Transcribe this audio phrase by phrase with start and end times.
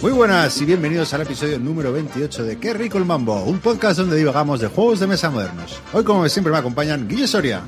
[0.00, 3.98] Muy buenas y bienvenidos al episodio número 28 de Qué rico el mambo, un podcast
[3.98, 5.80] donde divagamos de juegos de mesa modernos.
[5.92, 7.62] Hoy, como siempre, me acompañan Guille Soria,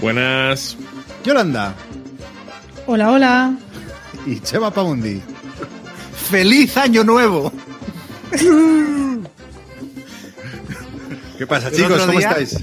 [0.00, 0.76] Buenas.
[1.24, 1.74] Yolanda
[2.86, 3.54] Hola, hola.
[4.26, 5.20] y Chema Paundi.
[6.30, 7.52] ¡Feliz Año Nuevo!
[11.38, 12.00] ¿Qué pasa, El chicos?
[12.06, 12.56] ¿Cómo día- estáis?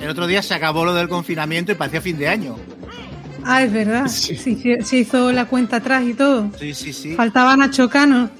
[0.00, 2.56] El otro día se acabó lo del confinamiento y parecía fin de año.
[3.44, 4.06] Ah, es verdad.
[4.06, 6.50] Se, hizo- se hizo la cuenta atrás y todo.
[6.58, 7.14] Sí, sí, sí.
[7.14, 8.30] Faltaba Nacho Cano.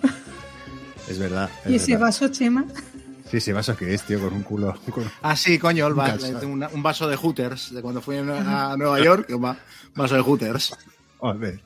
[1.08, 1.48] Es verdad.
[1.64, 2.06] es Y ese verdad.
[2.06, 2.64] vaso, Chema.
[3.30, 4.74] Sí, ese vaso que es, tío, con un culo.
[4.91, 8.72] con- Ah, sí, coño, el va- un, un vaso de Hooters, de cuando fui a
[8.72, 9.56] a Nueva York, un va-
[9.95, 10.72] vaso de Hooters.
[11.19, 11.61] Joder.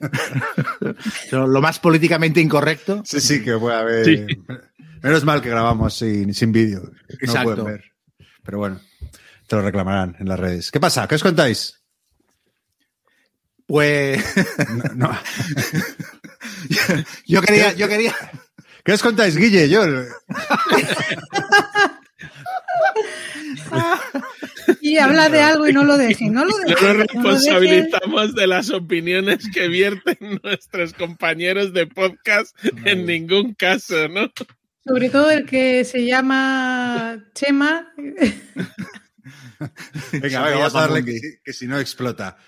[1.30, 3.02] Lo lo más políticamente incorrecto.
[3.04, 4.04] Sí, sí, que puede haber.
[4.04, 4.26] Sí.
[5.02, 6.80] Menos mal que grabamos sin, sin vídeo.
[6.82, 7.54] No Exacto.
[7.56, 7.84] pueden ver.
[8.42, 8.80] Pero bueno,
[9.46, 10.70] te lo reclamarán en las redes.
[10.70, 11.06] ¿Qué pasa?
[11.06, 11.80] ¿Qué os contáis?
[13.66, 14.22] Pues
[14.94, 15.18] No, no.
[17.26, 18.14] yo quería, yo quería,
[18.84, 19.68] ¿Qué os contáis, Guille?
[19.68, 19.82] Yo.
[24.80, 26.32] Y habla de algo y no lo dejen.
[26.32, 26.72] No lo dejen.
[26.74, 34.08] nos no responsabilizamos de las opiniones que vierten nuestros compañeros de podcast en ningún caso,
[34.08, 34.30] ¿no?
[34.84, 37.92] Sobre todo el que se llama Chema.
[40.12, 42.38] Venga, venga, vamos a darle que, si- que si no explota.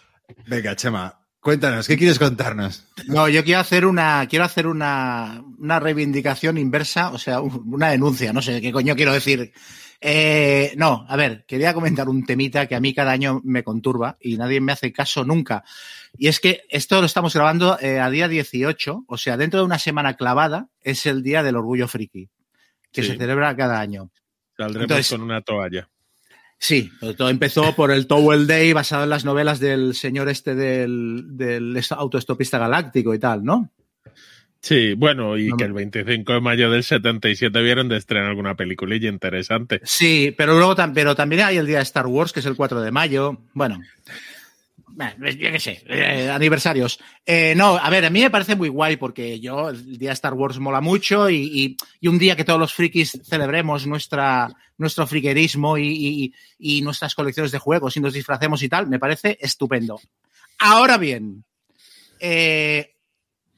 [0.46, 2.86] Venga, Chema, cuéntanos, ¿qué quieres contarnos?
[3.06, 7.90] no, yo quiero hacer una, quiero hacer una, una reivindicación inversa, o sea, un- una
[7.90, 9.52] denuncia, no sé qué coño quiero decir.
[10.04, 14.16] Eh, no, a ver, quería comentar un temita que a mí cada año me conturba
[14.20, 15.62] y nadie me hace caso nunca.
[16.18, 19.66] Y es que esto lo estamos grabando eh, a día 18, o sea, dentro de
[19.66, 22.28] una semana clavada es el Día del Orgullo Friki,
[22.90, 23.10] que Sí.
[23.10, 24.10] se celebra cada año.
[24.56, 25.88] Saldremos Entonces- con una toalla.
[26.58, 31.24] Sí, todo empezó por el Towel Day basado en las novelas del señor este del,
[31.36, 33.70] del autoestopista galáctico y tal, ¿no?
[34.62, 38.54] Sí, bueno, y No que el 25 de mayo del 77 vieron de estrenar alguna
[38.54, 39.80] peliculilla interesante.
[39.82, 42.80] Sí, pero luego pero también hay el día de Star Wars, que es el 4
[42.80, 43.38] de mayo.
[43.54, 43.80] Bueno,
[45.18, 47.00] yo qué sé, eh, aniversarios.
[47.26, 50.14] Eh, no, a ver, a mí me parece muy guay porque yo, el día de
[50.14, 54.48] Star Wars mola mucho y, y- y un día que todos los frikis celebremos nuestra,
[54.78, 56.34] nuestro friquerismo y, y-
[56.78, 59.98] y nuestras colecciones de juegos y nos disfracemos y tal, me parece estupendo.
[60.58, 61.42] Ahora bien,
[62.20, 62.91] eh,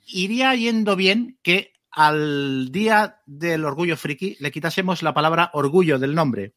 [0.06, 6.14] iría yendo bien que al día del orgullo friki le quitásemos la palabra orgullo del
[6.14, 6.54] nombre,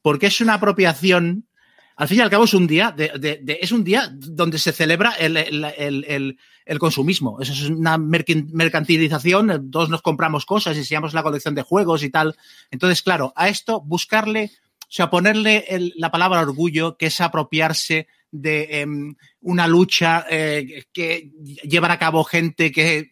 [0.00, 1.46] porque es una apropiación.
[1.94, 5.12] Al fin y al cabo es un día, de, es un día donde se celebra
[5.12, 7.38] el, el- el- consumismo.
[7.40, 9.70] Eso es una mercantilización.
[9.70, 12.34] Todos nos compramos cosas y enseñamos la colección de juegos y tal.
[12.70, 14.50] Entonces, claro, a esto buscarle,
[14.80, 15.66] o sea, ponerle
[15.96, 21.30] la palabra orgullo, que es apropiarse de em, una lucha eh, que
[21.62, 23.10] llevan a cabo gente que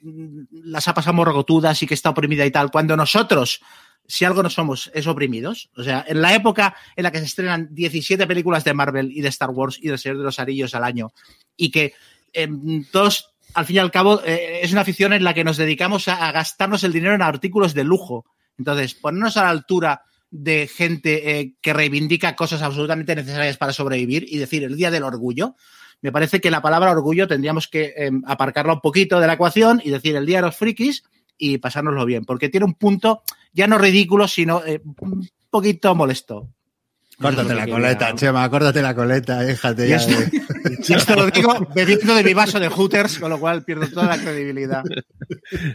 [0.51, 3.61] las ha pasado morrocotudas y que está oprimida y tal, cuando nosotros,
[4.07, 5.71] si algo no somos, es oprimidos.
[5.77, 9.21] O sea, en la época en la que se estrenan 17 películas de Marvel y
[9.21, 11.13] de Star Wars y del Señor de los Anillos al año,
[11.55, 11.93] y que
[12.33, 15.59] em, todos, al fin y al cabo, eh, es una afición en la que nos
[15.59, 18.25] dedicamos a, a gastarnos el dinero en artículos de lujo.
[18.59, 24.25] Entonces, ponernos a la altura de gente eh, que reivindica cosas absolutamente necesarias para sobrevivir
[24.29, 25.57] y decir el día del orgullo.
[26.03, 29.81] Me parece que la palabra orgullo tendríamos que eh, aparcarla un poquito de la ecuación
[29.85, 31.03] y decir el día de los frikis
[31.37, 36.49] y pasárnoslo bien, porque tiene un punto ya no ridículo, sino eh, un poquito molesto.
[37.21, 39.97] Córtate la coleta, Chema, córtate la coleta, déjate ya.
[39.97, 40.31] esto, de-
[40.89, 44.07] y esto lo digo bebiendo de mi vaso de Hooters, con lo cual pierdo toda
[44.07, 44.83] la credibilidad.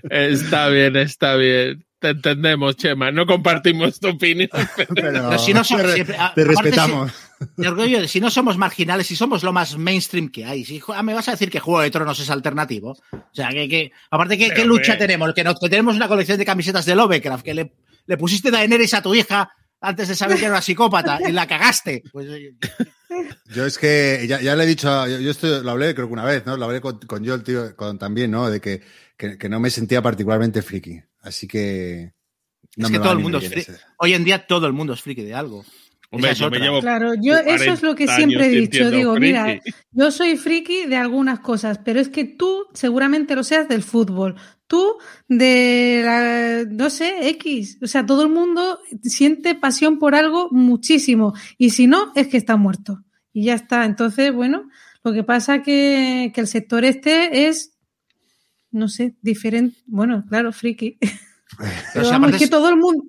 [0.09, 1.85] Está bien, está bien.
[2.05, 3.11] Te entendemos, Chema.
[3.11, 4.49] No compartimos tu opinión.
[4.75, 7.11] Pero, Pero si no te, somos- siempre- te respetamos.
[7.57, 11.01] De orgullo, si no somos marginales, si somos lo más mainstream que hay, si, ah,
[11.03, 12.91] me vas a decir que Juego de Tronos es alternativo.
[13.11, 15.33] O sea, que, que aparte, ¿qué, qué lucha tenemos?
[15.33, 17.73] Que, no- que tenemos una colección de camisetas de Lovecraft, que le,
[18.05, 19.49] le pusiste Daenerys a tu hija
[19.81, 22.03] antes de saber que era una psicópata y la cagaste.
[22.11, 22.27] Pues,
[23.53, 26.07] Yo es que ya, ya le he dicho, a- yo, yo esto lo hablé creo
[26.07, 26.55] que una vez, ¿no?
[26.57, 28.49] Lo hablé con, con Joel, tío, con, también, ¿no?
[28.49, 28.81] De que,
[29.17, 31.01] que, que no me sentía particularmente friki.
[31.25, 32.13] Así que.
[32.77, 33.71] no es que todo el mundo es friki.
[33.97, 35.65] Hoy en día todo el mundo es friki de algo.
[36.11, 36.65] Hombre, Esa es yo me otra.
[36.65, 38.91] llevo Claro, yo eso es lo que 40 siempre he dicho.
[38.91, 39.59] Digo, mira,
[39.91, 44.35] yo soy friki de algunas cosas, pero es que tú seguramente lo seas del fútbol.
[44.67, 47.79] Tú de la, no sé, X.
[47.81, 51.33] O sea, todo el mundo siente pasión por algo muchísimo.
[51.57, 53.03] Y si no, es que está muerto.
[53.33, 53.83] Y ya está.
[53.85, 54.69] Entonces, bueno,
[55.03, 57.74] Lo que pasa que, que el sector este es,
[58.75, 59.77] no sé, diferente.
[59.87, 60.97] Bueno, claro, friki.
[61.93, 63.03] Pero vamos, es que todo el mundo.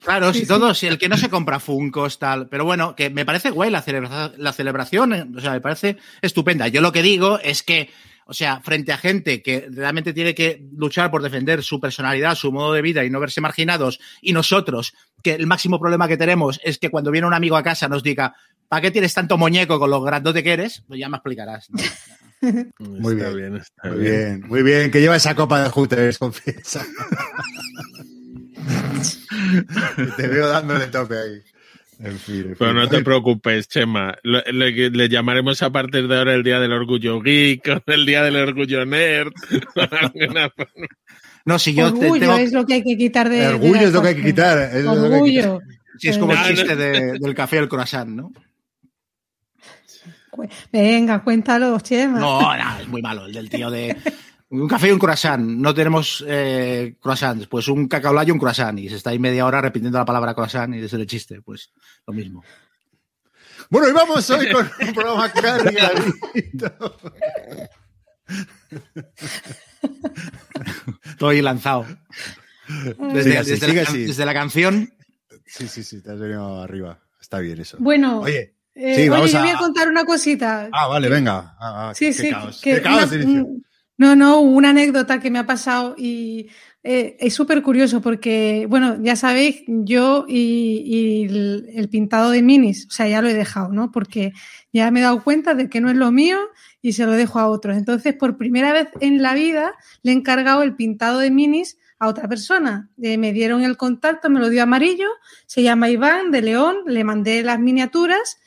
[0.00, 0.48] Claro, Sí, si sí.
[0.48, 2.48] todos, si el que no se compra Funkos, tal.
[2.48, 5.96] Pero bueno, que me parece guay la, celebra- la celebración, eh, o sea, me parece
[6.20, 6.68] estupenda.
[6.68, 7.88] Yo lo que digo es que,
[8.26, 12.52] o sea, frente a gente que realmente tiene que luchar por defender su personalidad, su
[12.52, 14.92] modo de vida y no verse marginados, y nosotros,
[15.22, 18.02] que el máximo problema que tenemos es que cuando viene un amigo a casa nos
[18.02, 18.34] diga,
[18.68, 20.82] ¿para qué tienes tanto muñeco con lo grandote que eres?
[20.86, 21.70] Pues ya me explicarás.
[21.70, 21.78] ¿no?
[22.78, 23.56] Muy Está bien.
[23.56, 24.90] está Muy bien, muy bien.
[24.90, 26.84] Que lleva esa copa de Hooters, confiesa.
[30.16, 31.40] te veo dándole tope ahí.
[32.00, 34.16] En fin, en Pero no te preocupes, Chema.
[34.24, 38.04] Lo- Le, le llamaremos a partir de ahora el Día del Orgullo Geek, o el
[38.06, 39.32] Día del Orgullo Nerd.
[41.46, 43.44] No, si yo te- Orgullo tengo, es lo que hay que quitar de.
[43.44, 44.58] El orgullo es lo que hay que quitar.
[44.58, 44.88] es que hay que.
[44.88, 45.58] Orgullo.
[45.98, 46.46] si es como el no.
[46.48, 48.32] chiste de- del café el croissant, ¿no?
[50.72, 52.18] Venga, cuéntalo, Chema.
[52.18, 53.26] No, no, es muy malo.
[53.26, 53.96] El del tío de
[54.50, 55.42] un café y un croissant.
[55.42, 58.78] No tenemos eh, croissants, pues un cacao y un croissant.
[58.78, 61.40] Y se está ahí media hora repitiendo la palabra croissant y es el chiste.
[61.42, 61.72] Pues
[62.06, 62.44] lo mismo.
[63.70, 66.98] Bueno, y vamos hoy con un programa cargadito.
[71.04, 71.86] Estoy lanzado.
[72.98, 74.92] Desde, desde la, desde la canción.
[75.46, 76.98] Sí, sí, sí, te has venido arriba.
[77.20, 77.76] Está bien eso.
[77.80, 80.68] Bueno, Oye, eh, sí, oye, vamos yo a- voy a contar una cosita.
[80.72, 81.56] ah, vale, venga.
[81.60, 82.60] Ah, ah, Sí, qué sí, caos.
[82.62, 83.44] que qué caos, una- inicio.
[83.46, 83.64] un-
[83.96, 86.48] no, no, una anécdota que me ha pasado y
[86.82, 92.42] eh, es súper curioso porque, bueno, ya sabéis, yo y, y el, el pintado de
[92.42, 93.90] minis, o sea, ya lo he dejado, ¿no?
[93.92, 94.32] Porque
[94.72, 96.38] ya me he dado cuenta de que no es lo mío
[96.82, 97.76] y se lo dejo a otros.
[97.76, 102.08] Entonces, por primera vez en la vida, le he encargado el pintado de minis a
[102.08, 102.90] otra persona.
[103.00, 105.08] Eh, me dieron el contacto, me lo dio amarillo,
[105.46, 108.38] se llama Iván de León, le mandé las miniaturas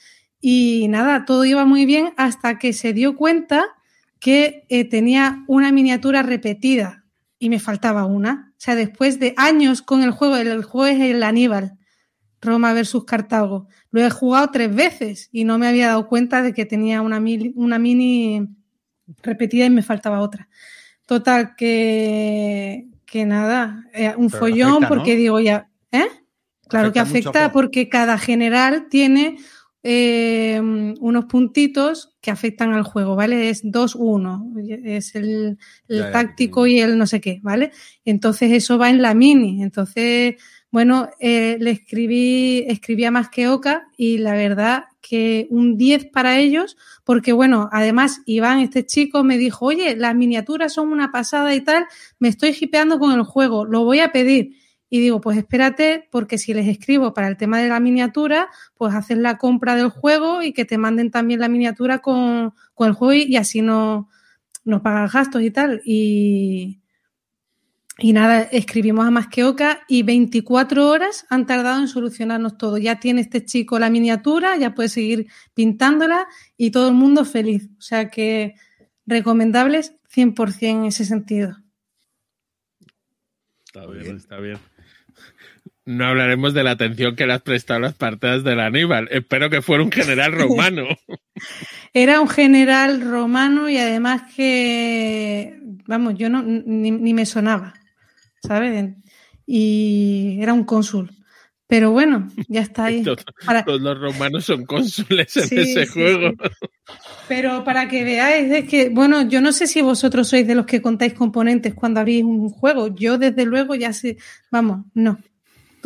[0.41, 3.65] y nada, todo iba muy bien hasta que se dio cuenta
[4.19, 7.03] que eh, tenía una miniatura repetida
[7.39, 8.51] y me faltaba una.
[8.51, 11.77] O sea, después de años con el juego, el, el juego es el Aníbal,
[12.41, 13.67] Roma versus Cartago.
[13.91, 17.19] Lo he jugado tres veces y no me había dado cuenta de que tenía una,
[17.19, 18.47] mil- una mini
[19.23, 20.49] repetida y me faltaba otra.
[21.05, 24.95] Total, que, que nada, eh, un Pero follón afecta, ¿no?
[24.95, 26.05] porque digo ya, ¿eh?
[26.67, 29.37] Claro que Afecta porque cada general tiene
[29.83, 33.49] eh, unos puntitos que afectan al juego, ¿vale?
[33.49, 34.53] Es 2-1,
[34.85, 35.57] es el,
[35.87, 37.71] el Ya, ya, táctico y el no sé qué, ¿vale?
[38.03, 39.63] Entonces eso va en la mini.
[39.63, 40.35] Entonces,
[40.71, 46.07] bueno, eh, le escribí, escribí a más que Oca y la verdad que un 10
[46.07, 46.75] para ellos,
[47.05, 51.61] porque bueno, además Iván, este chico, me dijo, oye, las miniaturas son una pasada y
[51.61, 51.85] tal,
[52.19, 54.56] me estoy hipeando con el juego, lo voy a pedir.
[54.89, 58.93] Y digo, pues espérate, porque si les escribo para el tema de la miniatura, pues
[58.93, 62.93] haces la compra del juego y que te manden también la miniatura con, con el
[62.93, 64.09] juego y, así no,
[64.63, 65.81] no pagas gastos y tal.
[65.83, 66.79] Y,
[67.99, 72.77] y nada, escribimos a Masqueoca y 24 horas han tardado en solucionarnos todo.
[72.77, 77.69] Ya tiene este chico la miniatura, ya puede seguir pintándola y todo el mundo feliz.
[77.77, 78.55] O sea que
[79.05, 81.57] recomendables 100% en ese sentido.
[83.65, 84.15] Está bien.
[84.15, 84.59] está bien.
[85.87, 89.07] No hablaremos de la atención que le has prestado a las partidas del Aníbal.
[89.09, 90.83] Espero que fuera un general romano.
[91.93, 95.57] Era un general romano y además que,
[95.87, 97.73] vamos, yo no, ni, ni me sonaba,
[98.45, 98.95] ¿sabes?
[99.45, 101.09] Y era un cónsul.
[101.67, 103.03] Pero bueno, ya está ahí.
[103.03, 106.33] Todos, Para- todos los romanos son cónsules en Sí, ese sí, juego.
[107.29, 110.65] Pero para que veáis, es que, bueno, yo no sé si vosotros sois de los
[110.65, 112.93] que contáis componentes cuando abrís un juego.
[112.95, 114.17] Yo, desde luego, ya sé.
[114.51, 115.17] Vamos, no.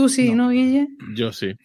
[0.02, 0.88] Tú sí, ¿no, Guille?
[1.14, 1.56] Yo sí,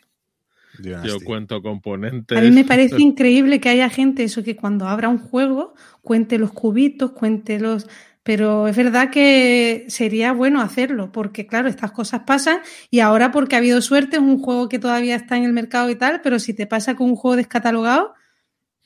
[0.78, 2.36] yo cuento componentes.
[2.36, 6.38] A mí me parece increíble que haya gente, eso que cuando abra un juego, cuente
[6.38, 7.86] los cubitos, cuente los.
[8.22, 12.58] Pero es verdad que sería bueno hacerlo, porque claro, estas cosas pasan
[12.90, 15.88] y ahora porque ha habido suerte, es un juego que todavía está en el mercado
[15.88, 18.12] y tal, pero si te pasa con un juego descatalogado,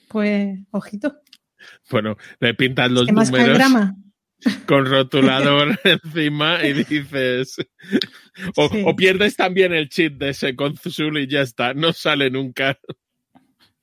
[0.08, 1.16] pues ojito,
[1.90, 3.96] Bueno, le pintas los que más números drama.
[4.66, 7.56] Con rotulador encima y dices.
[8.56, 8.82] O, Sí.
[8.86, 12.78] o pierdes también el chip de ese consul y ya está, no sale nunca.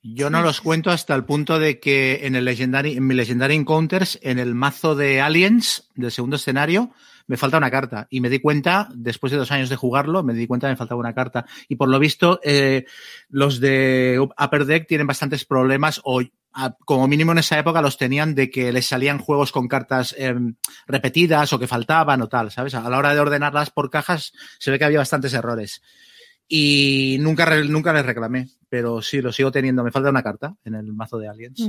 [0.02, 3.54] Yo no los cuento hasta el punto de que en el Legendary, en mi Legendary
[3.54, 6.92] Encounters, en el mazo de Aliens del segundo escenario,
[7.26, 8.06] me falta una carta.
[8.08, 10.76] Y me di cuenta, después de dos años de jugarlo, me di cuenta que me
[10.76, 11.44] faltaba una carta.
[11.68, 12.86] Y por lo visto, eh,
[13.28, 16.22] los de Upper Deck tienen bastantes problemas, o
[16.84, 20.34] como mínimo en esa época los tenían de que les salían juegos con cartas eh,
[20.86, 22.74] repetidas o que faltaban o tal, ¿sabes?
[22.74, 25.82] A la hora de ordenarlas por cajas se ve que había bastantes errores.
[26.48, 29.84] Y nunca, nunca les reclamé, pero sí, lo sigo teniendo.
[29.84, 31.60] Me falta una carta en el mazo de Aliens.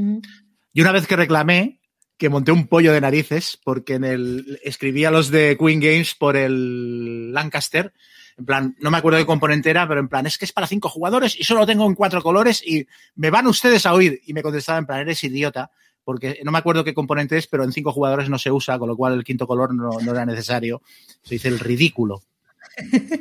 [0.74, 1.82] Y una vez que reclamé,
[2.18, 6.38] que monté un pollo de narices, porque en el escribía los de Queen Games por
[6.38, 7.94] el Lancaster.
[8.40, 10.66] En plan, no me acuerdo qué componente era, pero en plan, es que es para
[10.66, 14.22] cinco jugadores y solo tengo en cuatro colores y me van ustedes a oír.
[14.26, 15.72] Y me contestaba en plan, eres idiota,
[16.06, 18.88] porque no me acuerdo qué componente es, pero en cinco jugadores no se usa, con
[18.88, 20.82] lo cual el quinto color no, no era necesario.
[21.22, 22.24] Se dice el ridículo.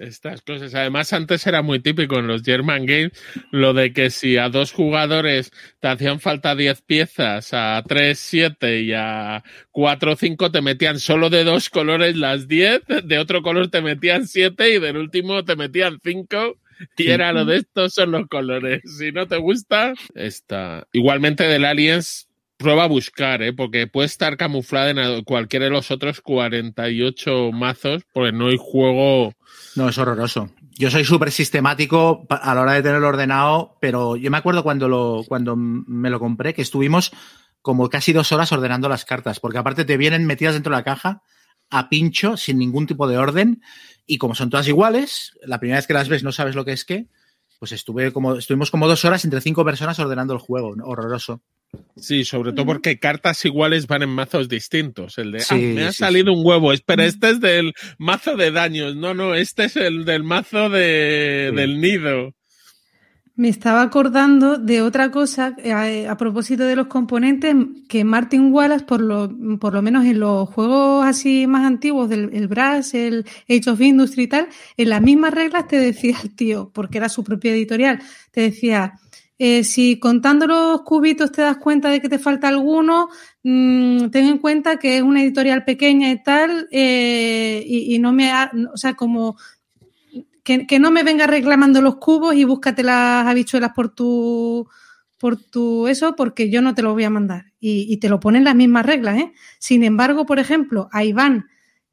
[0.00, 0.74] Estas cosas.
[0.74, 3.12] Además, antes era muy típico en los German Games
[3.50, 8.80] lo de que si a dos jugadores te hacían falta 10 piezas, a 3, 7
[8.80, 13.68] y a 4, 5 te metían solo de dos colores las 10, de otro color
[13.68, 16.56] te metían 7 y del último te metían 5.
[16.96, 18.80] Y era lo de estos son los colores.
[18.98, 20.86] Si no te gusta, está.
[20.92, 22.30] Igualmente del Aliens,
[22.60, 23.54] prueba a buscar, ¿eh?
[23.54, 29.34] porque puede estar camuflada en cualquiera de los otros 48 mazos, porque no hay juego.
[29.80, 30.50] No, es horroroso.
[30.76, 35.24] Yo soy súper sistemático a la hora de tenerlo ordenado, pero yo me acuerdo cuando,
[35.26, 37.12] cuando me lo compré que estuvimos
[37.62, 40.84] como casi dos horas ordenando las cartas, porque aparte te vienen metidas dentro de la
[40.84, 41.22] caja
[41.70, 43.62] a pincho, sin ningún tipo de orden,
[44.04, 46.72] y como son todas iguales, la primera vez que las ves no sabes lo que
[46.72, 47.08] es qué,
[47.58, 51.40] pues estuve como, estuvimos como dos horas entre cinco personas ordenando el juego, horroroso.
[51.96, 55.18] Sí, sobre todo porque cartas iguales van en mazos distintos.
[55.18, 56.72] El de, ah, me ha salido un huevo.
[56.72, 58.96] Espera, este es del mazo de daños.
[58.96, 62.34] No, no, este es el del mazo de, del nido.
[63.36, 67.54] Me estaba acordando de otra cosa eh, a, propósito de los componentes
[67.88, 72.30] que Martin Wallace, por lo, por lo menos en los juegos así más antiguos del
[72.34, 76.34] el Brass, el Age of Industry y tal, en las mismas reglas te decía el
[76.36, 78.98] tío, porque era su propia editorial, te decía,
[79.42, 83.08] eh, si contando los cubitos te das cuenta de que te falta alguno,
[83.42, 88.30] mmm, ten en cuenta que es una editorial pequeña y tal, eh, y, no me,
[88.30, 89.38] ha, o sea, como
[90.44, 94.68] que, no me venga reclamando los cubos y búscate las habichuelas por tu,
[95.16, 97.46] por tu eso, porque yo no te lo voy a mandar.
[97.60, 99.32] Y, te lo ponen las mismas reglas, ¿eh?
[99.58, 101.46] Sin embargo, por ejemplo, a Iván,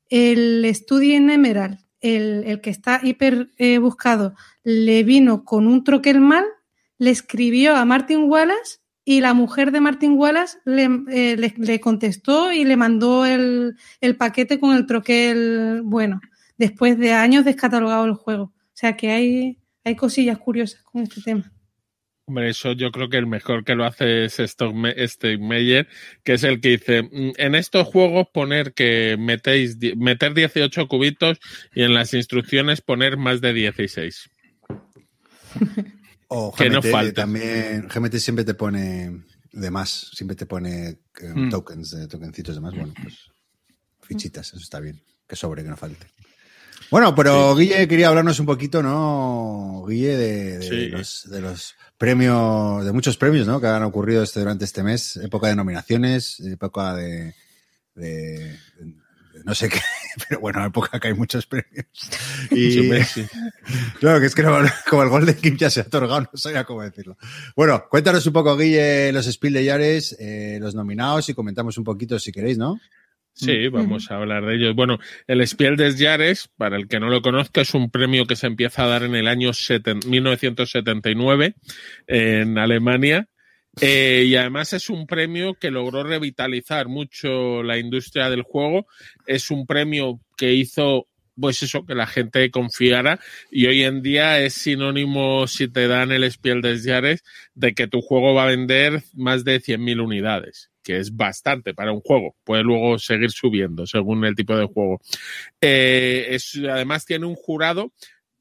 [0.09, 4.33] el Study en Emerald, el, el que está hiper eh, buscado,
[4.65, 6.43] le vino con un troquel mal
[6.97, 11.79] le escribió a Martin Wallace y la mujer de Martin Wallace le, eh, le, le
[11.79, 16.19] contestó y le mandó el, el, paquete con el troquel bueno,
[16.57, 18.43] después de años descatalogado el juego.
[18.43, 21.51] O sea que hay, hay cosillas curiosas con este tema.
[22.25, 24.37] Hombre, eso yo creo que el mejor que lo hace es
[25.39, 25.87] Meyer,
[26.25, 31.39] que es el que dice, mm, en estos juegos poner que metéis, meter 18 cubitos
[31.73, 34.29] y en las instrucciones poner más de 16.
[36.29, 37.22] O GMT, que no falta.
[37.22, 41.50] también, GMT siempre te pone de más, siempre te pone mm.
[41.50, 42.75] tokens, de tokencitos de más.
[42.75, 43.31] Bueno, pues
[44.01, 45.01] fichitas, eso está bien.
[45.27, 46.07] Que sobre, que no falte.
[46.89, 47.63] Bueno, pero sí.
[47.63, 49.86] Guille quería hablarnos un poquito, ¿no?
[49.88, 50.88] Guille, de, de, sí.
[50.88, 53.60] los, de, los, premios, de muchos premios, ¿no?
[53.60, 55.17] Que han ocurrido este, durante este mes.
[55.17, 57.36] Época de nominaciones, época de,
[57.96, 58.57] de
[59.47, 59.79] no sé qué,
[60.27, 61.85] pero bueno, época que hay muchos premios.
[62.51, 62.89] Y
[63.99, 64.57] claro, que es que no,
[64.89, 67.17] como el gol de Kim ya se ha otorgado, no sabía cómo decirlo.
[67.55, 71.83] Bueno, cuéntanos un poco, Guille, los Spiel de Yares, eh, los nominados y comentamos un
[71.83, 72.79] poquito si queréis, ¿no?
[73.33, 74.75] Sí, vamos a hablar de ellos.
[74.75, 78.35] Bueno, el Spiel des Jahres, para el que no lo conozca, es un premio que
[78.35, 81.53] se empieza a dar en el año 1979
[82.07, 83.29] en Alemania
[83.81, 88.88] eh, y además es un premio que logró revitalizar mucho la industria del juego.
[89.25, 91.07] Es un premio que hizo,
[91.39, 93.19] pues eso, que la gente confiara.
[93.51, 97.88] Y hoy en día es sinónimo, si te dan el Spiel des Jahres, de que
[97.88, 102.38] tu juego va a vender más de 100.000 unidades que es bastante para un juego.
[102.46, 105.01] Puede luego seguir subiendo según el tipo de juego.
[105.60, 106.38] Eh,
[106.72, 107.91] además tiene un jurado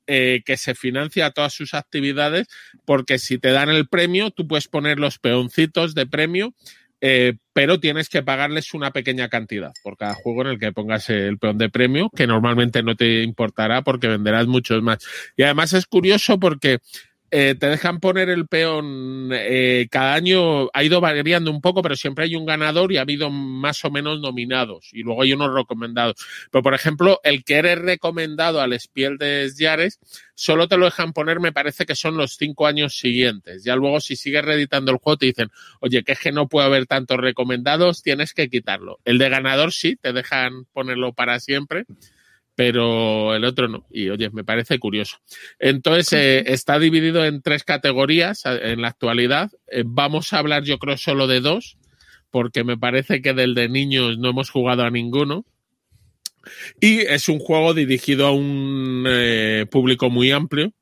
[0.06, 2.46] eh, que se financia todas sus actividades,
[2.84, 6.54] porque si te dan el premio, tú puedes poner los peoncitos de premio,
[7.00, 11.10] eh, pero tienes que pagarles una pequeña cantidad por cada juego en el que pongas
[11.10, 14.98] el peón de premio, que normalmente no te importará porque venderás muchos más.
[15.36, 16.78] Y además es curioso porque
[17.30, 21.96] eh, te dejan poner el peón eh, cada año, ha ido variando un poco, pero
[21.96, 25.52] siempre hay un ganador y ha habido más o menos nominados y luego hay unos
[25.52, 26.14] recomendados.
[26.50, 29.98] Pero, por ejemplo, el que eres recomendado al Spiel de Yares,
[30.34, 33.64] solo te lo dejan poner, me parece que son los cinco años siguientes.
[33.64, 36.66] Ya luego, si sigues reeditando el juego, te dicen, oye, que es que no puede
[36.66, 39.00] haber tantos recomendados, tienes que quitarlo.
[39.04, 41.86] El de ganador sí, te dejan ponerlo para siempre
[42.56, 43.86] pero el otro no.
[43.90, 45.18] Y oye, me parece curioso.
[45.60, 49.52] Entonces, eh, está dividido en tres categorías en la actualidad.
[49.68, 51.78] Eh, vamos a hablar, yo creo, solo de dos,
[52.30, 55.44] porque me parece que del de niños no hemos jugado a ninguno.
[56.80, 60.72] Y es un juego dirigido a un eh, público muy amplio.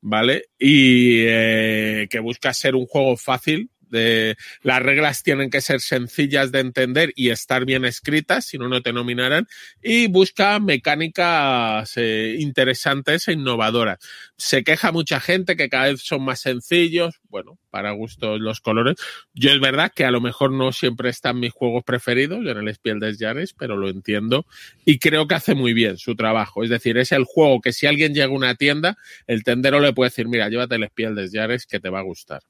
[0.00, 0.46] ¿vale?
[0.58, 6.52] Y eh, que busca ser un juego fácil, de, las reglas tienen que ser sencillas
[6.52, 9.46] de entender y estar bien escritas, si no, no te nominarán.
[9.82, 13.98] Y busca mecánicas eh, interesantes e innovadoras.
[14.36, 17.20] Se queja mucha gente que cada vez son más sencillos.
[17.28, 18.96] Bueno, para gusto los colores.
[19.34, 22.74] Yo es verdad que a lo mejor no siempre están mis juegos preferidos en el
[22.74, 24.46] Spiel des Jahres, pero lo entiendo
[24.84, 26.64] y creo que hace muy bien su trabajo.
[26.64, 29.92] Es decir, es el juego que si alguien llega a una tienda, el tendero le
[29.92, 32.42] puede decir, mira, llévate el Spiel des Jahres que te va a gustar.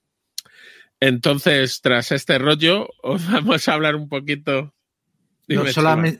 [1.00, 4.74] Entonces, tras este rollo, os vamos a hablar un poquito.
[5.48, 5.64] No,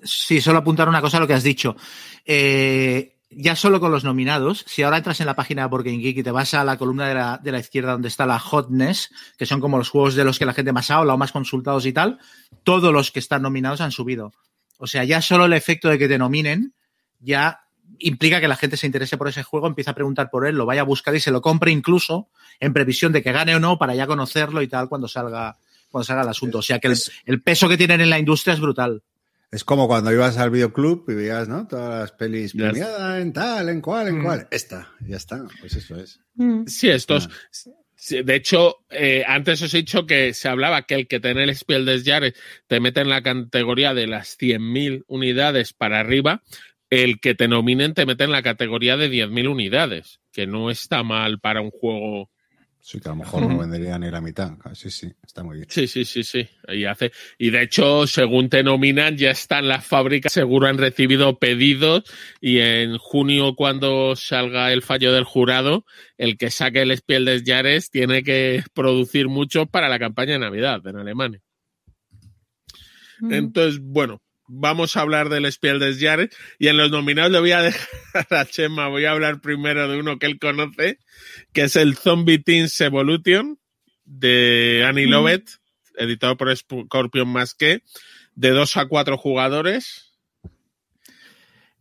[0.05, 1.77] sí, solo apuntar una cosa a lo que has dicho.
[2.25, 6.17] Eh, ya solo con los nominados, si ahora entras en la página de Board Geek
[6.17, 9.11] y te vas a la columna de la, de la, izquierda donde está la hotness,
[9.37, 11.85] que son como los juegos de los que la gente más habla o más consultados
[11.85, 12.19] y tal,
[12.63, 14.33] todos los que están nominados han subido.
[14.79, 16.75] O sea, ya solo el efecto de que te nominen
[17.19, 17.68] ya
[18.01, 20.67] implica que la gente se interese por ese juego, empieza a preguntar por él, lo
[20.67, 22.29] vaya a buscar y se lo compre incluso
[22.61, 25.57] en previsión de que gane o no para ya conocerlo y tal cuando salga,
[25.91, 26.59] cuando salga el asunto.
[26.59, 26.93] O sea que
[27.27, 29.03] el, peso que tienen en la industria es brutal.
[29.51, 31.67] Es como cuando ibas al videoclub y veías, ¿no?
[31.67, 34.23] Todas las pelis premiadas en tal, en cual, en mm.
[34.23, 34.49] cual.
[34.51, 35.43] Esta, ya está.
[35.61, 36.21] Pues eso es.
[36.35, 36.67] Mm.
[36.67, 37.31] Sí, estos.
[38.11, 41.55] De hecho, eh, antes os he dicho que se hablaba que el que tiene el
[41.55, 42.35] Spiel des Jahres
[42.69, 46.43] te mete en la categoría de las 100.000 unidades para arriba,
[46.91, 51.03] el que te nominen te mete en la categoría de 10.000 unidades, que no está
[51.03, 52.31] mal para un juego.
[52.81, 54.53] Sí, que a lo mejor no vendería ni la mitad.
[54.73, 55.69] Sí, sí, está muy bien.
[55.69, 56.49] Sí, sí, sí, sí.
[56.69, 61.39] Y, hace, y de hecho, según te nominan, ya están las fábricas, seguro han recibido
[61.39, 62.05] pedidos
[62.41, 65.85] y en junio, cuando salga el fallo del jurado,
[66.17, 70.39] el que saque el Spiel des Jahres tiene que producir mucho para la campaña de
[70.39, 71.43] Navidad en Alemania.
[73.21, 77.53] Entonces, bueno, vamos a hablar del Spiel des Jahres y en los nominados le voy
[77.53, 80.99] a dejar a Chema, voy a hablar primero de uno que él conoce,
[81.53, 83.59] que es el Zombie Teens Evolution
[84.05, 85.11] de Annie mm.
[85.11, 85.51] Lovett,
[85.97, 87.83] editado por Scorpion más que,
[88.35, 90.15] de dos a cuatro jugadores.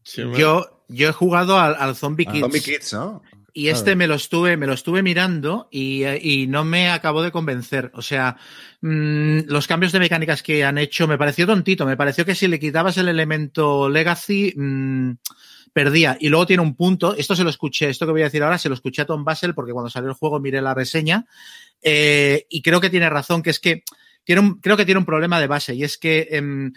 [0.03, 2.39] Yo, yo he jugado al, Zombie Kids.
[2.39, 3.21] Zombie Kids, ¿no?
[3.57, 7.89] Y este me lo estuve, me lo estuve mirando y, no me acabó de convencer.
[7.95, 8.37] O sea,
[8.81, 11.83] mm, los cambios de mecánicas que han hecho me pareció tontito.
[11.83, 15.13] Me pareció que si le quitabas el elemento legacy, mm,
[15.73, 16.19] perdía.
[16.19, 17.15] Y luego tiene un punto.
[17.15, 19.23] Esto se lo escuché, esto que voy a decir ahora, se lo escuché a Tom
[19.23, 21.25] Basel porque cuando salió el juego miré la reseña.
[21.81, 23.83] Eh, y creo que tiene razón, que es que
[24.23, 26.73] tiene un, creo que tiene un problema de base y es que em,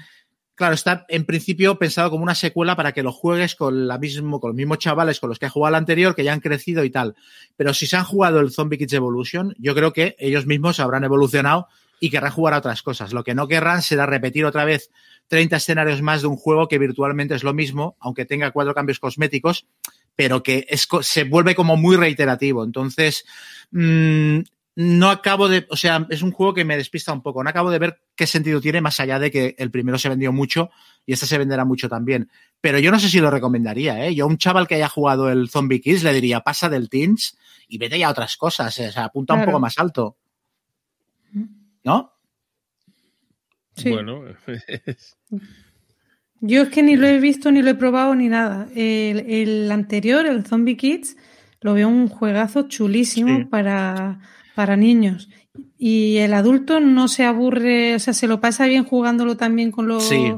[0.60, 4.40] Claro, está en principio pensado como una secuela para que lo juegues con, la mismo,
[4.40, 6.84] con los mismos chavales con los que ha jugado el anterior, que ya han crecido
[6.84, 7.16] y tal.
[7.56, 11.02] Pero si se han jugado el Zombie Kids Evolution, yo creo que ellos mismos habrán
[11.02, 11.68] evolucionado
[11.98, 13.14] y querrán jugar a otras cosas.
[13.14, 14.90] Lo que no querrán será repetir otra vez
[15.28, 19.00] 30 escenarios más de un juego que virtualmente es lo mismo, aunque tenga cuatro cambios
[19.00, 19.66] cosméticos,
[20.14, 22.64] pero que se vuelve como muy reiterativo.
[22.64, 23.24] Entonces,
[23.70, 24.40] mmm,
[24.82, 27.44] no acabo de, o sea, es un juego que me despista un poco.
[27.44, 30.32] No acabo de ver qué sentido tiene más allá de que el primero se vendió
[30.32, 30.70] mucho
[31.04, 32.30] y este se venderá mucho también.
[32.62, 34.14] Pero yo no sé si lo recomendaría, ¿eh?
[34.14, 37.36] Yo a un chaval que haya jugado el Zombie Kids le diría, pasa del Teens
[37.68, 38.88] y vete ya a otras cosas, ¿eh?
[38.88, 40.16] o sea, apunta un poco más alto.
[41.84, 42.14] ¿No?
[43.76, 43.90] Sí.
[43.90, 44.22] Bueno.
[46.40, 48.66] yo es que ni lo he visto, ni lo he probado, ni nada.
[48.74, 51.18] El, el anterior, el Zombie Kids,
[51.60, 54.20] lo veo un juegazo chulísimo para
[54.54, 55.28] para niños.
[55.78, 59.88] Y el adulto no se aburre, o sea, se lo pasa bien jugándolo también con
[59.88, 60.04] los...
[60.04, 60.32] Sí.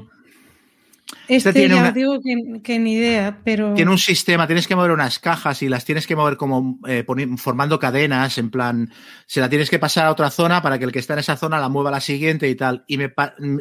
[1.28, 2.18] Este, este ya digo
[2.62, 3.74] que, ni idea, pero...
[3.74, 7.04] Tiene un sistema, tienes que mover unas cajas y las tienes que mover como eh,
[7.36, 8.92] formando cadenas, en plan,
[9.26, 11.36] se la tienes que pasar a otra zona para que el que está en esa
[11.36, 12.84] zona la mueva a la siguiente y tal.
[12.86, 13.12] Y me,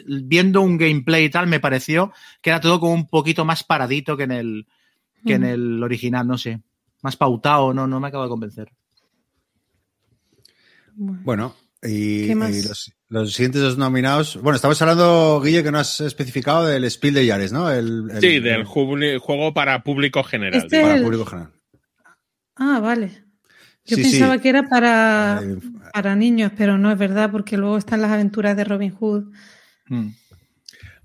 [0.07, 2.11] viendo un gameplay y tal, me pareció
[2.41, 4.67] que era todo como un poquito más paradito que en el,
[5.25, 6.61] que en el original, no sé.
[7.01, 8.71] Más pautado, no, no me acabo de convencer.
[10.95, 12.33] Bueno, y,
[13.09, 14.39] los, siguientes dos nominados.
[14.41, 17.71] Bueno, estamos hablando, Guille, que no has especificado del Spiel de Yares, ¿no?
[17.71, 20.61] El, sí, del juego para público general.
[20.63, 21.51] Este para público general.
[22.55, 23.23] Ah, vale.
[23.83, 25.57] Yo pensaba que era para, eh,
[25.91, 29.33] para niños, pero no es verdad, porque luego están las aventuras de Robin Hood.
[29.87, 30.09] Hmm.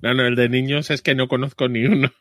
[0.02, 2.12] No, no, el de niños es que no conozco ni uno.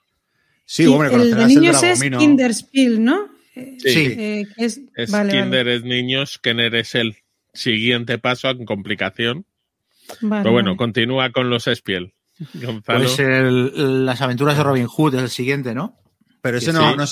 [0.63, 3.28] Sí, hombre, el de niños es Kinderspiel, ¿no?
[3.54, 4.15] Sí.
[4.17, 7.17] Eh, es, Kinder es niños, Kenner es él
[7.56, 9.46] siguiente paso en complicación.
[10.22, 12.13] Pero bueno, continúa con los Espiel.
[12.86, 15.98] Pues las aventuras de Robin Hood es el siguiente, ¿no?
[16.41, 17.06] Pero ese no, no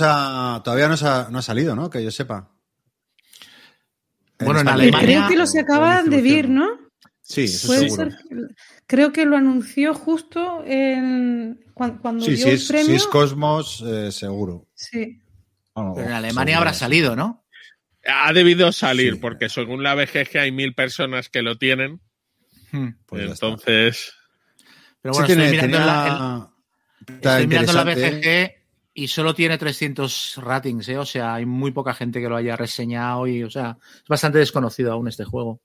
[0.63, 1.89] todavía no, ha, salido, ¿no?
[1.89, 2.51] Que yo sepa.
[4.39, 5.07] bueno, en Alemania.
[5.07, 6.83] Creo que lo se acaban de ver, ¿no?
[7.21, 8.11] Sí, eso seguro.
[8.85, 12.85] creo que lo anunció justo en, cuando, dio el premio.
[12.85, 14.67] Sí, es Cosmos, eh, seguro.
[14.75, 15.21] Sí.
[15.73, 17.42] Pero en Alemania habrá salido, ¿no?
[18.05, 22.01] Ha debido salir, porque según la BGG hay mil personas que lo tienen.
[22.71, 22.89] Hmm.
[23.05, 24.13] Pues Entonces.
[25.01, 26.49] Pero bueno, estoy mirando, la,
[27.07, 28.51] estoy mirando la BGG
[28.93, 30.97] y solo tiene 300 ratings, ¿eh?
[30.97, 34.37] o sea, hay muy poca gente que lo haya reseñado y, o sea, es bastante
[34.37, 35.61] desconocido aún este juego.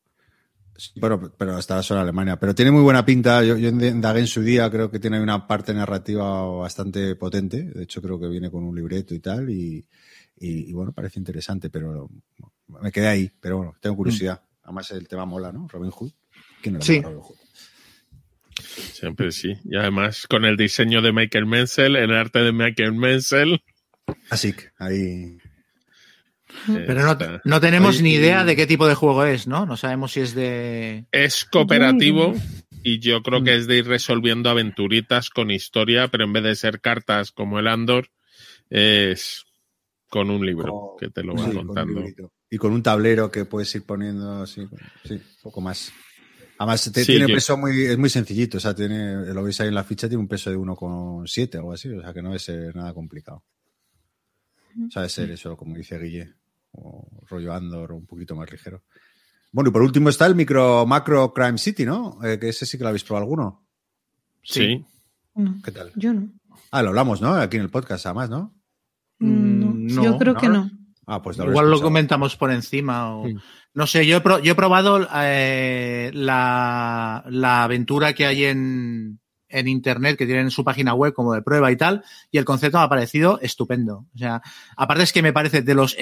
[1.01, 2.39] Pero, pero está solo en Alemania.
[2.39, 3.43] Pero tiene muy buena pinta.
[3.43, 7.65] Yo, yo indagué en su día, creo que tiene una parte narrativa bastante potente.
[7.65, 9.51] De hecho, creo que viene con un libreto y tal.
[9.51, 9.85] Y,
[10.41, 12.11] y, bueno, parece interesante, pero
[12.69, 13.31] me quedé ahí.
[13.41, 14.41] Pero bueno, tengo curiosidad.
[14.41, 14.65] Mm.
[14.65, 15.67] Además, el tema mola, ¿no?
[15.69, 16.13] Robin Hood.
[16.63, 17.01] ¿Quién no sí.
[17.01, 17.37] Robin Hood?
[18.93, 19.55] Siempre sí.
[19.65, 23.63] Y además con el diseño de Michael Menzel, el arte de Michael Menzel.
[24.31, 25.39] Así que ahí.
[26.67, 29.67] Pero no, no tenemos ni idea de qué tipo de juego es, ¿no?
[29.67, 31.07] No sabemos si es de.
[31.13, 32.35] Es cooperativo
[32.83, 36.57] y yo creo que es de ir resolviendo aventuritas con historia, pero en vez de
[36.57, 38.11] ser cartas como el Andor,
[38.71, 39.45] es
[40.09, 42.05] con un libro que te lo va contando.
[42.51, 44.67] y con un tablero que puedes ir poniendo así,
[45.05, 45.93] sí, un poco más.
[46.59, 49.75] Además, tiene un peso muy, es muy sencillito, o sea, tiene, lo veis ahí en
[49.75, 52.49] la ficha, tiene un peso de 1,7 o algo así, o sea, que no es
[52.75, 53.45] nada complicado.
[54.87, 56.35] O sea, ser eso, como dice Guille,
[56.73, 58.83] o rollo Andor, un poquito más ligero.
[59.53, 62.19] Bueno, y por último está el micro macro Crime City, ¿no?
[62.23, 63.67] Eh, que ese sí que lo habéis probado alguno.
[64.43, 64.85] Sí.
[65.65, 65.93] ¿Qué tal?
[65.95, 66.29] Yo no.
[66.71, 67.35] Ah, lo hablamos, ¿no?
[67.35, 68.55] Aquí en el podcast, además, ¿no?
[69.21, 69.58] Mm,
[69.95, 70.71] no, yo creo que no.
[71.07, 73.17] Ah, pues Igual lo comentamos por encima.
[73.17, 73.27] O...
[73.73, 79.69] No sé, yo he, yo he probado eh, la, la, aventura que hay en, en
[79.69, 82.85] Internet, que tienen su página web como de prueba y tal, y el concepto me
[82.85, 84.07] ha parecido estupendo.
[84.15, 84.43] O sea,
[84.77, 85.97] aparte es que me parece de los...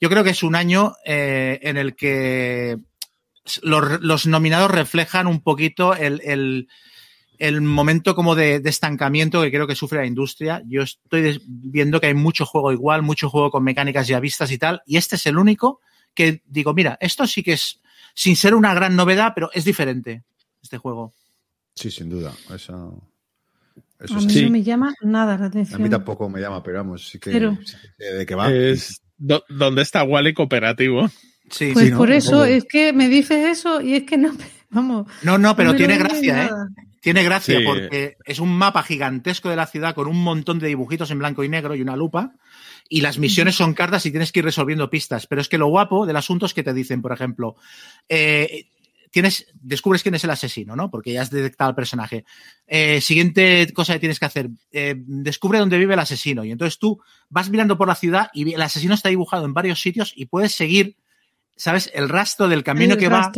[0.00, 2.76] yo creo que es un año eh, en el que
[3.62, 6.68] los, los, nominados reflejan un poquito el, el
[7.40, 10.62] el momento como de, estancamiento que creo que sufre la industria.
[10.66, 14.58] Yo estoy viendo que hay mucho juego igual, mucho juego con mecánicas ya vistas y
[14.58, 15.80] tal, y este es el único
[16.14, 17.80] que digo, mira, esto sí que es,
[18.14, 20.22] sin ser una gran novedad, pero es diferente
[20.62, 21.14] este juego.
[21.74, 22.34] Sí, sin duda.
[22.54, 23.02] Eso,
[23.98, 25.80] eso a mí no me llama nada la atención.
[25.80, 28.52] A mí tampoco me llama, pero vamos, sí que, de qué va.
[28.52, 31.08] Es, ¿Dónde está Wally cooperativo?
[31.50, 34.34] Sí, pues por eso, es que me dices eso y es que no,
[34.68, 35.06] vamos.
[35.22, 36.50] No, no, pero tiene gracia, ¿eh?
[37.00, 41.10] Tiene gracia porque es un mapa gigantesco de la ciudad con un montón de dibujitos
[41.10, 42.34] en blanco y negro y una lupa.
[42.90, 45.26] Y las misiones son cartas y tienes que ir resolviendo pistas.
[45.26, 47.56] Pero es que lo guapo del asunto es que te dicen, por ejemplo,
[48.06, 48.66] eh,
[49.10, 50.90] tienes, descubres quién es el asesino, ¿no?
[50.90, 52.24] Porque ya has detectado al personaje.
[52.66, 56.44] Eh, siguiente cosa que tienes que hacer, eh, descubre dónde vive el asesino.
[56.44, 59.80] Y entonces tú vas mirando por la ciudad y el asesino está dibujado en varios
[59.80, 60.96] sitios y puedes seguir,
[61.56, 61.90] ¿sabes?
[61.94, 63.32] El rastro del camino que va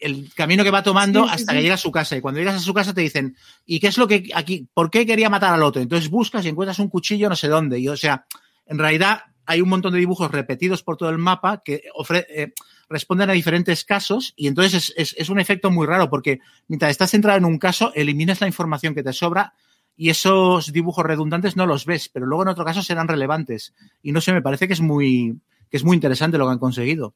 [0.00, 2.16] el camino que va tomando hasta que llega a su casa.
[2.16, 3.36] Y cuando llegas a su casa te dicen,
[3.66, 4.68] ¿y qué es lo que aquí?
[4.72, 5.80] ¿Por qué quería matar al otro?
[5.82, 7.78] Entonces buscas y encuentras un cuchillo no sé dónde.
[7.78, 8.24] Y o sea,
[8.66, 11.82] en realidad hay un montón de dibujos repetidos por todo el mapa que
[12.14, 12.52] eh,
[12.88, 17.10] responden a diferentes casos y entonces es, es, un efecto muy raro porque mientras estás
[17.10, 19.54] centrado en un caso, eliminas la información que te sobra
[19.96, 23.74] y esos dibujos redundantes no los ves, pero luego en otro caso serán relevantes.
[24.02, 26.58] Y no sé, me parece que es muy, que es muy interesante lo que han
[26.58, 27.14] conseguido.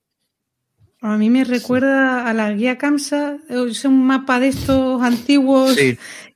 [1.05, 5.77] A mí me recuerda a la guía Kamsa, es un mapa de estos antiguos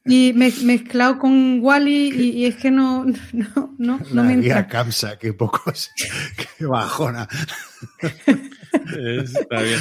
[0.04, 5.32] y mezclado con Wally y, es que no, no, no, la me guía Kamsa, qué
[5.32, 5.90] pocos,
[6.58, 7.26] qué bajona.
[8.02, 9.80] Está bien.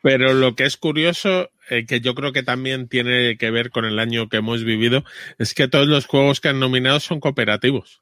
[0.00, 3.84] Pero lo que es curioso, eh, que yo creo que también tiene que ver con
[3.84, 5.04] el año que hemos vivido,
[5.36, 8.00] es que todos los juegos que han nominado son cooperativos.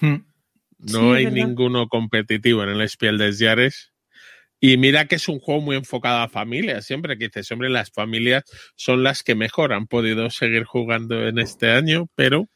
[0.00, 0.24] Hmm.
[0.78, 3.89] No hay ninguno competitivo en el Spiel des Jahres.
[4.60, 7.90] Y mira que es un juego muy enfocado a familias, siempre que dices, hombre, las
[7.90, 8.44] familias
[8.76, 12.46] son las que mejor han podido seguir jugando en este año, pero...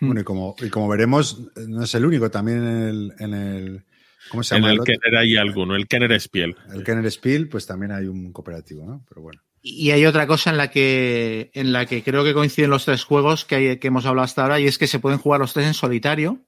[0.00, 3.12] Bueno, y como, y como veremos, no es el único, también en el...
[3.18, 3.84] En el
[4.30, 4.72] ¿Cómo se llama?
[4.72, 6.56] En el, Kenner hay alguno, el Kenner Spiel.
[6.72, 9.04] El Kenner Spiel, pues también hay un cooperativo, ¿no?
[9.08, 9.42] Pero bueno.
[9.60, 13.04] Y hay otra cosa en la que, en la que creo que coinciden los tres
[13.04, 15.52] juegos que, hay, que hemos hablado hasta ahora, y es que se pueden jugar los
[15.52, 16.40] tres en solitario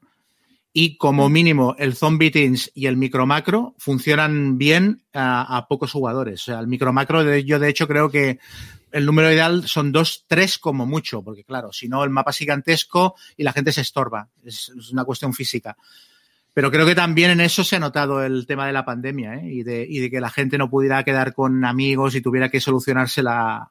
[0.76, 6.42] y como mínimo el Zombie Teams y el Micro Macro funcionan bien a, pocos jugadores.
[6.42, 8.40] O sea, el Micro Macro yo de hecho creo que
[8.90, 12.38] el número ideal son dos, tres como mucho, porque claro, si no el mapa es
[12.38, 14.28] gigantesco y la gente se estorba.
[14.44, 15.76] Es, una cuestión física.
[16.52, 19.52] Pero creo que también en eso se ha notado el tema de la pandemia ¿eh?
[19.52, 22.60] y, de, y, de, que la gente no pudiera quedar con amigos y tuviera que
[22.60, 23.70] solucionarse la,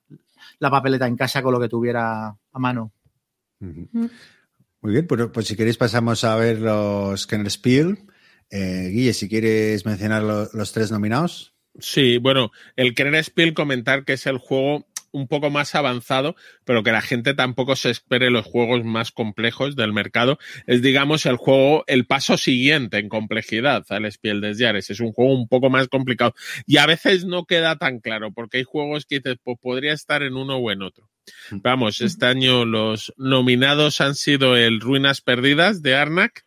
[0.60, 2.94] la papeleta en casa con lo que tuviera a mano.
[4.84, 8.00] Muy bien, pues, pues, si queréis pasamos a ver los Kenner Spiel.
[8.52, 11.56] Eh, Guille, si quieres mencionar los tres nominados.
[11.80, 16.84] Sí, bueno, el Kenner Spiel comentar que es el juego un poco más avanzado, pero
[16.84, 20.38] que la gente tampoco se espere los juegos más complejos del mercado.
[20.68, 24.90] Es, digamos, el juego, el paso siguiente en complejidad al Spiel des Jahres.
[24.90, 26.36] Es un juego un poco más complicado.
[26.66, 30.24] Y a veces no queda tan claro, porque hay juegos que dices, pues podría estar
[30.24, 31.13] en uno o en otro.
[31.52, 36.44] Vamos, este año los nominados han sido el Ruinas Perdidas de Arnak,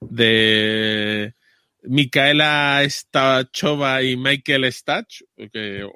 [0.00, 1.34] de
[1.82, 5.22] Micaela Stachova y Michael Stach,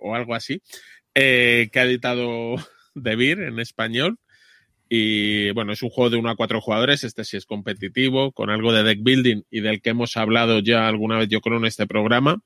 [0.00, 0.62] o algo así,
[1.14, 2.56] eh, que ha editado
[2.94, 4.18] De Beer en español.
[4.88, 7.02] Y bueno, es un juego de uno a cuatro jugadores.
[7.02, 10.86] Este sí es competitivo, con algo de deck building y del que hemos hablado ya
[10.86, 12.42] alguna vez, yo creo, en este programa.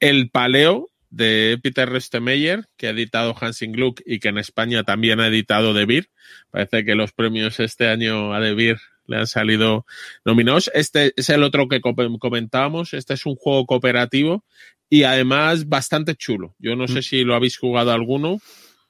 [0.00, 5.20] El Paleo de Peter Restemeyer, que ha editado Hansing Gluck y que en España también
[5.20, 6.10] ha editado De Beer.
[6.50, 9.86] Parece que los premios este año a De Beer le han salido
[10.24, 10.70] nominados.
[10.74, 12.94] Este es el otro que comentábamos.
[12.94, 14.44] Este es un juego cooperativo
[14.88, 16.54] y además bastante chulo.
[16.58, 17.02] Yo no sé mm.
[17.02, 18.40] si lo habéis jugado alguno.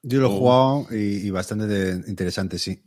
[0.03, 2.81] Yo lo he jugado y, bastante interesante, sí.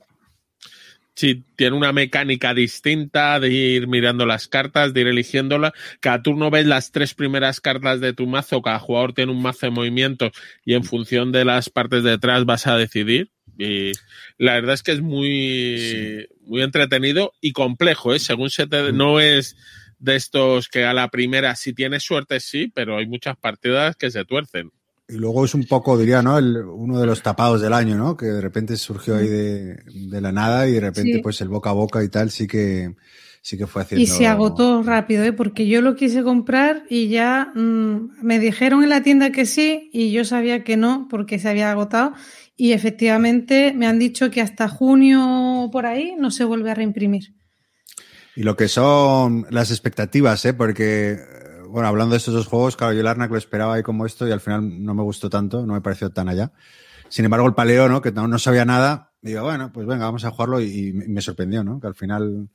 [1.20, 5.74] Sí, tiene una mecánica distinta de ir mirando las cartas, de ir eligiéndola.
[6.00, 9.66] Cada turno ves las tres primeras cartas de tu mazo, cada jugador tiene un mazo
[9.66, 10.32] de movimiento
[10.64, 13.34] y en función de las partes de atrás vas a decidir.
[13.58, 13.92] Y
[14.38, 18.20] la verdad es que es muy, muy entretenido y complejo, ¿eh?
[18.20, 19.58] Según se te, no es
[19.98, 24.10] de estos que a la primera, si tienes suerte, sí, pero hay muchas partidas que
[24.10, 24.72] se tuercen.
[25.10, 26.38] Y luego es un poco, diría, ¿no?
[26.38, 28.16] uno de los tapados del año, ¿no?
[28.16, 31.74] Que de repente surgió ahí de, la nada y de repente, pues el boca a
[31.74, 32.96] boca y tal, sí que,
[33.42, 34.04] sí que fue haciendo.
[34.04, 35.34] Y se agotó rápido, ¿eh?
[35.34, 39.90] Porque yo lo quise comprar y ya mm, me dijeron en la tienda que sí
[39.92, 42.14] y yo sabía que no porque se había agotado.
[42.56, 47.34] Y efectivamente me han dicho que hasta junio por ahí no se vuelve a reimprimir.
[48.36, 50.54] Y lo que son las expectativas, ¿eh?
[50.54, 51.18] Porque
[51.70, 54.28] bueno, hablando de estos dos juegos, claro, yo el Arnak lo esperaba ahí como esto
[54.28, 56.52] y al final no me gustó tanto, no me pareció tan allá.
[57.10, 58.02] Sin embargo, el Paleo, ¿no?
[58.02, 61.80] Que no, sabía nada, digo, bueno, pues venga, vamos a jugarlo y, me sorprendió, ¿no?
[61.80, 62.50] Que al final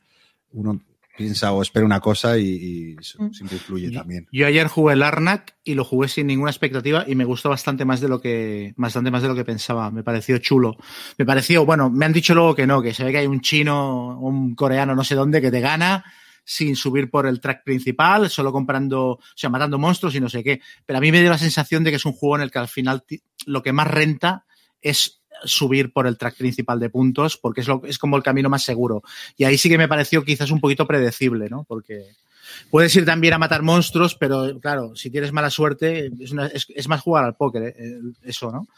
[0.52, 0.80] uno
[1.16, 3.30] piensa o espera una cosa y, mm.
[3.32, 4.26] siempre influye también.
[4.32, 7.84] Yo ayer jugué el Arnak y lo jugué sin ninguna expectativa y me gustó bastante
[7.84, 9.90] más de lo que bastante más de lo que pensaba.
[9.90, 10.76] Me pareció chulo.
[11.18, 13.40] Me pareció, bueno, me han dicho luego que no, que se ve que hay un
[13.40, 16.04] chino, un coreano, no sé dónde, que te gana
[16.44, 20.44] sin subir por el track principal, solo comprando, o sea, matando monstruos y no sé
[20.44, 20.60] qué.
[20.84, 22.58] Pero a mí me dio la sensación de que es un juego en el que
[22.58, 23.04] al final
[23.46, 24.44] lo que más renta
[24.80, 28.48] es subir por el track principal de puntos, porque es, lo, es como el camino
[28.48, 29.02] más seguro.
[29.36, 31.64] Y ahí sí que me pareció quizás un poquito predecible, ¿no?
[31.64, 32.12] Porque
[32.70, 37.00] puedes ir también a matar monstruos, pero claro, si tienes mala suerte, es, es, más
[37.00, 38.00] jugar al póker, ¿eh?
[38.22, 38.68] eso, ¿no?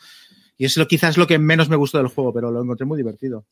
[0.58, 2.96] Y es lo, quizás lo que menos me gustó del juego, pero lo encontré muy
[2.96, 3.44] divertido.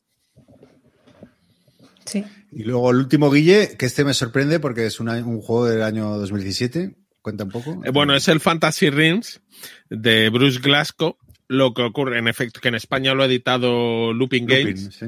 [2.51, 6.17] Y luego el último, Guille, que este me sorprende porque es un juego del año
[6.17, 6.95] 2017.
[7.21, 7.81] Cuenta un poco.
[7.83, 9.41] Eh, bueno, es el Fantasy Rings
[9.89, 14.45] de Bruce Glasgow lo que ocurre, en efecto, que en España lo ha editado Looping
[14.45, 15.03] Games.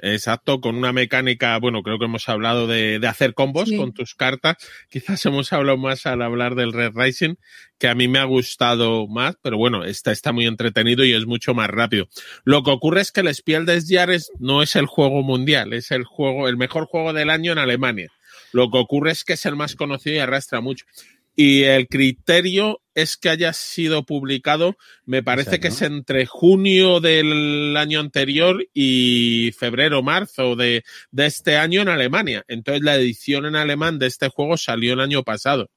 [0.00, 4.56] Exacto, con una mecánica, bueno, creo que hemos hablado de, hacer combos con tus cartas.
[4.90, 7.36] Quizás hemos hablado más al hablar del Red Rising,
[7.78, 11.26] que a mí me ha gustado más, pero bueno, está, está muy entretenido y es
[11.26, 12.08] mucho más rápido.
[12.44, 15.90] Lo que ocurre es que el Spiel des Jahres no es el juego mundial, es
[15.90, 18.08] el juego, el mejor juego del año en Alemania.
[18.52, 20.86] Lo que ocurre es que es el más conocido y arrastra mucho.
[21.34, 27.76] Y el criterio es que haya sido publicado, me parece que es entre junio del
[27.76, 32.44] año anterior y febrero, marzo de, de, este año en Alemania.
[32.48, 35.70] Entonces la edición en alemán de este juego salió el año pasado.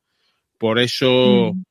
[0.57, 1.63] Por eso mm.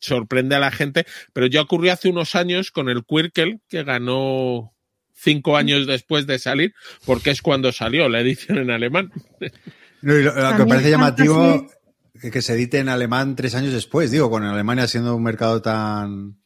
[0.00, 1.04] sorprende a la gente.
[1.32, 4.72] Pero ya ocurrió hace unos años con el Quirkel, que ganó
[5.14, 9.12] cinco años después de salir, porque es cuando salió la edición en alemán.
[10.00, 11.68] lo, que parece llamativo
[12.12, 16.40] que, se edite en alemán tres años después, digo, con Alemania siendo un mercado tan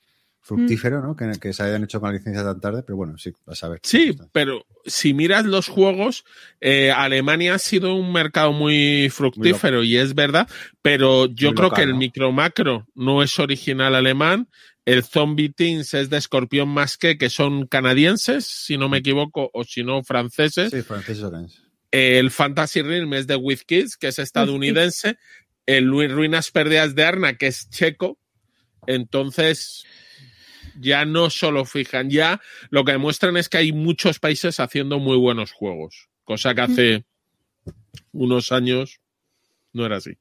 [0.45, 1.17] fructífero, ¿no?
[1.17, 3.81] Que, se hayan hecho con la licencia tan tarde, pero bueno, sí, vas a ver.
[3.83, 6.25] Sí, pero si miras los juegos,
[6.61, 10.47] eh, Alemania ha sido un mercado muy fructífero y es verdad,
[10.83, 14.49] pero yo creo que el micro macro no es original alemán.
[14.85, 19.51] El Zombie Teens es de Escorpión más que, que son canadienses, si no me equivoco,
[19.55, 20.71] o si no, franceses.
[20.71, 21.65] Sí, franceses canadienses.
[21.91, 25.17] El Fantasy Realm es de With Kids, que es estadounidense
[25.67, 28.19] el Ruinas Perdidas de Arna, que es checo.
[28.87, 29.85] Entonces,
[30.79, 35.17] ya no solo fijan, ya lo que demuestran es que hay muchos países haciendo muy
[35.17, 37.05] buenos juegos, cosa que hace
[38.13, 39.01] unos años
[39.73, 40.19] no era así.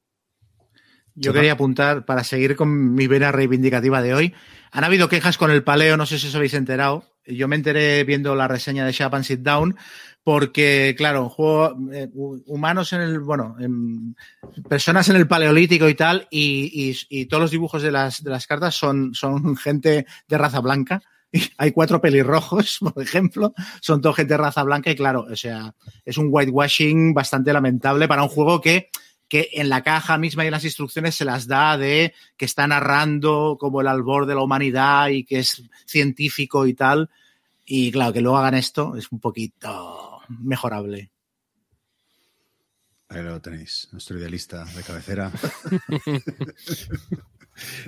[1.16, 4.34] Yo quería apuntar, para seguir con mi vena reivindicativa de hoy,
[4.72, 7.13] han habido quejas con el paleo, no sé si os habéis enterado.
[7.26, 9.76] Yo me enteré viendo la reseña de Shap and Sit Down,
[10.22, 13.56] porque, claro, juego, eh, humanos en el, bueno,
[14.68, 18.46] personas en el paleolítico y tal, y, y, todos los dibujos de las, de las
[18.46, 21.02] cartas son, son gente de raza blanca,
[21.58, 25.74] hay cuatro pelirrojos, por ejemplo, son todos gente de raza blanca y claro, o sea,
[26.04, 28.90] es un whitewashing bastante lamentable para un juego que,
[29.34, 32.68] que en la caja misma y en las instrucciones se las da de que está
[32.68, 37.10] narrando como el albor de la humanidad y que es científico y tal.
[37.66, 41.10] Y claro, que luego hagan esto es un poquito mejorable.
[43.08, 45.32] Ahí lo tenéis, nuestro idealista de cabecera.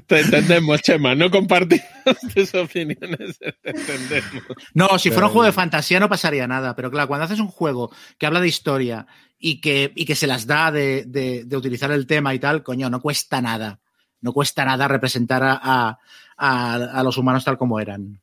[0.07, 1.85] Te entendemos, Chema, no compartimos
[2.35, 4.45] tus opiniones, te entendemos.
[4.75, 7.49] No, si fuera un juego de fantasía no pasaría nada, pero claro, cuando haces un
[7.49, 9.07] juego que habla de historia
[9.39, 12.63] y que, y que se las da de, de- de utilizar el tema y tal,
[12.63, 13.81] coño, no cuesta nada.
[14.21, 15.99] No cuesta nada representar a, a-
[16.37, 18.21] a- a los humanos tal como eran.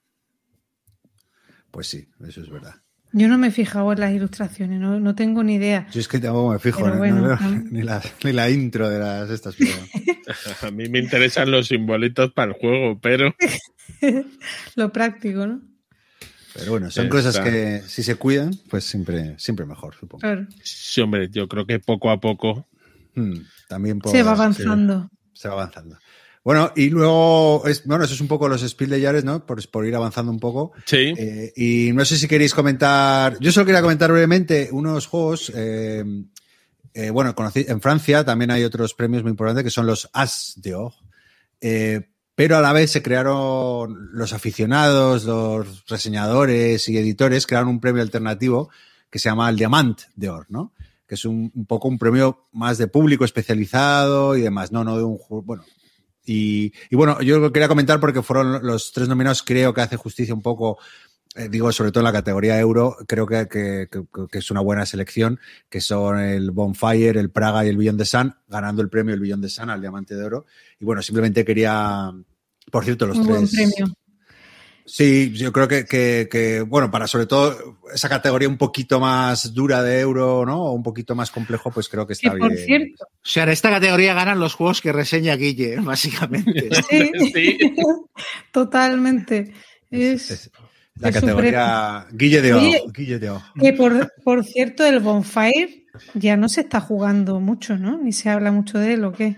[1.72, 2.76] Pues sí, eso es verdad.
[3.16, 5.88] Yo no me he fijado en las ilustraciones, no, no tengo ni idea.
[5.92, 7.38] Yo es que tampoco me fijo, no- bueno, no
[7.72, 9.56] ni, la, ni la intro de las estas.
[9.56, 9.72] pero-
[10.68, 13.34] A mí me interesan los simbolitos para el juego, pero
[14.76, 15.62] Lo práctico, ¿no?
[16.56, 17.16] Pero bueno, son Está.
[17.18, 20.22] cosas que si se cuidan, pues siempre, siempre mejor, supongo.
[20.22, 20.46] Claro.
[20.64, 22.68] sí, hombre, yo creo que poco a poco.
[23.16, 25.10] Hmm, también por- Se va sí, avanzando.
[25.34, 25.98] se va avanzando.
[26.44, 29.46] Bueno, y luego, es, bueno, eso es un poco los Spiel de Yares, ¿no?
[29.46, 30.74] Por, por ir avanzando un poco.
[30.86, 33.38] Sí, Eh, y no sé si queréis comentar.
[33.40, 35.52] Yo solo quería comentar brevemente unos juegos.
[35.56, 36.04] eh,
[36.96, 40.54] eh, bueno, conocí, en Francia también hay otros premios muy importantes que son los As
[40.58, 40.94] d'Or.
[41.62, 47.80] Eh, pero a la vez se crearon los aficionados, los reseñadores y editores, crearon un
[47.80, 48.70] premio alternativo
[49.10, 50.74] que se llama el Diamant d'Or, ¿no?
[51.08, 54.98] Que es un, un poco un premio más de público especializado y demás, no, no
[54.98, 55.44] de un juego.
[55.44, 55.64] Bueno,
[56.26, 60.34] y, y bueno, yo quería comentar porque fueron los tres nominados, creo que hace justicia
[60.34, 60.78] un poco,
[61.36, 64.62] eh, digo, sobre todo en la categoría euro, creo que, que- que- que es una
[64.62, 68.90] buena selección, que son el Bonfire, el Praga y el Billón de Sun, ganando el
[68.90, 70.46] premio el Billón de Sun al Diamante de Oro.
[70.80, 72.12] Y bueno, simplemente quería,
[72.72, 73.74] por cierto, los buen tres.
[73.76, 73.94] premio.
[74.86, 79.54] Sí, yo creo que, que, que, bueno, para sobre todo esa categoría un poquito más
[79.54, 80.62] dura de euro, ¿no?
[80.66, 82.66] O un poquito más complejo, pues creo que está por bien.
[82.66, 86.70] cierto, O sea, en esta categoría ganan los juegos que reseña Guille, básicamente.
[86.90, 87.58] sí, Sí.
[88.52, 89.54] totalmente.
[89.92, 90.52] Es, Es
[90.96, 92.92] la es categoría Guille de Oro.
[92.94, 93.44] Guille de Oro.
[93.60, 97.98] Que por, por cierto, el Bonfire ya no se está jugando mucho, ¿no?
[97.98, 99.36] Ni se habla mucho de él o qué.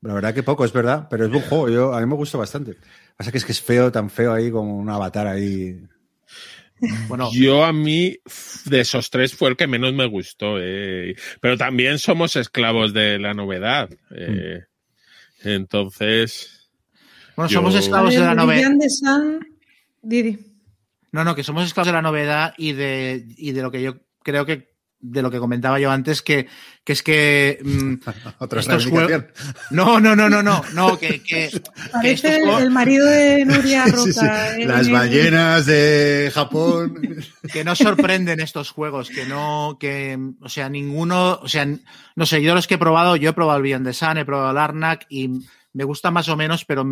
[0.00, 1.68] La verdad que poco, es verdad, pero es buen juego.
[1.68, 2.76] Yo, a mí me gusta bastante.
[3.22, 5.80] Pasa que es que es feo, tan feo ahí como un avatar ahí.
[7.06, 8.16] Bueno, Yo a mí,
[8.64, 10.56] de esos tres, fue el que menos me gustó.
[10.58, 11.14] eh.
[11.40, 13.88] Pero también somos esclavos de la novedad.
[14.10, 14.64] eh.
[15.44, 16.68] Entonces,
[17.36, 18.70] bueno, yo- somos esclavos de la novedad.
[21.12, 24.00] No, no, que somos esclavos de la novedad y de, y de lo que yo
[24.24, 24.71] creo que
[25.04, 26.46] de lo que comentaba yo antes, que,
[26.84, 27.94] que es que mm,
[28.38, 29.26] Otra Estos reivindicación.
[29.72, 31.50] no, no, no, no, no, no, que, que,
[32.02, 34.02] que estos Parece el, juegos- el marido de Nuria Roca.
[34.04, 34.12] Sí,
[34.56, 34.62] sí.
[34.62, 37.00] en Las el- ballenas de Japón.
[37.52, 41.66] que no sorprenden estos juegos, que no, que, o sea, ninguno, o sea,
[42.14, 44.24] no sé, yo los que he probado, yo he probado el Beyond the Sun, he
[44.24, 45.30] probado el Arnak y
[45.74, 46.84] me gusta más o menos, pero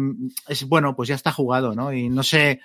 [0.49, 1.93] es bueno, pues ya está jugado, ¿no?
[1.93, 2.61] Y no sé,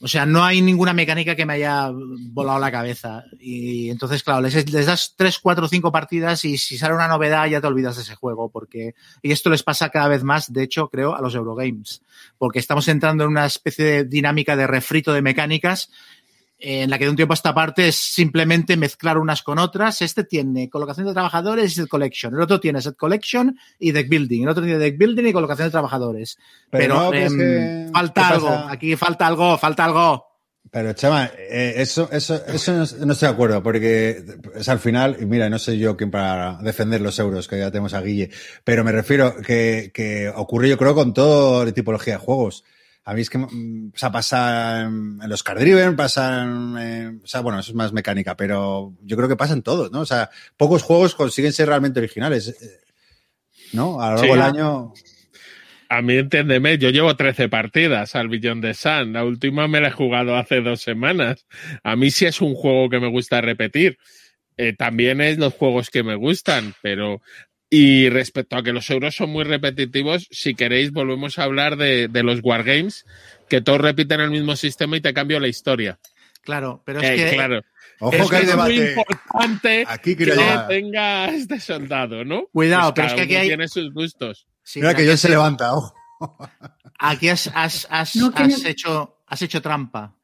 [0.00, 3.24] o sea, no hay ninguna mecánica que me haya volado la cabeza.
[3.40, 7.46] Y entonces, claro, les, les das tres, cuatro, cinco partidas y si sale una novedad
[7.46, 10.62] ya te olvidas de ese juego, porque, y esto les pasa cada vez más, de
[10.62, 12.02] hecho, creo, a los Eurogames,
[12.38, 15.90] porque estamos entrando en una especie de dinámica de refrito de mecánicas
[16.58, 20.02] en la que de un tiempo a esta parte es simplemente mezclar unas con otras.
[20.02, 22.34] Este tiene colocación de trabajadores y set collection.
[22.34, 24.42] El otro tiene set collection y deck building.
[24.42, 26.36] El otro tiene deck building y colocación de trabajadores.
[26.70, 28.46] Pero, no crees em, que- falta ¿qué algo.
[28.48, 28.70] pasa?
[28.72, 30.24] Aquí falta algo, falta algo.
[30.70, 34.22] Pero, Chama, eh, eso, eso, eso no, no estoy de acuerdo, porque
[34.54, 37.70] es al final, y mira, no soy yo quien para defender los euros, que ya
[37.70, 38.28] tenemos a Guille,
[38.64, 42.64] pero me refiero que, que ocurre, yo creo, con toda la tipología de juegos.
[43.08, 47.18] A mí es que, mm, o sea, pasa en, los card driven, pasa en, eh,
[47.24, 50.00] o sea, bueno, eso es más mecánica, pero yo creo que pasa en todos, ¿no?
[50.00, 52.80] O sea, pocos juegos consiguen ser realmente originales, eh,
[53.72, 54.02] ¿no?
[54.02, 54.30] A lo largo Sí.
[54.30, 54.92] del año,
[55.88, 59.14] a mí entiéndeme, yo llevo 13 partidas al Billón de Sun.
[59.14, 61.46] La última me la he jugado hace dos semanas.
[61.82, 63.96] A mí sí es un juego que me gusta repetir.
[64.58, 67.22] Eh, también es los juegos que me gustan, pero.
[67.70, 72.08] Y respecto a que los euros son muy repetitivos, si queréis, volvemos a hablar de,
[72.08, 73.04] de los Wargames,
[73.48, 75.98] que todos repiten el mismo sistema y te cambio la historia.
[76.42, 77.34] Claro, pero es Eh, que.
[77.36, 77.60] claro.
[78.00, 78.90] ojo Es que hay es muy debate.
[79.12, 80.66] importante Aquí que llegar.
[80.68, 82.46] tenga este soldado, ¿no?
[82.52, 84.46] Cuidado, pero cada es que aquí hay- tiene sus gustos.
[84.62, 85.94] sí, Mira que John se levanta, ojo.
[86.98, 90.14] Aquí has, has, has, No, que has no- hecho, has hecho trampa.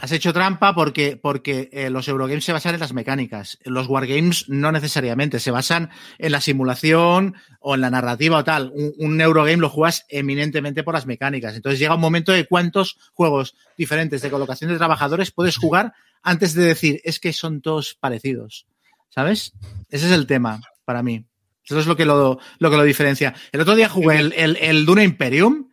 [0.00, 3.58] Has hecho trampa porque, porque eh, los Eurogames se basan en las mecánicas.
[3.64, 8.70] Los Wargames no necesariamente, se basan en la simulación o en la narrativa o tal.
[8.74, 11.56] Un, un, Eurogame lo juegas eminentemente por las mecánicas.
[11.56, 16.54] Entonces llega un momento de cuántos juegos diferentes de colocación de trabajadores puedes jugar antes
[16.54, 18.66] de decir, es que son todos parecidos.
[19.08, 19.52] ¿Sabes?
[19.90, 21.24] Ese es el tema para mí.
[21.64, 23.34] Eso es lo que lo, lo, que lo diferencia.
[23.52, 25.67] El otro día jugué el, el, el Duna Imperium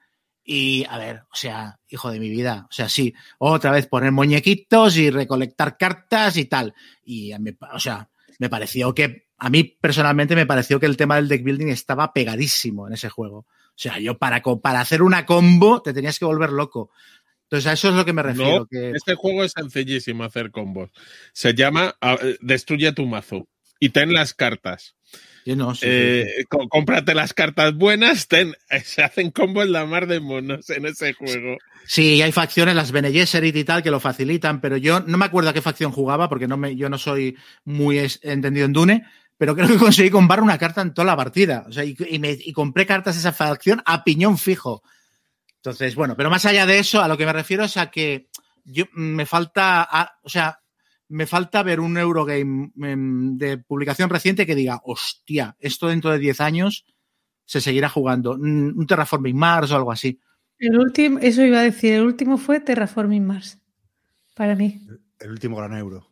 [0.47, 4.11] y, a ver, o sea, hijo de mi vida, o sea, sí, otra vez poner
[4.11, 6.75] muñequitos y recolectar cartas y tal.
[7.03, 11.27] Y, o sea, me pareció que, a mí personalmente me pareció que el tema del
[11.27, 13.39] deck building estaba pegadísimo en ese juego.
[13.39, 16.91] O sea, yo para, para hacer una combo te tenías que volver loco.
[17.45, 18.59] Entonces, a eso es lo que me refiero.
[18.59, 18.91] No, que...
[18.91, 20.91] Este juego es sencillísimo hacer combos.
[21.33, 21.95] Se llama
[22.39, 23.47] Destruye tu mazo
[23.79, 24.95] y ten las cartas.
[25.45, 26.45] No, sí, eh, sí.
[26.69, 31.57] Cómprate las cartas buenas, ten, se hacen combos la mar de monos en ese juego.
[31.85, 35.25] Sí, hay facciones, las Bene Gesserit y tal, que lo facilitan, pero yo no me
[35.25, 39.05] acuerdo a qué facción jugaba, porque no me, yo no soy muy entendido en Dune,
[39.37, 41.65] pero creo que conseguí comprar una carta en toda la partida.
[41.67, 44.81] O sea, y, y, me, y compré cartas de esa facción a piñón fijo.
[45.57, 48.29] Entonces, bueno, pero más allá de eso, a lo que me refiero es a que
[48.63, 50.59] yo me falta, a, o sea,
[51.15, 56.41] me falta ver un Eurogame de publicación reciente que diga, hostia, esto dentro de 10
[56.41, 56.85] años
[57.45, 58.31] se seguirá jugando.
[58.31, 60.19] Un Terraforming Mars o algo así.
[60.59, 63.59] El último, eso iba a decir, el último fue Terraforming Mars,
[64.35, 64.81] para mí.
[65.19, 66.05] El último gran euro.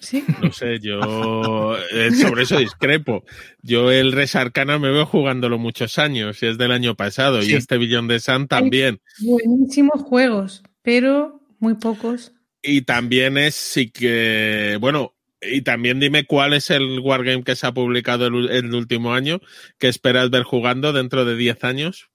[0.00, 0.24] Sí.
[0.42, 3.24] No sé, yo eh, sobre eso discrepo.
[3.62, 7.52] Yo el Res Arcana me veo jugándolo muchos años, y es del año pasado, sí.
[7.52, 9.00] y este Billón de Sun también.
[9.20, 12.33] Hay buenísimos juegos, pero muy pocos
[12.64, 17.66] y también es sí que, bueno, y también dime cuál es el Wargame que se
[17.66, 19.40] ha publicado el, el último año
[19.78, 22.10] que esperas ver jugando dentro de 10 años.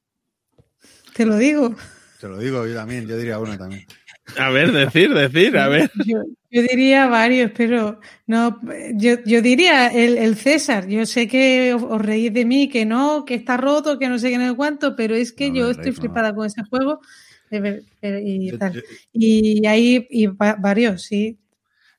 [1.14, 1.76] Te lo digo.
[2.20, 3.86] Te lo digo yo también, yo diría uno también.
[4.38, 5.92] A ver, decir, decir, a ver.
[6.06, 6.22] Yo,
[6.52, 8.60] yo diría varios, pero no,
[8.94, 10.88] yo, yo diría el, el, César.
[10.88, 14.20] Yo sé que os, os, reís de mí, que no, que está roto, que no
[14.20, 16.36] sé qué, no sé cuánto, pero es que no, yo estoy flipada no.
[16.36, 17.02] con ese juego
[17.52, 18.74] y, tal.
[18.74, 21.40] Yo, yo, y hay y varios, sí.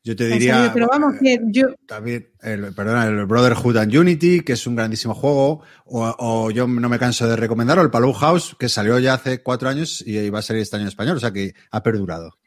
[0.02, 0.70] Yo te diría.
[0.72, 1.74] Pero vamos, que yo.
[1.86, 5.62] También, el, perdona, el Brotherhood and Unity, que es un grandísimo juego.
[5.84, 9.42] O, o, yo no me canso de recomendarlo, el Palou House, que salió ya hace
[9.42, 12.39] cuatro años y va a salir este año en español, o sea que ha perdurado.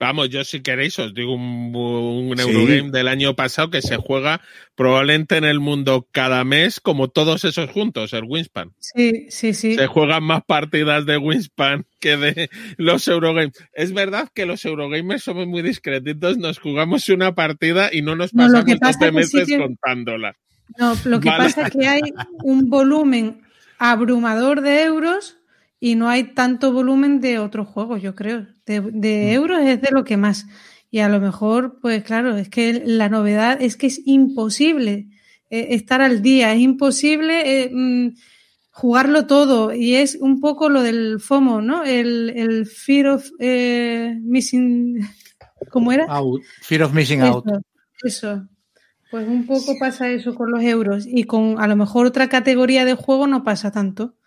[0.00, 2.90] Vamos, yo si queréis os digo un, un Eurogame sí.
[2.90, 4.40] del año pasado que se juega
[4.76, 8.72] probablemente en el mundo cada mes como todos esos juntos, el Winspan.
[8.78, 9.74] Sí, sí, sí.
[9.74, 13.52] Se juegan más partidas de Winspan que de los Eurogames.
[13.72, 18.30] Es verdad que los Eurogamers somos muy discretitos, nos jugamos una partida y no nos
[18.30, 19.58] pasamos no, pasa 12 meses sí que...
[19.58, 20.36] contándola.
[20.78, 21.44] No, lo que vale.
[21.44, 22.02] pasa es que hay
[22.44, 23.42] un volumen
[23.78, 25.38] abrumador de euros
[25.80, 28.46] y no hay tanto volumen de otros juegos, yo creo.
[28.68, 30.46] De, de, euros es de lo que más.
[30.90, 35.08] Y a lo mejor, pues claro, es que la novedad es que es imposible
[35.50, 38.14] eh, estar al día, es imposible eh, mm,
[38.70, 39.72] jugarlo todo.
[39.72, 41.84] Y es un poco lo del FOMO, ¿no?
[41.84, 45.00] El, el Fear of eh, Missing.
[45.70, 46.04] ¿Cómo era?
[46.08, 46.42] Out.
[46.62, 47.44] Fear of Missing eso, Out.
[48.02, 48.48] Eso.
[49.10, 51.06] Pues un poco pasa eso con los euros.
[51.06, 54.17] Y con a lo mejor otra categoría de juego no pasa tanto.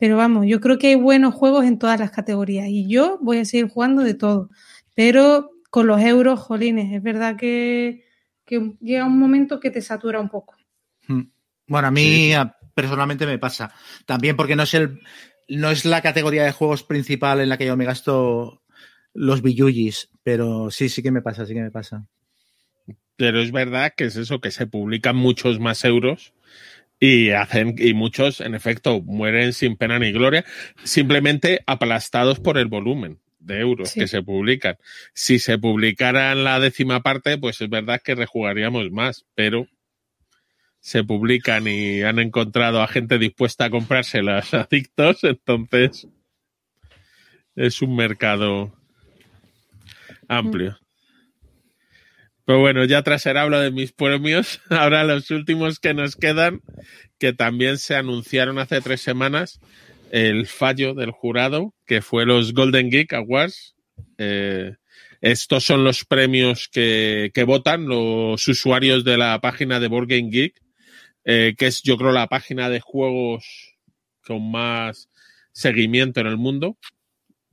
[0.00, 3.36] Pero vamos, yo creo que hay buenos juegos en todas las categorías y yo voy
[3.36, 4.48] a seguir jugando de todo.
[4.96, 8.06] Pero con los euros, jolines, es verdad que,
[8.46, 10.56] que llega un momento que te satura un poco.
[11.06, 11.24] Hmm.
[11.66, 12.34] Bueno, a mí sí.
[12.74, 13.74] personalmente me pasa.
[14.06, 15.00] También porque no es, el,
[15.48, 18.62] no es la categoría de juegos principal en la que yo me gasto
[19.12, 22.06] los billuyis, pero sí, sí que me pasa, sí que me pasa.
[23.16, 26.32] Pero es verdad que es eso, que se publican muchos más euros
[27.00, 30.44] y hacen y muchos en efecto mueren sin pena ni gloria
[30.84, 34.00] simplemente aplastados por el volumen de euros sí.
[34.00, 34.76] que se publican.
[35.14, 39.66] Si se publicara en la décima parte pues es verdad que rejugaríamos más pero
[40.78, 46.06] se publican y han encontrado a gente dispuesta a comprárselas adictos entonces
[47.56, 48.74] es un mercado
[50.28, 50.78] amplio
[52.50, 56.62] pero bueno, ya tras el hablo de mis premios, ahora los últimos que nos quedan,
[57.16, 59.60] que también se anunciaron hace tres semanas,
[60.10, 63.76] el fallo del jurado, que fue los Golden Geek Awards.
[64.18, 64.74] Eh,
[65.20, 70.30] estos son los premios que, que, votan los usuarios de la página de Board Game
[70.30, 70.60] Geek,
[71.24, 73.76] eh, que es yo creo la página de juegos
[74.24, 75.08] con más
[75.52, 76.76] seguimiento en el mundo.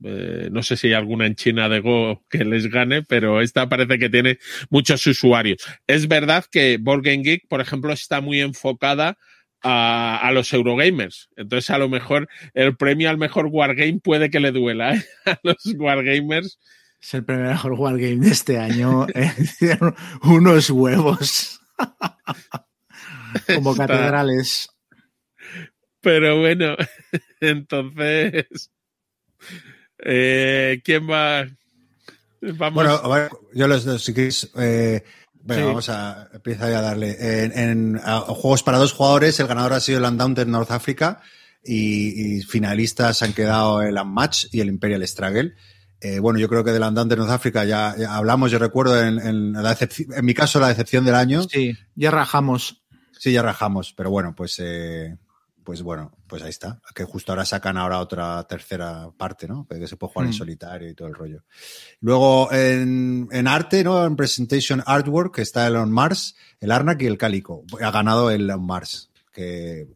[0.04, 3.68] Eh, no sé si hay alguna en China de Go que les gane, pero esta
[3.68, 4.38] parece que tiene
[4.70, 5.58] muchos usuarios.
[5.86, 9.18] Es verdad que Board Game Geek, por ejemplo, está muy enfocada
[9.62, 11.28] a, a, los Eurogamers.
[11.36, 15.04] Entonces, a lo mejor el premio al mejor Wargame puede que le duela ¿eh?
[15.26, 16.58] a los Wargamers
[17.00, 19.06] Es el primer Wargame de este año.
[20.22, 21.60] unos huevos.
[23.54, 24.68] Como catedrales.
[26.00, 26.76] Pero bueno,
[27.40, 28.70] entonces.
[30.04, 31.46] Eh, ¿Quién va?
[32.40, 33.02] Vamos.
[33.02, 34.50] Bueno, yo los dos, si queréis.
[34.56, 35.02] Eh,
[35.34, 37.16] vamos a empezar a darle.
[37.44, 41.20] En, juegos para dos jugadores, el ganador ha sido el Undaunted North Africa
[41.64, 45.54] y, finalistas han quedado el Unmatch y el Imperial Struggle.
[46.00, 49.52] Eh, bueno, yo creo que del Andante North Africa ya, hablamos, yo recuerdo en, en,
[49.52, 51.42] la en mi caso la decepción del año.
[51.42, 52.84] Sí, ya rajamos.
[53.18, 55.16] Sí, ya rajamos, pero bueno, pues eh,
[55.64, 56.80] pues bueno, pues ahí está.
[56.94, 59.66] Que justo ahora sacan ahora otra tercera parte, ¿no?
[59.66, 60.36] Que se puede jugar en mm.
[60.36, 61.44] solitario y todo el rollo.
[62.00, 64.04] Luego en, en, arte, ¿no?
[64.04, 67.64] En Presentation Artwork está el On Mars, el Arnak y el Cálico.
[67.80, 69.88] Ha ganado el On Mars, que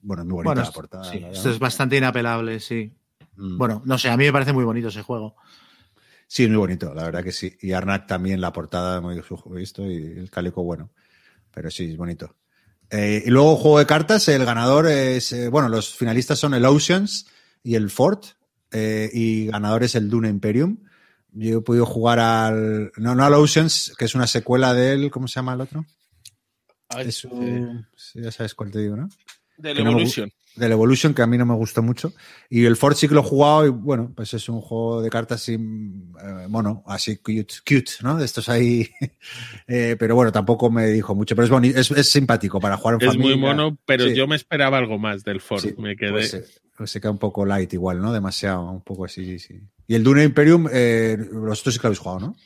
[0.00, 1.04] bueno, es muy bonita la portada.
[1.04, 2.92] Sí, esto es bastante inapelable, sí.
[3.36, 3.58] Mm.
[3.58, 5.36] Bueno, no sé, a mí me parece muy bonito ese juego.
[6.26, 7.56] Sí, muy bonito, la verdad que sí.
[7.60, 9.20] Y Arnak también, la portada muy
[9.50, 10.90] visto y el cálico bueno.
[11.50, 12.34] Pero sí, es bonito.
[12.92, 16.66] Eh, y luego juego de cartas, el ganador es, eh, bueno, los finalistas son el
[16.66, 17.26] Oceans
[17.64, 18.26] y el Fort,
[18.70, 20.76] eh, y ganador es el Dune Imperium.
[21.32, 25.26] Yo he podido jugar al, no, no al Oceans, que es una secuela del, ¿cómo
[25.26, 25.86] se llama el otro?
[26.98, 29.08] es un, ya sabes cuál te digo, ¿no?
[29.56, 32.12] Del Evolution del Evolution, que a mí no me gustó mucho.
[32.50, 35.10] Y el Fort sí que lo he jugado y bueno, pues es un juego de
[35.10, 38.16] cartas así, eh, mono, así cute, cute, ¿no?
[38.16, 38.88] De estos ahí.
[39.66, 42.94] eh, pero bueno, tampoco me dijo mucho, pero es bonito, es, es simpático para jugar
[42.94, 43.34] en es familia.
[43.34, 46.10] Es muy mono, pero yo me esperaba algo más del Fort, me quedé.
[46.10, 48.12] Pues, pues, se queda un poco light igual, ¿no?
[48.12, 49.60] Demasiado, un poco así, sí.
[49.86, 52.36] Y el Dune Imperium, eh, vosotros sí que lo habéis jugado, ¿no?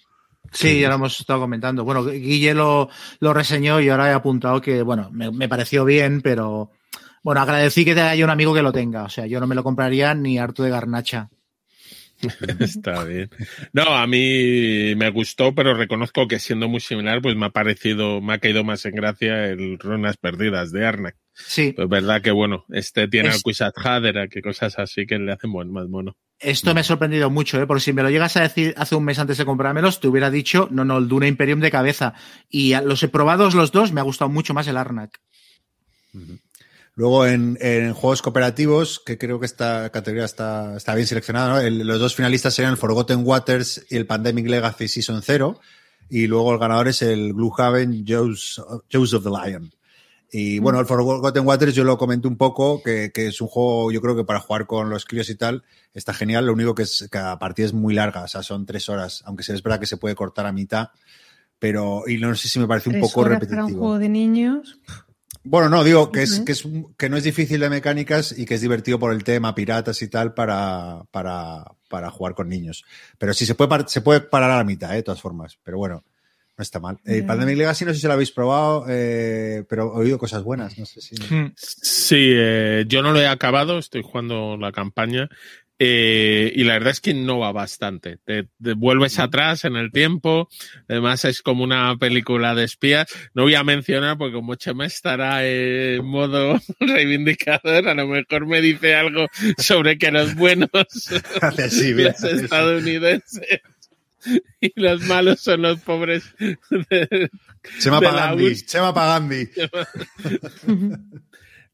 [0.53, 1.85] Sí, ya lo hemos estado comentando.
[1.85, 2.89] Bueno, Guille lo,
[3.21, 6.71] lo reseñó y ahora he apuntado que, bueno, me, me pareció bien, pero
[7.27, 9.03] bueno, agradecí que haya un amigo que lo tenga.
[9.03, 11.29] O sea, yo no me lo compraría ni harto de garnacha.
[12.61, 13.29] Está bien.
[13.72, 18.20] No, a mí me gustó, pero reconozco que siendo muy similar, pues me ha parecido,
[18.20, 21.16] me ha caído más en gracia el Ronas Perdidas de Arnak.
[21.35, 21.72] Sí.
[21.72, 25.51] Pues verdad que bueno, este tiene al Quizat Hadera, que cosas así que le hacen
[25.51, 26.16] buen, más mono.
[26.39, 27.66] Esto me ha sorprendido mucho, ¿eh?
[27.66, 30.31] porque si me lo llegas a decir hace un mes antes de comprármelos, te hubiera
[30.31, 32.14] dicho, no, no, el Duna Imperium de cabeza.
[32.49, 35.20] Y los he probado los dos, me ha gustado mucho más el Arnak.
[36.97, 41.85] Luego en, en, juegos cooperativos, que creo que esta categoría está, está bien seleccionada, ¿no?
[41.85, 45.61] los dos finalistas serían el Forgotten Waters y el Pandemic Legacy Season 0.
[46.09, 49.71] Y luego el ganador es el Gloomhaven Joes, of the Lion.
[50.33, 50.63] Y mm.
[50.63, 54.01] bueno, el Forgotten Waters yo lo comenté un poco, que, que, es un juego, yo
[54.01, 56.47] creo que para jugar con los críos y tal, está genial.
[56.47, 59.23] Lo único que es que la partida es muy larga, o sea, son tres horas,
[59.27, 60.89] aunque se es verdad que se puede cortar a mitad.
[61.59, 63.57] Pero, y no sé si me parece un poco repetitivo.
[63.57, 64.79] Para un juego de niños.
[65.49, 66.67] Bueno, no, digo que, es, que, es,
[66.97, 70.09] que no es difícil de mecánicas y que es divertido por el tema, piratas y
[70.09, 72.85] tal, para, para, para jugar con niños.
[73.19, 74.97] Pero sí, se puede, se puede parar a la mitad, ¿eh?
[74.97, 75.59] de todas formas.
[75.63, 76.05] Pero bueno,
[76.57, 76.99] no está mal.
[77.05, 80.79] Eh, Pandemic Legacy no sé si lo habéis probado, eh, pero he oído cosas buenas.
[80.79, 81.15] No sé si...
[81.17, 81.53] Hmm.
[81.57, 85.29] Sí, eh, yo no lo he acabado, estoy jugando la campaña
[85.79, 88.18] eh, y la verdad es que innova bastante.
[88.24, 90.49] Te, vuelves atrás en el tiempo.
[90.89, 93.07] Además, es como una película de espías.
[93.35, 98.62] No voy a mencionar porque como Chema estará en modo reivindicador, a lo mejor me
[98.62, 99.27] dice algo
[99.59, 100.70] sobre que los buenos
[101.68, 103.61] sí, los estadounidenses
[104.61, 106.24] y los malos son los pobres.
[106.39, 107.29] De,
[107.79, 108.57] Chema Pagandi.
[108.64, 109.49] Chema Pagandi.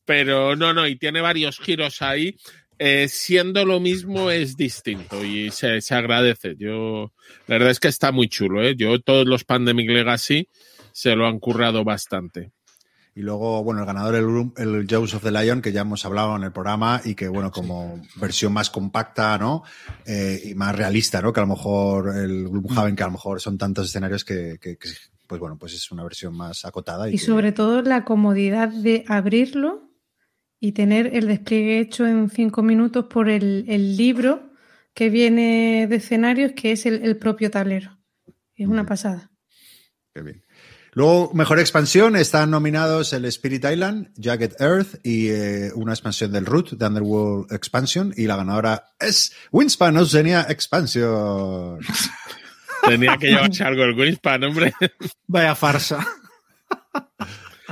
[0.05, 2.37] Pero no, no, y tiene varios giros ahí
[2.85, 6.57] eh, siendo lo mismo es distinto y se, se, agradece.
[6.59, 7.13] Yo,
[7.47, 8.75] la verdad es que está muy chulo, ¿eh?
[8.75, 10.49] Yo todos los Pandemic Legacy
[10.91, 12.51] se lo han currado bastante.
[13.15, 16.35] Y luego, bueno, el ganador, el, el Jaws of the Lion, que ya hemos hablado
[16.35, 19.63] en el programa y que, bueno, como versión más compacta, ¿no?
[20.05, 21.33] Eh, y más realista, ¿no?
[21.33, 24.77] Que a lo mejor el Gloomhaven, que a lo mejor son tantos escenarios que, que,
[24.77, 24.89] que
[25.29, 27.09] pues bueno, pues es una versión más acotada.
[27.09, 29.92] Y, y sobre todo la comodidad de abrirlo
[30.63, 34.53] y tener el despliegue hecho en cinco minutos por el, el libro
[34.95, 37.99] que viene de escenarios, que es el, el propio tablero.
[38.55, 39.33] Es una pasada.
[40.15, 40.45] Qué bien.
[40.93, 46.47] Luego, mejor expansión, están nominados el Spirit Island, Jagged Earth y eh, una expansión del
[46.47, 51.81] Root, The Underworld Expansion, y la ganadora es Winspan Oceania Expansion.
[52.87, 54.75] Tenía que llevarse algo el Winspan, hombre.
[55.27, 56.07] Vaya farsa.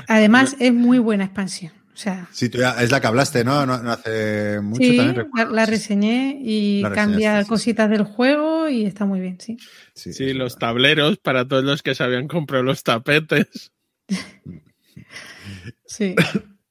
[0.09, 1.80] Además, es muy buena expansión.
[2.01, 3.67] O sea, sí, tú ya, es la que hablaste, ¿no?
[3.67, 5.29] No, no hace mucho sí, también.
[5.37, 9.59] La, la, reseñé y la cambia cositas del juego y está muy bien, sí.
[9.93, 13.73] Sí, sí los tableros para todos los que se habían comprado los tapetes.
[15.85, 16.15] sí.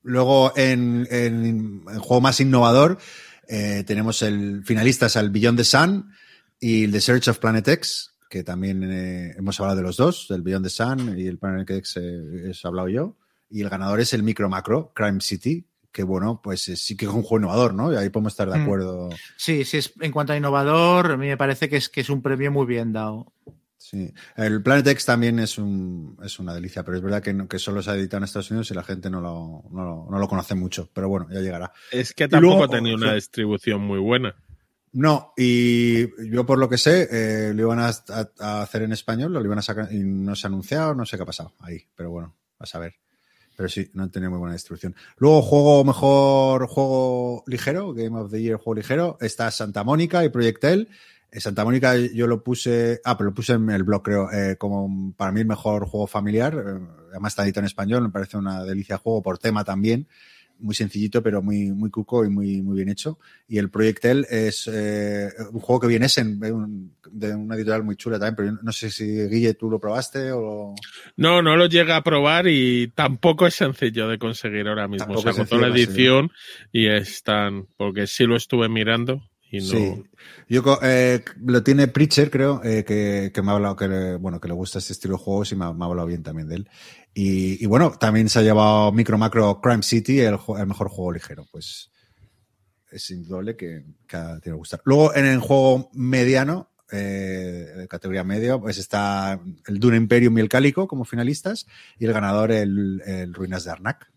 [0.01, 2.97] Luego, en, en, en, juego más innovador,
[3.47, 6.11] eh, tenemos el finalistas al Billón de Sun,
[6.59, 10.27] y el The Search of Planet X, que también eh, hemos hablado de los dos,
[10.27, 13.15] del Beyond the Sun y el Planet X eh, he hablado yo.
[13.49, 17.11] Y el ganador es el Micro Macro, Crime City, que bueno, pues sí que es
[17.11, 17.91] un juego innovador, ¿no?
[17.91, 18.61] Y ahí podemos estar de Mm.
[18.63, 19.09] acuerdo.
[19.37, 22.09] Sí, sí, es, en cuanto a innovador, a mí me parece que es, que es
[22.09, 23.33] un premio muy bien dado.
[23.77, 24.13] Sí.
[24.35, 27.57] El Planet X también es, un, es una delicia, pero es verdad que, no- que
[27.57, 30.19] solo se ha editado en Estados Unidos y la gente no lo, no, lo- no
[30.19, 30.89] lo conoce mucho.
[30.93, 31.71] Pero bueno, ya llegará.
[31.91, 34.35] Es que tampoco luego- tenía una distribución muy buena.
[34.91, 38.91] No, y yo por lo que sé, eh, lo iban a, a- a hacer en
[38.91, 41.53] español, lo iban a sacar y no se ha anunciado, no sé qué ha pasado
[41.59, 42.95] ahí, pero bueno, a saber.
[43.59, 44.95] Pero sí, no han tenido muy buena distribución.
[45.17, 50.29] Luego, juego mejor, juego ligero, Game of the Year, juego ligero, está Santa Mónica y
[50.29, 50.87] Project L.
[51.29, 54.55] Eh, Santa Mónica yo lo puse, ah, pero lo puse en el blog, creo, eh,
[54.55, 56.53] como para mí el mejor juego familiar.
[56.55, 56.79] eh,
[57.09, 60.07] además está en español, me parece una delicia de juego por tema también.
[60.59, 63.17] Muy sencillito, pero muy, muy cuco y muy, muy bien hecho.
[63.47, 67.83] Y el Projectel es eh, un juego que viene Essen, de, un- de una editorial
[67.83, 70.75] muy chula también, pero no sé si Guille tú lo probaste o...
[71.15, 75.05] No, no lo llega a probar y tampoco es sencillo de conseguir ahora mismo.
[75.05, 76.29] Tampoco Se agotó la edición
[76.71, 79.65] y están, porque sí lo estuve mirando no.
[79.65, 80.03] Sí.
[80.47, 84.39] Yo eh, lo tiene Preacher, creo, eh, que, que me ha hablado que le, bueno,
[84.39, 86.47] que le gusta este estilo de juegos y me ha, me ha hablado bien también
[86.47, 86.69] de él.
[87.21, 91.45] Y, bueno, también se ha llevado Micro Macro Crime City, el, el mejor juego ligero.
[91.51, 91.91] Pues
[92.91, 94.79] es indudable que, que tiene que gustar.
[94.85, 100.47] Luego, en el juego mediano, eh, categoría medio, pues está el Dune Imperium y el
[100.47, 101.67] Cálico como finalistas,
[101.97, 104.09] y el ganador, el, el Ruinas de Arnak.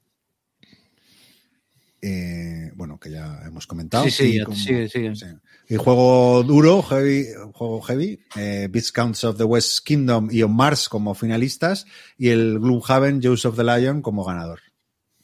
[2.05, 4.03] Eh, bueno, que ya hemos comentado.
[4.05, 5.14] Sí, sí, Y ya- como- sigue, sigue.
[5.14, 5.26] sí.
[5.68, 10.88] Y juego duro, heavy, juego heavy, eh, Viscounts of the West Kingdom y On Mars
[10.88, 11.86] como finalistas,
[12.18, 14.61] y el Gloomhaven, Jaws of the Lion como ganador.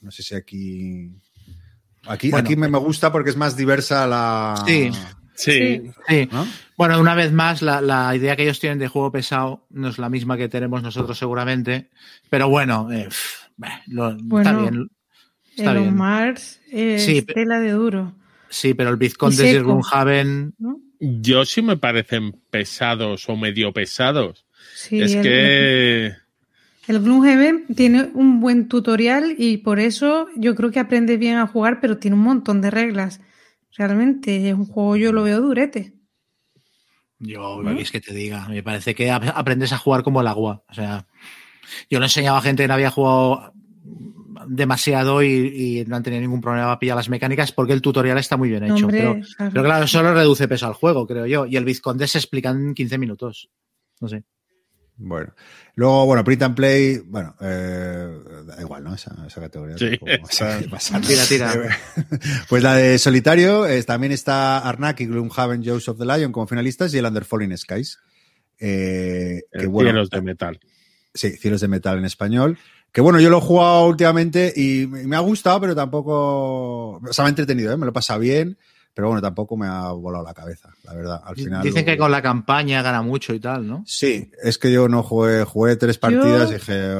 [0.00, 1.10] No sé si aquí.
[2.06, 2.46] Aquí, Bueno.
[2.46, 4.62] aquí me, me gusta porque es más diversa la.
[4.66, 4.90] Sí.
[5.34, 5.90] Sí, Sí.
[6.08, 6.28] Sí.
[6.32, 6.46] ¿no?
[6.76, 9.98] Bueno, una vez más, la, la idea que ellos tienen de juego pesado no es
[9.98, 11.90] la misma que tenemos nosotros seguramente.
[12.30, 13.48] Pero bueno, eh, pff,
[13.88, 14.90] lo- está Bueno, bien.
[15.59, 15.96] Está el bien.
[15.96, 18.14] Mars es Sí, tela de duro.
[18.48, 19.64] Sí, pero el Vizconde Y y el seco.
[19.66, 20.54] Gloomhaven.
[20.59, 20.80] ¿no?
[21.00, 24.44] yo sí me parecen pesados o medio pesados.
[24.74, 26.12] Sí, es el, que
[26.88, 31.46] el Gloomhaven tiene un buen tutorial y por eso yo creo que aprende bien a
[31.46, 33.20] jugar, pero tiene un montón de reglas.
[33.76, 35.92] Realmente es un juego, yo lo veo durete.
[37.20, 38.48] Yo, ¿qué es que te diga?
[38.48, 40.62] Me parece que ap- aprendes a jugar como el agua.
[40.68, 41.06] O sea,
[41.90, 43.52] yo lo enseñaba a gente que no había jugado
[44.49, 45.28] demasiado y,
[45.80, 48.49] y no han tenido ningún problema para pillar las mecánicas porque el tutorial está muy
[48.49, 48.86] bien hecho.
[48.86, 49.51] Hombre, pero, claro.
[49.53, 51.46] pero claro, eso le reduce peso al juego, creo yo.
[51.46, 53.51] Y el Vizconde se explica en 15 minutos.
[54.01, 54.24] No sé.
[54.96, 55.32] Bueno.
[55.76, 58.09] Luego, bueno, Print and Play, bueno, eh,
[58.46, 58.94] da igual, ¿no?
[58.94, 59.78] Esa, esa categoría.
[59.78, 61.01] Sí, tampoco esa- hay que pasar.
[61.03, 61.78] Tira, tira.
[62.49, 66.49] Pues la de Solitario, eh, también está Arnak y Gloomhaven, Jaws of the Lion como
[66.49, 67.99] finalistas y el Under Falling Skies.
[68.59, 70.61] Eh, que el bueno, cielos de metal.
[71.14, 72.59] Sí, Cielos de Metal en español.
[72.93, 76.93] Que bueno, yo lo he jugado últimamente y me ha gustado, pero tampoco.
[76.97, 77.76] O sea, me ha entretenido, ¿eh?
[77.76, 78.57] me lo he pasado bien,
[78.95, 81.20] pero bueno, tampoco me ha volado la cabeza, la verdad.
[81.24, 81.62] Al final.
[81.62, 83.84] Dicen lo- que con la campaña gana mucho y tal, ¿no?
[83.86, 86.93] Sí, es que yo no jugué, jugué tres partidas y dije.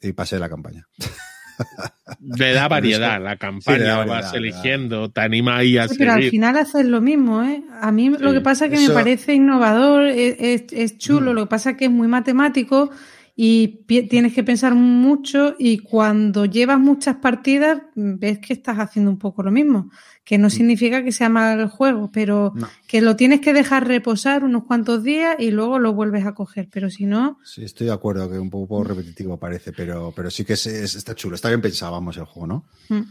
[0.00, 0.86] Y pasé la campaña.
[2.20, 6.12] Le da variedad la campaña, Sí, variedad, vas eligiendo, te anima ahí a Sí, pero
[6.12, 7.62] al final haces lo mismo, ¿eh?
[7.80, 8.34] A mí lo Sí.
[8.36, 11.34] que pasa es que Eso- me parece innovador, es, es- es chulo, Mm.
[11.34, 12.90] lo que pasa es que es muy matemático
[13.38, 19.10] y tienes que pensar mucho y cuando llevas muchas partidas mm, ves que estás haciendo
[19.10, 19.90] un poco lo mismo,
[20.24, 22.66] que no significa que sea mal el juego, pero No.
[22.88, 26.68] que lo tienes que dejar reposar unos cuantos días y luego lo vuelves a coger,
[26.72, 30.44] pero si no, Sí, estoy de acuerdo que un poco repetitivo parece, pero, pero sí
[30.46, 32.64] que es- es- está chulo, está bien pensado, vamos, el juego, ¿no?
[32.88, 33.02] mm,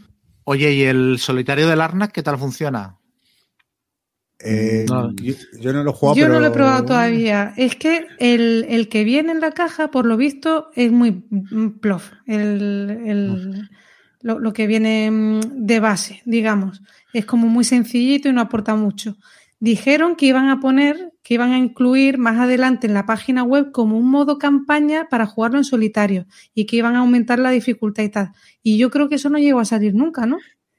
[0.48, 2.98] Oye, ¿y el solitario del Arnak qué tal funciona?
[4.38, 5.12] Eh, No.
[5.14, 6.34] yo, yo no lo he jugado, yo pero...
[6.34, 7.54] no lo he probado todavía.
[7.56, 11.24] Es que el, el que viene en la caja, por lo visto, es muy
[11.80, 12.12] plof.
[12.26, 13.68] El, el-
[14.22, 16.82] lo, lo que viene mm, de base, digamos.
[17.12, 19.16] Es como muy sencillito y no aporta mucho.
[19.58, 23.72] Dijeron que iban a poner, que iban a incluir más adelante en la página web
[23.72, 28.02] como un modo campaña para jugarlo en solitario y que iban a aumentar la dificultad
[28.02, 28.32] y tal.
[28.62, 30.36] Y yo creo que eso no llegó a salir nunca, ¿no?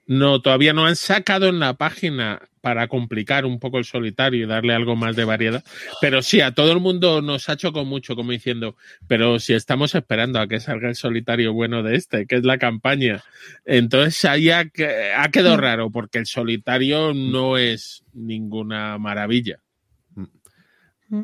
[0.08, 4.48] No, todavía no han sacado en la página para complicar un poco el solitario y
[4.48, 5.64] darle algo más de variedad.
[6.02, 8.76] Pero sí, a todo el mundo nos ha chocado mucho, como diciendo,
[9.08, 12.58] pero si estamos esperando a que salga el solitario bueno de este, que es la
[12.58, 13.24] campaña.
[13.66, 15.62] Entonces ahí ha, que- ha quedado Mm.
[15.62, 19.60] raro, porque el solitario no es ninguna maravilla.
[21.10, 21.24] Mm.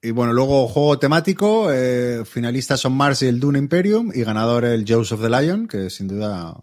[0.00, 4.64] Y bueno, luego juego temático, eh, finalistas son Mars y el Dune Imperium y ganador
[4.64, 6.54] el Jaws of the Lion, que sin duda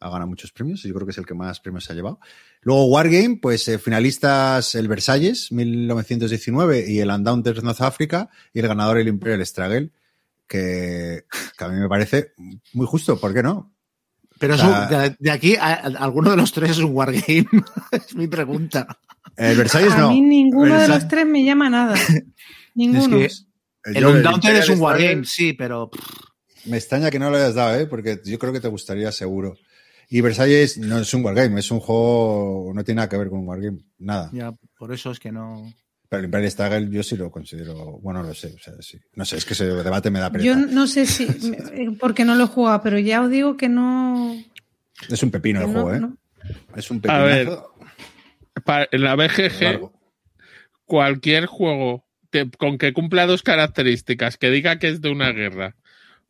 [0.00, 2.20] ha ganado muchos premios, yo creo que es el que más premios se ha llevado.
[2.62, 8.68] Luego Wargame, pues eh, finalistas el Versalles, 1919, y el Undaunted North Africa, y el
[8.68, 9.90] ganador el Imperial Struggle,
[10.46, 11.24] que,
[11.56, 12.32] que a mí me parece
[12.72, 13.74] muy justo, ¿por qué no?
[14.38, 17.46] Pero de, de, aquí, a, alguno de los tres es un Wargame,
[17.92, 18.98] es mi pregunta.
[19.36, 20.08] El Versalles no.
[20.08, 21.94] A mí ninguno de los tres me llama nada.
[22.74, 23.18] ninguno.
[23.18, 23.46] Es
[23.82, 25.90] que el Undaunted es un Wargame, sí, pero...
[26.66, 27.86] Me extraña que no lo hayas dado, ¿eh?
[27.86, 29.56] porque yo creo que te gustaría seguro.
[30.14, 33.40] Y Versalles no es un wargame, es un juego, no tiene nada que ver con
[33.40, 34.30] un wargame, nada.
[34.32, 35.74] Ya, por eso es que no.
[36.08, 38.96] Pero el Imperial Struggle yo sí lo considero, bueno, no lo sé, o sea, sí.
[39.14, 40.50] No sé, es que ese debate me da pereza.
[40.50, 41.26] Yo no sé si,
[42.00, 44.40] porque no lo he jugado, pero ya os digo que no.
[45.10, 45.98] Es un pepino el no, juego, ¿eh?
[45.98, 46.16] No.
[46.76, 47.18] Es un pepino.
[47.18, 47.48] A ver,
[48.92, 49.90] en la BGG,
[50.84, 55.74] cualquier juego que, con que cumpla dos características, que diga que es de una guerra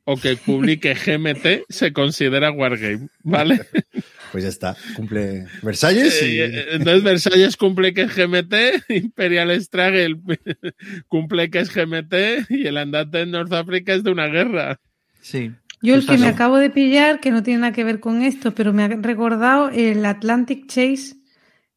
[0.04, 3.60] o que publique GMT se considera Wargame, ¿vale?
[4.32, 6.20] Pues ya está, cumple Versalles.
[6.20, 6.40] Y...
[6.40, 8.54] Eh, entonces Versalles cumple que es GMT,
[8.88, 10.16] Imperial Struggle
[11.06, 14.80] cumple que es GMT y el andante en North Africa es de una guerra.
[15.20, 15.52] Sí.
[15.82, 18.56] Yo el que me acabo de pillar, que no tiene nada que ver con esto,
[18.56, 21.14] pero me ha recordado el Atlantic Chase,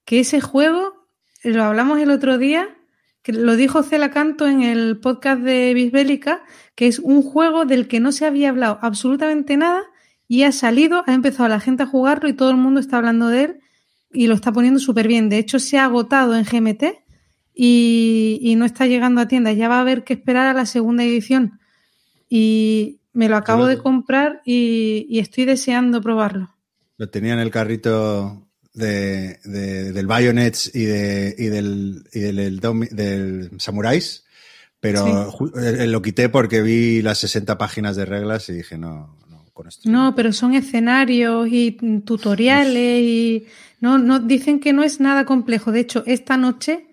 [0.04, 1.08] que ese juego,
[1.44, 2.77] lo hablamos el otro día,
[3.28, 7.90] que lo dijo Cela Canto en el podcast de Bisbélica, que es un juego del
[7.90, 9.84] que no se había hablado absolutamente nada
[10.30, 13.28] y ha salido, ha empezado la gente a jugarlo y todo el mundo está hablando
[13.28, 13.60] de él
[14.14, 15.28] y lo está poniendo súper bien.
[15.28, 16.84] De hecho, se ha agotado en GMT
[17.54, 19.58] y, y, no está llegando a tiendas.
[19.58, 21.60] Ya va a haber que esperar a la segunda edición.
[22.30, 26.56] Y me lo acabo de comprar y, y estoy deseando probarlo.
[26.96, 28.47] Lo tenía en el carrito
[28.78, 34.26] de, de, del Bayonets y, de, y del, y del, del, del Samuráis,
[34.80, 35.88] pero sí.
[35.88, 39.18] lo quité porque vi las 60 páginas de reglas y dije, no,
[39.54, 39.90] con esto.
[39.90, 41.72] No, pero son escenarios y
[42.06, 43.48] tutoriales y
[43.82, 45.72] no, no dicen que no es nada complejo.
[45.72, 46.86] De hecho, esta noche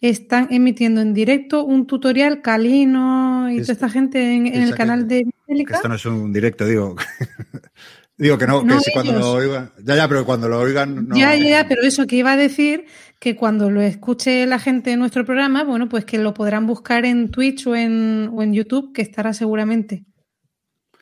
[0.00, 4.74] están emitiendo en directo un tutorial Calino y es, toda esta gente en, en el
[4.74, 5.26] canal de.
[5.46, 6.96] Esto no es un directo, digo.
[8.18, 9.72] digo que no, que si cuando lo oigan.
[9.82, 11.08] Ya, ya, pero cuando lo oigan.
[11.08, 11.16] No...
[11.16, 12.84] Ya, ya, pero eso que iba a decir
[13.18, 17.04] que cuando lo escuche la gente en nuestro programa, bueno, pues que lo podrán buscar
[17.04, 20.04] en Twitch o en, o en YouTube, que estará seguramente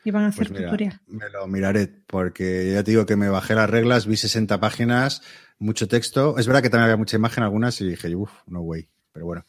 [0.07, 1.01] y van a hacer pues mira, tutorial.
[1.07, 5.21] Me lo miraré, porque ya te digo que me bajé las reglas, vi 60 páginas,
[5.59, 6.37] mucho texto.
[6.37, 8.87] Es verdad que también había mucha imagen algunas y dije, uff, no way.
[9.11, 9.43] Pero bueno.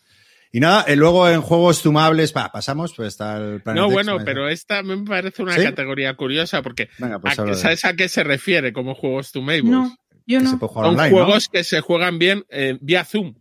[0.52, 4.14] Y nada, y luego en juegos sumables, pa, pasamos, pues está el Planet No, bueno,
[4.14, 5.62] X, pero esta me parece una ¿Sí?
[5.62, 9.64] categoría curiosa porque Venga, pues a, ¿sabes a qué se refiere como juegos sumables?
[9.64, 9.96] No,
[10.26, 10.58] yo no.
[10.58, 11.52] Son online, juegos ¿no?
[11.52, 13.34] que se juegan bien eh, vía Zoom,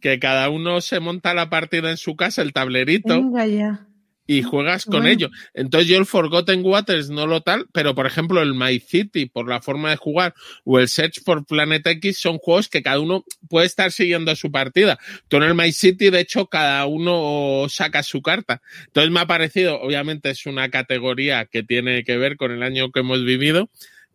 [0.00, 3.14] que cada uno se monta la partida en su casa, el tablerito.
[3.14, 3.86] Venga ya
[4.30, 5.08] y juegas con bueno.
[5.08, 5.30] ello.
[5.54, 9.48] Entonces yo el Forgotten Waters no lo tal, pero por ejemplo el My City por
[9.48, 13.24] la forma de jugar o el Search for Planet X son juegos que cada uno
[13.48, 15.00] puede estar siguiendo su partida.
[15.26, 18.62] Tú en el My City de hecho cada uno saca su carta.
[18.86, 22.92] Entonces me ha parecido, obviamente es una categoría que tiene que ver con el año
[22.92, 23.68] que hemos vivido.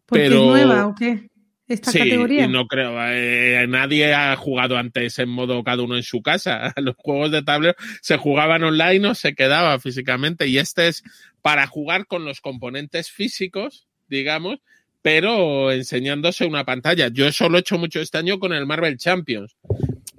[0.06, 0.56] ¿Porque pero...
[0.56, 1.28] es nueva o qué?
[1.68, 2.46] Esta sí, categoría.
[2.46, 6.74] Y no creo, eh, nadie ha jugado antes en modo cada uno en su casa.
[6.78, 10.48] Los juegos de tablero se jugaban online o se quedaba físicamente.
[10.48, 11.04] Y este es
[11.42, 14.60] para jugar con los componentes físicos, digamos,
[15.02, 17.10] pero enseñándose una pantalla.
[17.10, 19.56] Yo eso lo he hecho mucho este año con el Marvel Champions.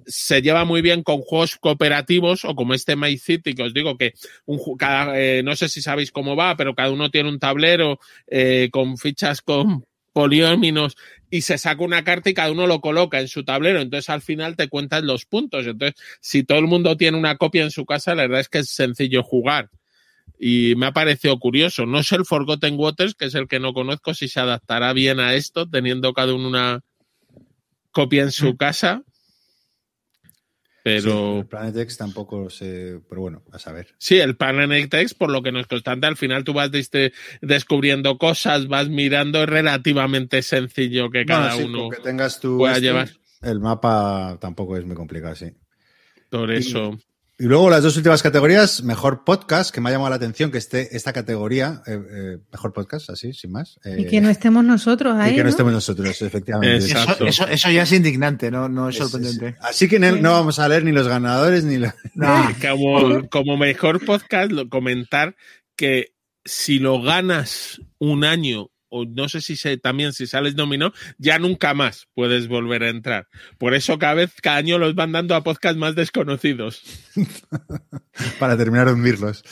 [0.07, 3.99] Se lleva muy bien con juegos cooperativos o como este My City, que os digo
[3.99, 4.13] que
[4.45, 7.99] un, cada, eh, no sé si sabéis cómo va, pero cada uno tiene un tablero
[8.29, 10.97] eh, con fichas con polióminos
[11.31, 13.81] y se saca una carta y cada uno lo coloca en su tablero.
[13.81, 15.67] Entonces al final te cuentan los puntos.
[15.67, 18.59] Entonces, si todo el mundo tiene una copia en su casa, la verdad es que
[18.59, 19.71] es sencillo jugar.
[20.39, 21.87] Y me ha parecido curioso.
[21.87, 25.19] No sé el Forgotten Waters, que es el que no conozco, si se adaptará bien
[25.19, 26.81] a esto, teniendo cada uno una
[27.91, 29.03] copia en su casa.
[30.87, 31.33] Pero.
[31.33, 33.01] Sí, el Planet X tampoco sé.
[33.09, 33.97] Pero bueno, a saber.
[33.99, 36.71] Sí, el Planet X, por lo que no es constante, al final tú vas
[37.41, 42.59] descubriendo cosas, vas mirando, es relativamente sencillo que cada bueno, sí, uno que tengas tu
[42.59, 43.09] pueda este, llevar.
[43.43, 45.51] El mapa tampoco es muy complicado, sí.
[46.31, 46.93] Por eso.
[46.93, 50.51] Y, y, luego las dos últimas categorías, mejor podcast, que me ha llamado la atención
[50.51, 53.79] que esté esta categoría, eh, eh, mejor podcast, así, sin más.
[53.85, 55.33] Eh, y que no estemos nosotros ahí.
[55.33, 55.51] Y que no, ¿no?
[55.51, 56.87] estemos nosotros, efectivamente.
[56.87, 59.49] Eso, eso, eso, ya es indignante, no, no es, es sorprendente.
[59.49, 61.93] Es, así que no, no, vamos a leer ni los ganadores ni los.
[62.15, 62.49] No.
[62.61, 65.37] Como, como mejor podcast, comentar
[65.77, 66.15] que
[66.45, 71.39] si lo ganas un año o no sé si se, también si sales nominado, ya
[71.39, 73.29] nunca más puedes volver a entrar.
[73.59, 76.83] Por eso cada vez, cada año los van dando a podcast más desconocidos.
[78.39, 79.45] Para terminar de hundirlos.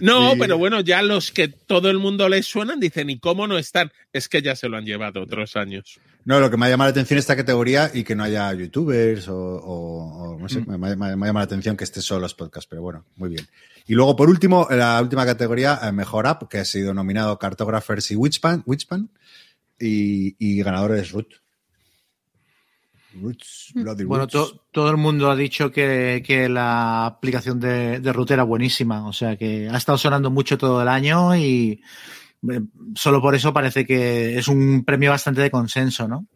[0.00, 3.58] No, pero bueno, ya los que todo el mundo les suenan dicen, ¿y cómo no
[3.58, 3.92] están?
[4.12, 6.00] Es que ya se lo han llevado otros años.
[6.24, 9.26] No, lo que me ha llamado la atención esta categoría y que no haya youtubers
[9.28, 10.78] o, no sé, mm.
[10.78, 13.46] me, me, llama la atención que esté solo los podcasts, pero bueno, muy bien.
[13.86, 18.10] Y luego, por último, la última categoría, eh, Mejor App, que ha sido nominado Cartographers
[18.10, 19.10] y Witchpan, Witchpan
[19.78, 21.28] y, y ganador es Root.
[23.14, 24.06] Mm.
[24.06, 29.12] bueno, todo el mundo ha dicho que, la aplicación de, de Root era buenísima, o
[29.12, 31.80] sea que ha estado sonando mucho todo el año y
[32.94, 36.26] solo por eso parece que es un premio bastante de consenso, ¿no?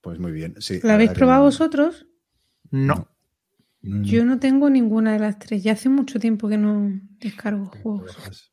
[0.00, 0.80] Pues muy bien, sí.
[0.82, 2.06] ¿Lo habéis probado vosotros?
[2.70, 3.08] No.
[3.82, 5.62] Yo no tengo ninguna de las tres.
[5.62, 8.52] Ya hace mucho tiempo que no descargo juegos.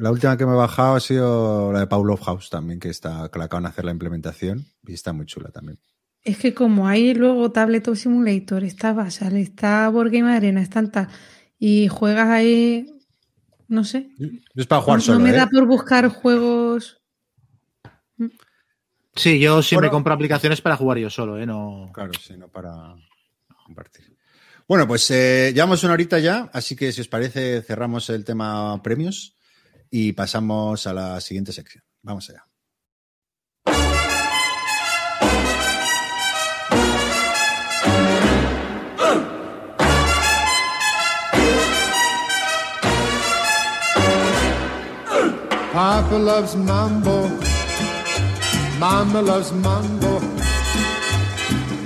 [0.00, 2.88] La última que me he bajado ha sido la de Paul of House también, que
[2.88, 5.78] está que la acaban de hacer la implementación y está muy chula también.
[6.22, 11.08] Es que como hay luego Tabletop Simulator, está Basal, está Board Game Arena, están tal,
[11.58, 12.86] y juegas ahí,
[13.70, 14.10] no sé.
[14.54, 15.18] Es para jugar no, solo.
[15.20, 15.48] No me da ¿eh?
[15.50, 17.00] por buscar juegos.
[19.14, 21.46] Sí, yo siempre me compro aplicaciones para jugar yo solo, ¿eh?
[21.46, 21.90] No...
[21.94, 22.94] Claro, sí, no para
[23.64, 24.16] compartir.
[24.68, 28.80] Bueno, pues eh, llevamos una horita ya, así que si os parece cerramos el tema
[28.82, 29.36] premios
[29.90, 31.84] y pasamos a la siguiente sección.
[32.02, 32.49] Vamos allá.
[45.72, 47.28] Papa loves mambo.
[48.80, 50.20] Mama loves mambo.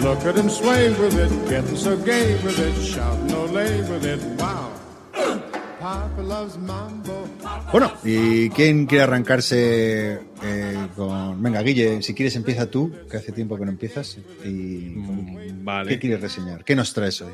[0.00, 4.06] Look at him sway with it, getting so gay with it, shout no lay with
[4.06, 4.70] it, wow.
[5.80, 7.28] Papa loves mambo.
[7.72, 11.42] Bueno, ¿y quién quiere arrancarse eh, con...
[11.42, 14.16] Venga, Guille, si quieres empieza tú, que hace tiempo que no empiezas.
[14.44, 14.94] Y...
[14.96, 15.90] Mm, vale.
[15.90, 16.64] ¿Qué quieres reseñar?
[16.64, 17.32] ¿Qué nos traes hoy?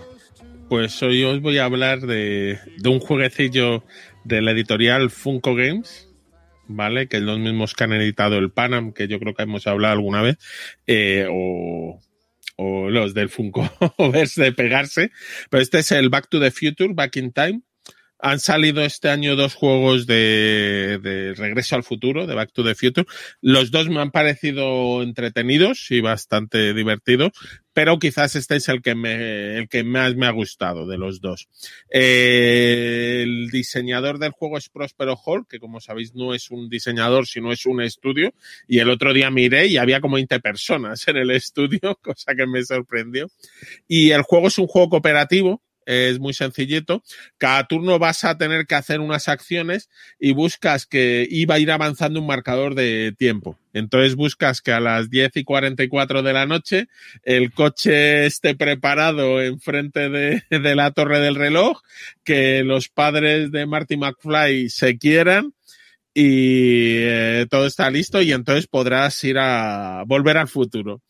[0.68, 3.84] Pues hoy os voy a hablar de, de un jueguecillo
[4.24, 6.09] de la editorial Funko Games,
[6.70, 7.08] ¿vale?
[7.08, 10.22] Que los mismos que han editado el Panam, que yo creo que hemos hablado alguna
[10.22, 10.38] vez,
[10.86, 12.00] eh, o,
[12.56, 13.68] o los del Funko
[14.12, 15.10] Verse de pegarse.
[15.50, 17.62] Pero este es el Back to the Future, Back in Time.
[18.22, 22.74] Han salido este año dos juegos de, de, Regreso al Futuro, de Back to the
[22.74, 23.06] Future.
[23.40, 27.32] Los dos me han parecido entretenidos y bastante divertidos,
[27.72, 31.20] pero quizás este es el que, me, el que más me ha gustado de los
[31.20, 31.48] dos.
[31.90, 37.26] Eh, el diseñador del juego es Prospero Hall, que como sabéis no es un diseñador,
[37.26, 38.34] sino es un estudio.
[38.66, 42.46] Y el otro día miré y había como 20 personas en el estudio, cosa que
[42.46, 43.30] me sorprendió.
[43.86, 47.02] Y el juego es un juego cooperativo, es muy sencillito.
[47.36, 51.70] Cada turno vas a tener que hacer unas acciones y buscas que iba a ir
[51.70, 53.58] avanzando un marcador de tiempo.
[53.72, 56.86] Entonces buscas que a las 10 y 44 de la noche
[57.24, 61.80] el coche esté preparado enfrente de, de la torre del reloj,
[62.24, 65.54] que los padres de Marty McFly se quieran
[66.14, 71.02] y eh, todo está listo y entonces podrás ir a volver al futuro.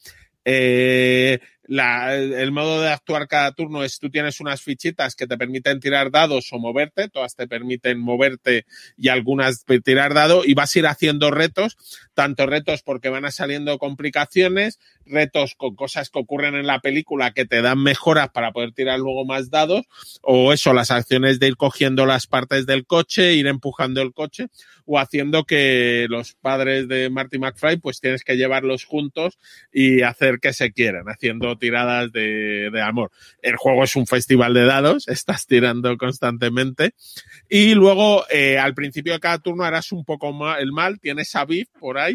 [0.45, 1.41] Eh,
[1.71, 5.79] la, el modo de actuar cada turno es tú tienes unas fichitas que te permiten
[5.79, 8.67] tirar dados o moverte, todas te permiten moverte
[8.99, 11.79] y algunas tirar dado y vas a ir haciendo retos,
[12.21, 17.47] tanto retos porque van saliendo complicaciones, retos con cosas que ocurren en la película que
[17.47, 19.87] te dan mejoras para poder tirar luego más dados,
[20.21, 24.49] o eso, las acciones de ir cogiendo las partes del coche, ir empujando el coche,
[24.85, 29.39] o haciendo que los padres de Marty McFly pues tienes que llevarlos juntos
[29.73, 33.13] y hacer que se quieran, haciendo tiradas de, amor.
[33.41, 36.93] El juego es un festival de dados, estás tirando constantemente.
[37.49, 41.47] Y luego, eh, al principio de cada turno harás un poco el mal, tienes a
[41.47, 42.10] Viv por ahí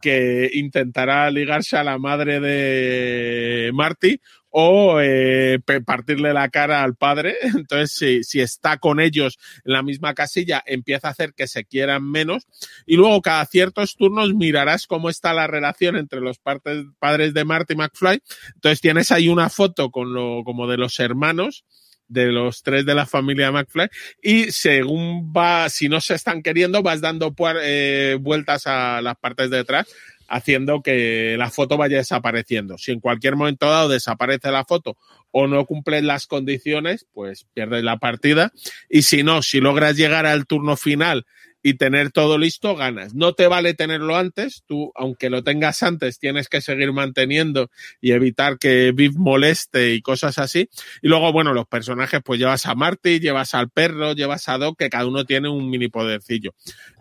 [0.00, 7.36] que intentará ligarse a la madre de Marty o eh, partirle la cara al padre.
[7.56, 12.08] Entonces, si, está con ellos en la misma casilla, empieza a hacer que se quieran
[12.10, 12.46] menos.
[12.86, 17.76] Y luego, cada ciertos turnos, mirarás cómo está la relación entre los padres de Marty
[17.76, 18.22] McFly.
[18.54, 21.64] Entonces, tienes ahí una foto con lo, como de los hermanos
[22.10, 23.88] de los tres de la familia McFly
[24.20, 29.48] y según va, si no se están queriendo, vas dando eh, vueltas a las partes
[29.48, 29.86] de atrás
[30.28, 32.78] haciendo que la foto vaya desapareciendo.
[32.78, 34.96] Si en cualquier momento dado desaparece la foto
[35.32, 38.52] o no cumples las condiciones, pues pierdes la partida.
[38.88, 41.26] Y si no, si logras llegar al turno final
[41.62, 43.14] y tener todo listo, ganas.
[43.14, 48.12] No te vale tenerlo antes, tú, aunque lo tengas antes, tienes que seguir manteniendo y
[48.12, 50.68] evitar que Viv moleste y cosas así.
[51.02, 54.78] Y luego, bueno, los personajes, pues llevas a Marty, llevas al perro, llevas a Doc,
[54.78, 56.54] que cada uno tiene un mini podercillo.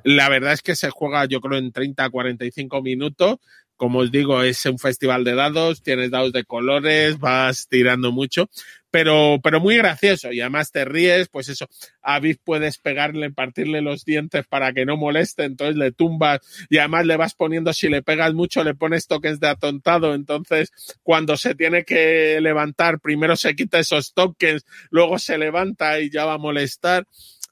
[0.04, 3.38] La verdad es que se juega, yo creo, en 30 a 45 minutos
[3.80, 8.50] como os digo, es un festival de dados, tienes dados de colores, vas tirando mucho,
[8.92, 11.70] pero, pero muy gracioso y además te ríes, pues eso,
[12.02, 16.80] a Viv puedes pegarle, partirle los dientes para que no moleste, entonces le tumbas y
[16.80, 21.38] además le vas poniendo, si le pegas mucho, le pones tokens de atontado, entonces cuando
[21.38, 26.34] se tiene que levantar, primero se quita esos tokens, luego se levanta y ya va
[26.34, 27.08] a molestar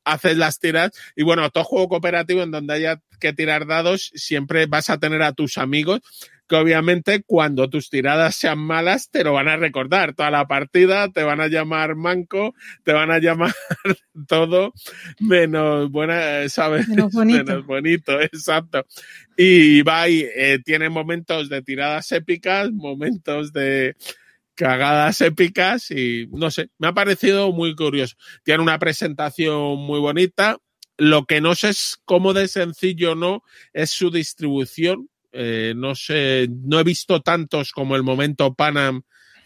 [0.07, 4.65] haces las tiras y bueno, todo juego cooperativo en donde haya que tirar dados, siempre
[4.65, 6.01] vas a tener a tus amigos
[6.47, 11.09] que obviamente cuando tus tiradas sean malas te lo van a recordar toda la partida,
[11.09, 13.53] te van a llamar manco, te van a llamar
[14.27, 14.73] todo
[15.19, 16.87] menos buena, ¿sabes?
[16.87, 17.43] Menos bonito.
[17.43, 18.85] Menos bonito, exacto.
[19.35, 23.95] Y va y eh, tiene momentos de tiradas épicas, momentos de
[24.57, 28.15] cagadas épicas y no sé, me ha parecido muy curioso.
[28.43, 30.57] Tiene una presentación muy bonita.
[30.97, 35.09] Lo que no sé es cómo de sencillo no es su distribución.
[35.31, 39.03] Eh, no sé, no he visto tantos como el momento Panam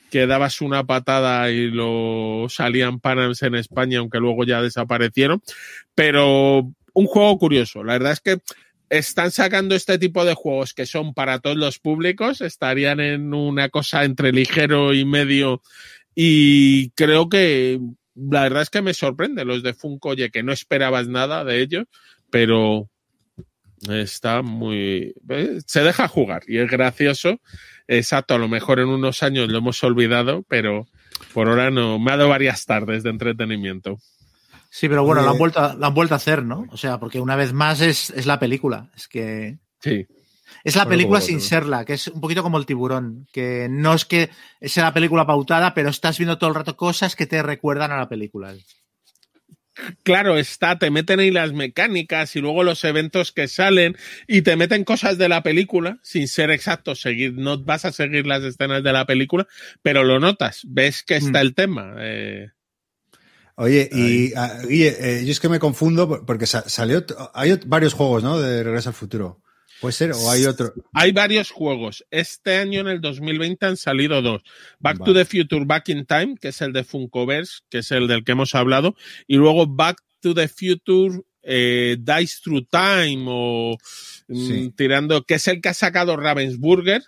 [0.10, 5.42] que dabas una patada y lo salían Panams en España, aunque luego ya desaparecieron.
[5.94, 7.84] Pero un juego curioso.
[7.84, 8.38] La verdad es que
[8.92, 13.70] están sacando este tipo de juegos que son para todos los públicos, estarían en una
[13.70, 15.62] cosa entre ligero y medio
[16.14, 17.80] y creo que
[18.16, 21.62] la verdad es que me sorprende los de Funko, oye, que no esperabas nada de
[21.62, 21.86] ellos,
[22.30, 22.90] pero
[23.90, 25.14] está muy...
[25.30, 25.60] ¿eh?
[25.66, 27.40] se deja jugar y es gracioso.
[27.88, 30.86] Exacto, a lo mejor en unos años lo hemos olvidado, pero
[31.34, 31.98] por ahora no.
[31.98, 34.00] Me ha dado varias tardes de entretenimiento.
[34.74, 35.26] Sí, pero bueno, Oye.
[35.28, 36.66] lo han, vuelto a, lo han vuelto a hacer, ¿no?
[36.72, 38.90] O sea, porque una vez más es, es la película.
[38.96, 39.58] Es que.
[39.82, 40.08] Sí.
[40.64, 43.94] Es la Bueno, película sin serla, que es un poquito como el tiburón, que no
[43.94, 44.30] es que
[44.62, 47.98] sea la película pautada, pero estás viendo todo el rato cosas que te recuerdan a
[47.98, 48.54] la película.
[50.04, 53.96] claro está, te meten ahí las mecánicas y luego los eventos que salen
[54.28, 58.28] y te meten cosas de la película sin ser exacto, seguir, no vas a seguir
[58.28, 59.48] las escenas de la película,
[59.82, 61.42] pero lo notas, ves que está Mm.
[61.42, 61.94] el tema.
[62.00, 62.50] eh,
[63.56, 67.60] Oye, y ah, Guille, eh, yo es que me confundo por- porque sa- salió, hay
[67.66, 68.40] varios juegos, ¿no?
[68.40, 69.42] De Regreso al Futuro.
[69.82, 70.12] ¿Puede ser?
[70.12, 70.74] ¿O hay otro?
[70.94, 72.06] hay varios juegos.
[72.12, 74.44] Este año, en el 2020, han salido dos.
[74.80, 78.08] Back to the Future Back in Time, que es el de Funkoverse, que es el
[78.08, 78.96] del que hemos hablado,
[79.28, 83.76] y luego Back to the Future eh, Dice Through Time o
[84.28, 84.74] mm, Sí.
[84.78, 87.02] tirando, que es el que ha sacado Ravensburger,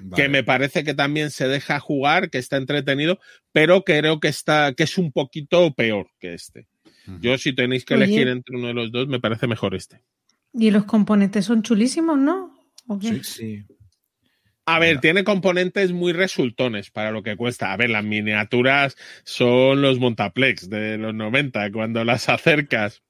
[0.00, 0.22] Vale.
[0.22, 3.18] que me parece que también se deja jugar, que está entretenido,
[3.52, 6.66] pero creo que está, que es un poquito peor que este.
[7.20, 8.04] Yo, si tenéis que Oye.
[8.04, 10.02] elegir entre uno de los dos, me parece mejor este.
[10.52, 12.52] Y los componentes son chulísimos, ¿no?
[12.86, 13.22] ¿O qué?
[13.24, 13.64] Sí.
[14.66, 17.72] A ver, tiene componentes muy resultones para lo que cuesta.
[17.72, 18.94] A ver, las miniaturas
[19.24, 23.02] son los Montaplex de los 90, cuando las acercas.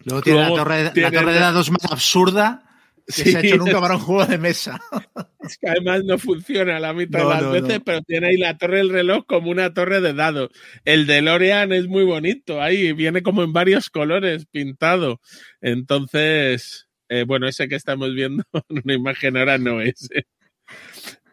[0.00, 2.65] Luego tiene Luego la, torre, la tiene- torre de dados más absurda
[3.06, 3.30] que Sí.
[3.32, 4.80] se ha hecho nunca para un juego de mesa.
[5.40, 7.84] Es que además no funciona la mitad No, de las no, veces, no.
[7.84, 10.50] pero tiene ahí la torre del reloj como una torre de dados.
[10.84, 15.20] El de Lorian es muy bonito, ahí viene como en varios colores pintado.
[15.60, 20.08] Entonces, eh, bueno, ese que estamos viendo en una imagen ahora no es.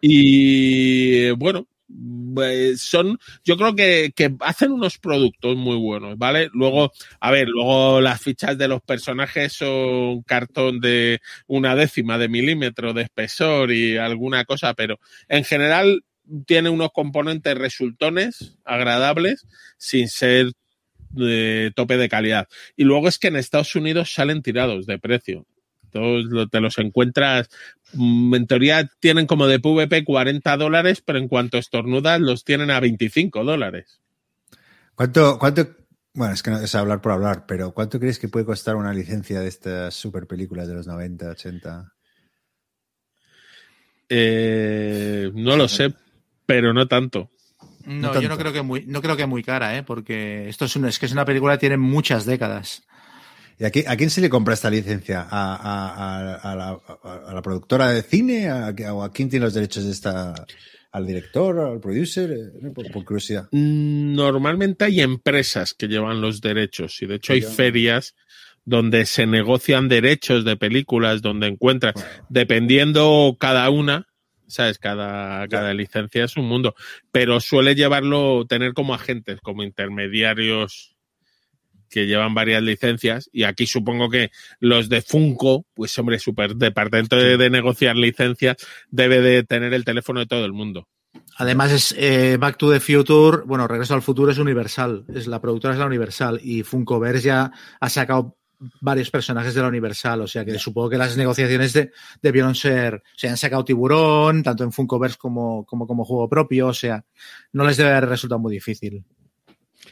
[0.02, 1.68] Y eh, bueno,
[2.78, 6.50] son, yo creo que, que hacen unos productos muy buenos, ¿vale?
[6.54, 12.30] Luego, a ver, luego las fichas de los personajes son cartón de una décima de
[12.30, 16.04] milímetro de espesor y alguna cosa, pero en general
[16.46, 19.46] tiene unos componentes resultones agradables
[19.78, 20.52] sin ser
[21.10, 22.48] de tope de calidad.
[22.76, 25.46] Y luego es que en Estados Unidos salen tirados de precio.
[25.94, 27.48] Todos lo- te los encuentras,
[27.94, 32.70] mm, en teoría tienen como de PvP 40 dólares, pero en cuanto estornudas los tienen
[32.72, 34.02] a 25 dólares.
[34.96, 35.68] ¿Cuánto, cuánto,
[36.14, 38.94] bueno, es que no es hablar por hablar, pero ¿cuánto crees que puede costar una
[38.94, 41.94] licencia de estas super películas de los 90, 80?
[44.10, 45.94] Eh, no lo sé,
[46.46, 47.30] pero no tanto.
[47.86, 49.84] No, No yo no creo que muy, no creo que muy cara, ¿eh?
[49.84, 52.84] porque esto es, un- es que es una película que tiene muchas décadas.
[53.60, 55.22] ¿Y a, qui- a quién se le compra esta licencia?
[55.30, 58.50] ¿A, a- a- a la, productora de cine?
[58.50, 60.34] ¿A, ¿O a quién tiene los derechos de esta?
[60.92, 61.60] ¿Al director?
[61.60, 62.32] ¿Al producer?
[62.32, 63.48] Eh, Por, por curiosidad.
[63.52, 68.16] Mm, Normalmente hay empresas que llevan los derechos y de hecho hay ferias
[68.66, 71.96] donde se negocian derechos de películas, donde encuentras,
[72.30, 74.08] dependiendo cada una,
[74.48, 76.76] sabes, cada, cada licencia es un mundo,
[77.12, 80.93] pero suele llevarlo, tener como agentes, como intermediarios
[81.94, 87.16] que llevan varias licencias y aquí supongo que los de Funko, pues hombre, super departamento
[87.16, 88.58] de, de negociar licencias
[88.90, 90.88] debe de tener el teléfono de todo el mundo.
[91.38, 95.40] Además, es eh, Back to the Future, bueno, Regreso al Futuro es Universal, es la
[95.40, 98.38] productora es la Universal y Funkoverse ya ha sacado
[98.82, 101.92] varios personajes de la Universal, o sea que supongo que las negociaciones de,
[102.22, 106.74] debieron ser, se han sacado tiburón, tanto en Funkoverse como, como como juego propio, o
[106.74, 107.04] sea,
[107.52, 109.04] no les debe haber resultado muy difícil.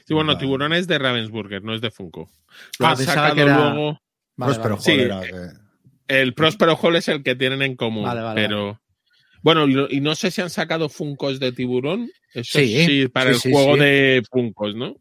[0.06, 2.30] Sí, bueno, tiburón es de Ravensburger, no es de Funko.
[2.80, 4.00] Lo Ah, han sacado que era- luego.
[4.38, 4.84] Vale, Próspero vale.
[4.84, 5.54] Sí, Hall era
[6.08, 8.82] El Próspero Hall es el que tienen en común, Vale, vale, pero.
[9.44, 12.10] Bueno, y no sé si han sacado Funcos de tiburón.
[12.34, 13.80] Eso Sí, sí, para sí, el sí, juego sí.
[13.82, 14.96] de Funcos, ¿no?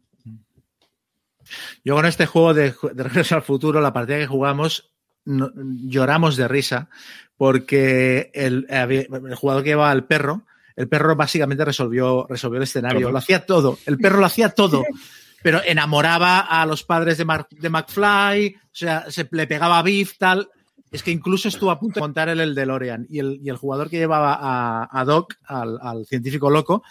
[1.83, 4.93] Yo con este juego de, de Regreso al Futuro, la partida que jugamos,
[5.25, 6.89] no- lloramos de risa
[7.37, 10.45] porque el, el jugador que llevaba al perro,
[10.75, 14.83] el perro básicamente resolvió, resolvió el escenario, lo hacía todo, el perro lo hacía todo,
[15.43, 19.83] pero enamoraba a los padres de, Mar- de McFly, o sea, se le pegaba a
[19.83, 20.49] Biff, tal.
[20.91, 23.55] Es que incluso estuvo a punto de montar el, el DeLorean y el, y el
[23.55, 26.83] jugador que llevaba a, a Doc, al, al científico loco,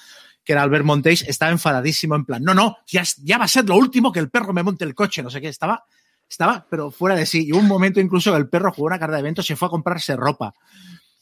[0.43, 3.69] que era Albert Montéis, estaba enfadadísimo en plan, no, no, ya, ya va a ser
[3.69, 5.85] lo último que el perro me monte el coche, no sé qué, estaba,
[6.27, 7.47] estaba, pero fuera de sí.
[7.47, 9.57] Y hubo un momento incluso que el perro jugó una carta de eventos y se
[9.57, 10.55] fue a comprarse ropa.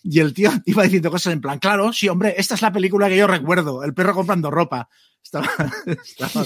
[0.03, 3.09] Y el tío iba diciendo cosas en plan, claro, sí, hombre, esta es la película
[3.09, 4.89] que yo recuerdo, el perro comprando ropa.
[5.23, 6.45] Estaba,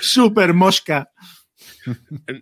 [0.00, 1.10] súper mo- mosca.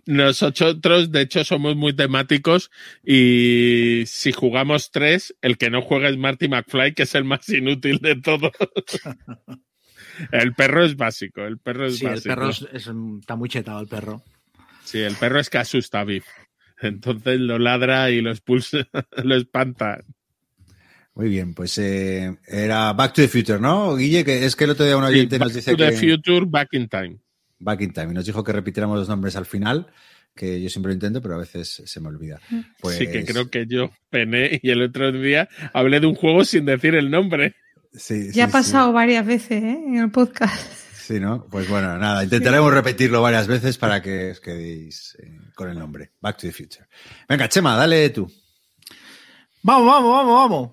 [0.05, 2.71] Nosotros, de hecho, somos muy temáticos
[3.03, 7.47] y si jugamos tres, el que no juega es Marty McFly, que es el más
[7.49, 8.51] inútil de todos.
[10.31, 13.49] el perro es básico, el perro es Sí, el perro es- es un- está muy
[13.49, 14.21] chetado, el perro.
[14.83, 16.25] Sí, el perro es que asusta a Biff.
[16.87, 18.87] Entonces lo ladra y lo expulsa,
[19.23, 20.03] lo espanta.
[21.15, 23.95] Muy bien, pues eh, era Back to the Future, ¿no?
[23.95, 25.89] Guille, que es que el otro día un oyente Sí, nos Back dice to the
[25.91, 27.17] que future, back in time.
[27.57, 29.87] Back in Time y nos dijo que repitiéramos los nombres al final,
[30.35, 32.39] que yo siempre lo intento, pero a veces se me olvida.
[32.81, 36.43] Pues, Sí, que creo que yo pené y el otro día hablé de un juego
[36.43, 37.55] sin decir el nombre.
[37.93, 38.51] sí, Ya sí, ha sí.
[38.51, 39.79] pasado varias veces ¿eh?
[39.87, 40.84] en el podcast.
[41.05, 41.45] Sí, ¿no?
[41.45, 46.13] Pues bueno, nada, intentaremos repetirlo varias veces para que os quedéis eh, con el nombre.
[46.19, 46.87] Back to the Future.
[47.29, 48.27] Venga, Chema, dale tú.
[49.61, 50.71] Vamos, vamos, vamos, vamos.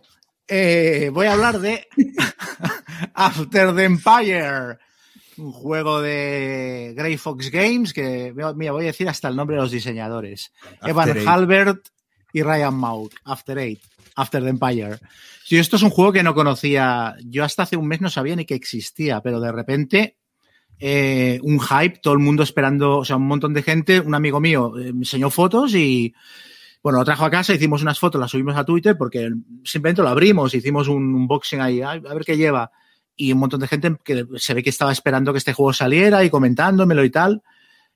[0.48, 1.86] Eh, voy a hablar de
[3.14, 4.78] After the Empire,
[5.36, 9.62] un juego de Grey Fox Games que, mira, voy a decir hasta el nombre de
[9.62, 10.50] los diseñadores.
[10.80, 11.28] After Evan Eight.
[11.28, 11.88] Halbert
[12.32, 13.82] y Ryan Mauk, After Eight,
[14.16, 14.96] After the Empire.
[15.44, 18.34] Sí, esto es un juego que no conocía, yo hasta hace un mes no sabía
[18.34, 20.16] ni que existía, pero de repente
[20.84, 24.40] eh, un hype, todo el mundo esperando, o sea, un montón de gente, un amigo
[24.40, 26.12] mío eh, me enseñó fotos y,
[26.82, 29.30] bueno, lo trajo a casa, hicimos unas fotos, las subimos a Twitter porque
[29.62, 32.72] simplemente lo abrimos, hicimos un unboxing ahí, a ver qué lleva.
[33.14, 36.24] Y un montón de gente que se ve que estaba esperando que este juego saliera
[36.24, 37.44] y comentándomelo y tal.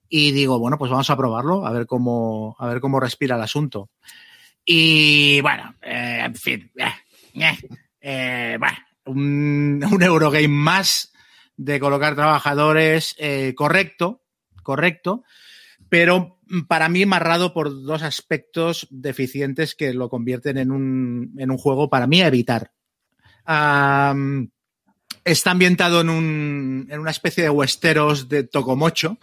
[0.09, 3.43] Y digo, bueno, pues vamos a probarlo, a ver cómo, a ver cómo respira el
[3.43, 3.91] asunto.
[4.64, 6.70] Y bueno, eh, en fin,
[8.01, 11.12] eh, bueno, un, un Eurogame más
[11.57, 14.22] de colocar trabajadores eh, correcto,
[14.62, 15.24] correcto,
[15.88, 16.38] pero
[16.68, 21.88] para mí marrado por dos aspectos deficientes que lo convierten en un, en un juego
[21.90, 22.72] para mí a evitar.
[25.24, 29.18] Está ambientado en, un, en una especie de Westeros de Tocomocho,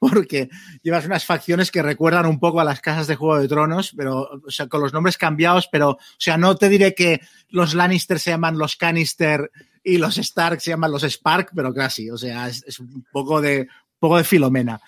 [0.00, 0.48] porque
[0.82, 4.28] llevas unas facciones que recuerdan un poco a las casas de Juego de Tronos, pero
[4.44, 7.20] o sea, con los nombres cambiados, pero o sea, no te diré que
[7.50, 9.50] los Lannister se llaman los Cannister
[9.84, 13.60] y los Stark se llaman los Spark, pero casi, o sea, es, un poco de,
[13.60, 14.80] un poco de Filomena.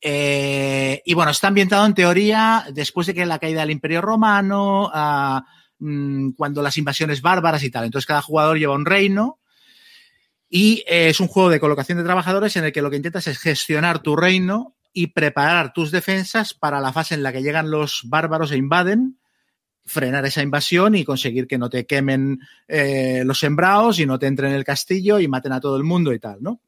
[0.00, 4.86] Eh, y bueno, está ambientado en teoría después de que la caída del Imperio Romano,
[4.88, 7.84] uh, cuando las invasiones bárbaras y tal.
[7.84, 9.38] Entonces cada jugador lleva un reino
[10.48, 13.26] y eh, es un juego de colocación de trabajadores en el que lo que intentas
[13.26, 17.70] es gestionar tu reino y preparar tus defensas para la fase en la que llegan
[17.70, 19.18] los bárbaros e invaden,
[19.84, 24.26] frenar esa invasión y conseguir que no te quemen eh, los sembrados y no te
[24.26, 26.60] entren en el castillo y maten a todo el mundo y tal, ¿no?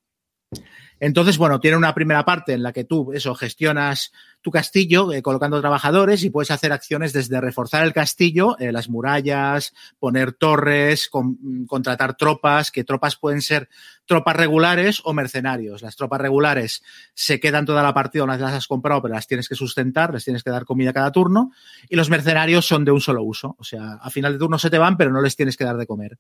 [1.01, 5.23] Entonces, bueno, tiene una primera parte en la que tú, eso, gestionas tu castillo eh,
[5.23, 11.09] colocando trabajadores y puedes hacer acciones desde reforzar el castillo, eh, las murallas, poner torres,
[11.09, 13.69] con, contratar tropas, que tropas pueden ser
[14.07, 15.83] tropas regulares o mercenarios.
[15.83, 16.83] Las tropas regulares
[17.15, 20.13] se quedan toda la partida una vez las has comprado, pero las tienes que sustentar,
[20.13, 21.53] les tienes que dar comida cada turno.
[21.89, 23.57] Y los mercenarios son de un solo uso.
[23.59, 25.77] O sea, a final de turno se te van, pero no les tienes que dar
[25.77, 26.19] de comer.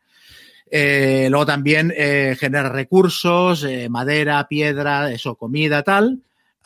[0.70, 6.20] Eh, luego también eh, genera recursos, eh, madera, piedra, eso, comida, tal.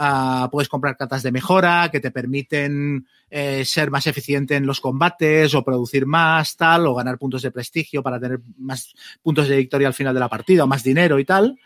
[0.04, 4.80] Uh, puedes comprar cartas de mejora que te permiten eh, ser más eficiente en los
[4.80, 8.92] combates o producir más, tal, o ganar puntos de prestigio para tener más
[9.22, 11.56] puntos de victoria al final de la partida o más dinero y tal.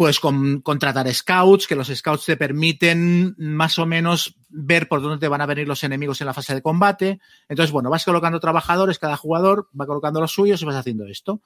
[0.00, 5.18] Puedes con, contratar scouts, que los scouts te permiten más o menos ver por dónde
[5.18, 7.20] te van a venir los enemigos en la fase de combate.
[7.50, 11.42] Entonces, bueno, vas colocando trabajadores, cada jugador va colocando los suyos y vas haciendo esto.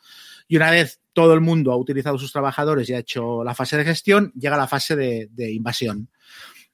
[0.47, 3.77] Y una vez todo el mundo ha utilizado sus trabajadores y ha hecho la fase
[3.77, 6.09] de gestión, llega la fase de, de invasión.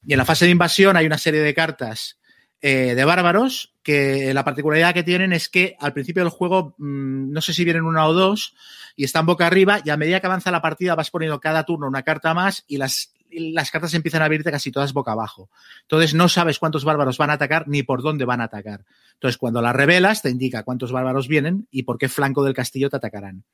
[0.07, 2.20] Y en la fase de invasión hay una serie de cartas
[2.63, 7.33] eh, de bárbaros que la particularidad que tienen es que al principio del juego, mmm,
[7.33, 8.55] no sé si vienen una o dos,
[8.97, 11.87] y están boca arriba, y a medida que avanza la partida vas poniendo cada turno
[11.87, 15.49] una carta más y las, las cartas empiezan a abrirte casi todas boca abajo.
[15.83, 18.85] Entonces no sabes cuántos bárbaros van a atacar ni por dónde van a atacar.
[19.15, 22.91] Entonces cuando las revelas te indica cuántos bárbaros vienen y por qué flanco del castillo
[22.91, 23.45] te atacarán.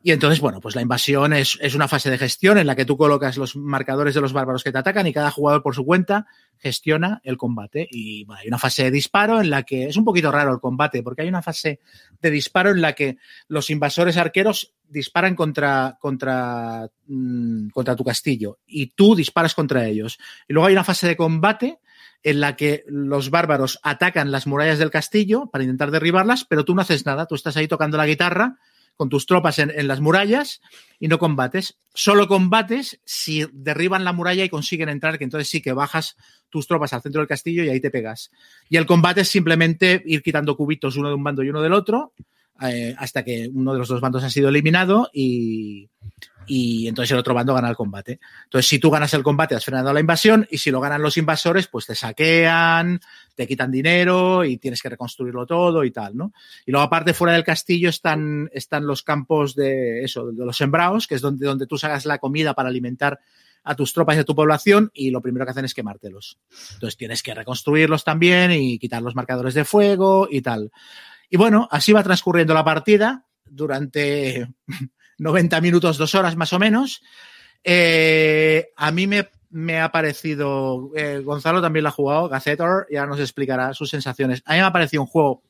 [0.00, 2.84] Y entonces, bueno, pues la invasión es, es, una fase de gestión en la que
[2.84, 5.84] tú colocas los marcadores de los bárbaros que te atacan y cada jugador por su
[5.84, 6.26] cuenta
[6.56, 7.88] gestiona el combate.
[7.90, 10.60] Y bueno, hay una fase de disparo en la que es un poquito raro el
[10.60, 11.80] combate, porque hay una fase
[12.22, 13.18] de disparo en la que
[13.48, 20.18] los invasores arqueros disparan contra, contra, mmm, contra tu castillo y tú disparas contra ellos.
[20.48, 21.80] Y luego hay una fase de combate
[22.22, 26.74] en la que los bárbaros atacan las murallas del castillo para intentar derribarlas, pero tú
[26.74, 28.58] no haces nada, tú estás ahí tocando la guitarra
[28.98, 30.60] con tus tropas en, las murallas
[30.98, 31.78] y no combates.
[31.94, 36.16] Solo combates si derriban la muralla y consiguen entrar, que entonces sí que bajas
[36.50, 38.32] tus tropas al centro del castillo y ahí te pegas.
[38.68, 41.74] Y el combate es simplemente ir quitando cubitos uno de un bando y uno del
[41.74, 42.12] otro
[42.60, 45.88] eh, hasta que uno de los dos bandos ha sido eliminado y,
[46.48, 48.18] y entonces el otro bando gana el combate.
[48.44, 51.16] Entonces, si tú ganas el combate, has frenado la invasión, y si lo ganan los
[51.18, 53.00] invasores, pues te saquean,
[53.38, 56.32] te quitan dinero y tienes que reconstruirlo todo y tal, ¿no?
[56.66, 61.06] Y luego, aparte, fuera del castillo están, están los campos de eso, de los sembrados,
[61.06, 63.20] que es donde, donde tú sacas la comida para alimentar
[63.62, 66.40] a tus tropas y a tu población y lo primero que hacen es quemártelos.
[66.72, 70.72] Entonces tienes que reconstruirlos también y quitar los marcadores de fuego y tal.
[71.30, 74.48] Y bueno, así va transcurriendo la partida durante
[75.18, 77.02] 90 minutos, dos horas más o menos.
[77.62, 83.06] Eh, a mí me, me ha parecido, eh, Gonzalo también lo ha jugado, Gacetor, ya
[83.06, 84.42] nos explicará sus sensaciones.
[84.44, 85.42] A mí me ha parecido un juego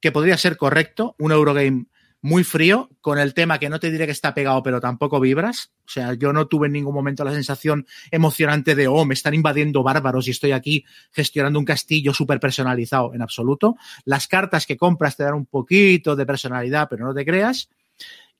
[0.00, 1.86] que podría ser correcto, un Eurogame
[2.22, 5.70] muy frío, con el tema que no te diré que está pegado, pero tampoco vibras.
[5.84, 9.34] O sea, yo no tuve en ningún momento la sensación emocionante de, oh, me están
[9.34, 13.76] invadiendo bárbaros y estoy aquí gestionando un castillo súper personalizado, en absoluto.
[14.04, 17.68] Las cartas que compras te dan un poquito de personalidad, pero no te creas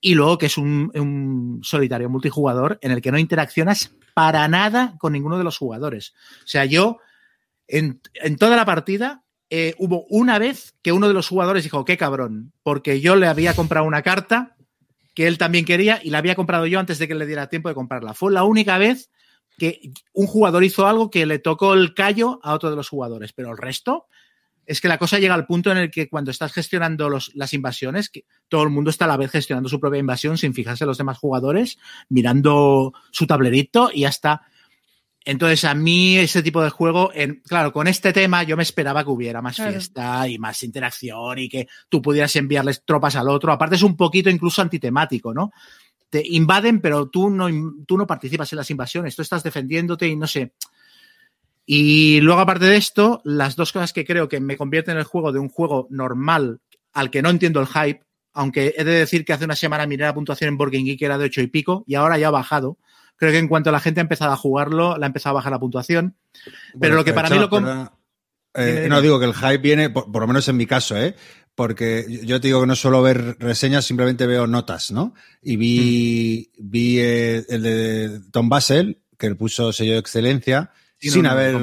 [0.01, 5.13] y luego que es un, solitario multijugador en el que no interaccionas para nada con
[5.13, 6.15] ninguno de los jugadores.
[6.45, 6.99] O sea, yo
[7.67, 11.85] en, en toda la partida eh, hubo una vez que uno de los jugadores dijo,
[11.85, 14.57] qué cabrón, porque yo le había comprado una carta
[15.15, 17.69] que él también quería y la había comprado yo antes de que le diera tiempo
[17.69, 18.13] de comprarla.
[18.13, 19.11] Fue la única vez
[19.57, 23.33] que un jugador hizo algo que le tocó el callo a otro de los jugadores,
[23.33, 24.07] pero el resto
[24.67, 27.55] es que la cosa llega al punto en el que cuando estás gestionando los, las
[27.55, 30.85] invasiones, que todo el mundo está a la vez gestionando su propia invasión sin fijarse
[30.85, 31.79] en los demás jugadores,
[32.09, 34.43] mirando su tablerito y ya está.
[35.25, 39.03] Entonces, a mí ese tipo de juego, en, claro, con este tema yo me esperaba
[39.03, 39.73] que hubiera más claro.
[39.73, 43.53] fiesta y más interacción y que tú pudieras enviarles tropas al otro.
[43.53, 45.51] Aparte es un poquito incluso antitemático, ¿no?
[46.11, 47.49] Te invaden, pero tú no,
[47.87, 50.53] tú no participas en las invasiones, tú estás defendiéndote y no sé.
[51.67, 55.33] Y luego, aparte de esto, las dos cosas que creo que me convierten el juego
[55.33, 56.61] de un juego normal
[56.93, 58.03] al que no entiendo el hype,
[58.33, 61.05] aunque he de decir que hace una semana miré la puntuación en Board Geek que
[61.05, 62.79] era de 8 y pico y ahora ya ha bajado.
[63.17, 65.53] Creo que en cuanto la gente ha empezado a jugarlo, la ha empezado a bajar
[65.53, 66.17] la puntuación.
[66.45, 67.49] Bueno, pero lo que para mí lo...
[68.59, 71.15] Eh, no, digo que el hype viene, por, por, lo menos en mi caso, ¿eh?
[71.55, 75.15] Porque yo te digo que no suelo ver reseñas, simplemente veo notas, ¿no?
[75.43, 76.71] Y vi, mm.
[76.71, 81.31] vi eh, el de Tom Basel, que le puso sello de excelencia, sí, sin no,
[81.31, 81.57] haber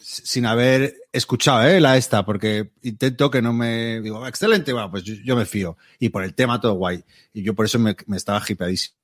[0.00, 1.78] sin haber escuchado ¿eh?
[1.78, 5.76] la esta, porque intento que no me digo, excelente, bueno, pues yo, yo, me fío.
[5.98, 7.04] Y por el tema todo guay.
[7.34, 8.96] Y yo por eso me, me estaba hipeadísimo.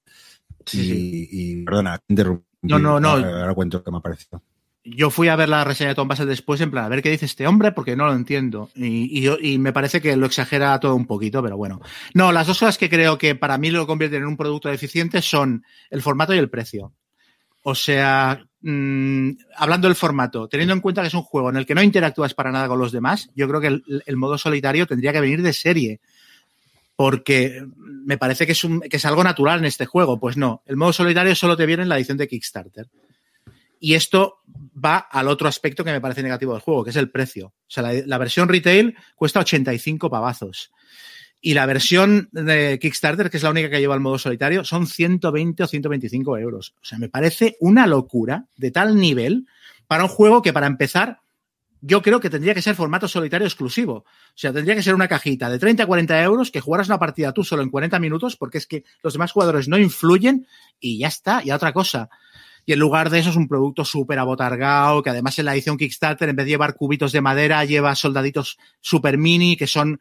[0.65, 1.29] Sí, y, sí.
[1.31, 2.47] y, perdona, interrumpí.
[2.63, 3.11] No, no, no.
[3.11, 4.43] Ahora, ahora cuento qué me ha parecido.
[4.85, 7.11] Yo fui a ver la reseña de Tom Basel después, en plan, a ver qué
[7.11, 8.71] dice este hombre, porque no lo entiendo.
[8.75, 11.81] Y, y, y me parece que lo exagera todo un poquito, pero bueno.
[12.15, 15.21] No, las dos cosas que creo que para mí lo convierten en un producto deficiente
[15.23, 16.93] son el formato y el precio.
[17.63, 21.67] O sea, mmm, hablando del formato, teniendo en cuenta que es un juego en el
[21.67, 24.87] que no interactúas para nada con los demás, yo creo que el, el modo solitario
[24.87, 26.01] tendría que venir de serie.
[26.97, 30.19] Porque me parece que es, un, que es algo natural en este juego.
[30.19, 32.89] Pues no, el modo solitario solo te viene en la edición de Kickstarter.
[33.79, 34.39] Y esto
[34.83, 37.49] va al otro aspecto que me parece negativo del juego, que es el precio.
[37.49, 40.73] O sea, la, la versión retail cuesta 85 pavazos.
[41.41, 44.87] Y la versión de Kickstarter, que es la única que lleva el modo solitario, son
[44.87, 46.75] 120 o 125 euros.
[46.81, 49.47] O sea, me parece una locura de tal nivel
[49.87, 51.21] para un juego que, para empezar,
[51.81, 53.95] yo creo que tendría que ser formato solitario exclusivo.
[53.95, 54.05] O
[54.35, 57.33] sea, tendría que ser una cajita de 30 a 40 euros que jugaras una partida
[57.33, 60.47] tú solo en 40 minutos, porque es que los demás jugadores no influyen
[60.81, 62.09] y ya está, y otra cosa.
[62.65, 65.77] Y en lugar de eso es un producto súper abotargado, que además en la edición
[65.77, 70.01] Kickstarter, en vez de llevar cubitos de madera, lleva soldaditos súper mini, que son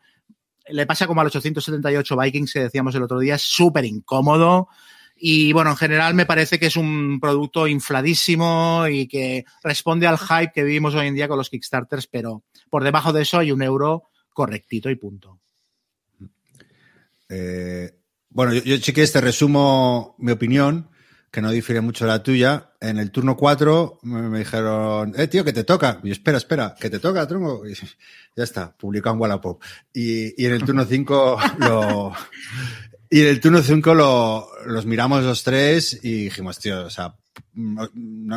[0.69, 4.69] le pasa como al 878 Vikings que decíamos el otro día, es súper incómodo
[5.15, 10.17] Y bueno, en general me parece que es un producto infladísimo y que responde al
[10.17, 13.51] hype que vivimos hoy en día con los Kickstarters, pero por debajo de eso hay
[13.51, 15.39] un euro correctito y punto.
[17.29, 17.91] Eh,
[18.29, 20.89] bueno, yo, yo que te resumo mi opinión,
[21.35, 22.69] que no difiere mucho de la tuya.
[22.79, 25.99] En el turno 4 me, dijeron, eh, tío, que te toca.
[26.01, 27.67] Y yo, espera, espera, que te toca, tronco.
[27.67, 29.61] Y ya está, publicado en Wallapop.
[29.93, 32.13] Y, y en el turno 5 lo,
[33.09, 37.13] y en el turno 5 lo, los miramos los tres y dijimos, tío, o sea,
[37.53, 37.83] no,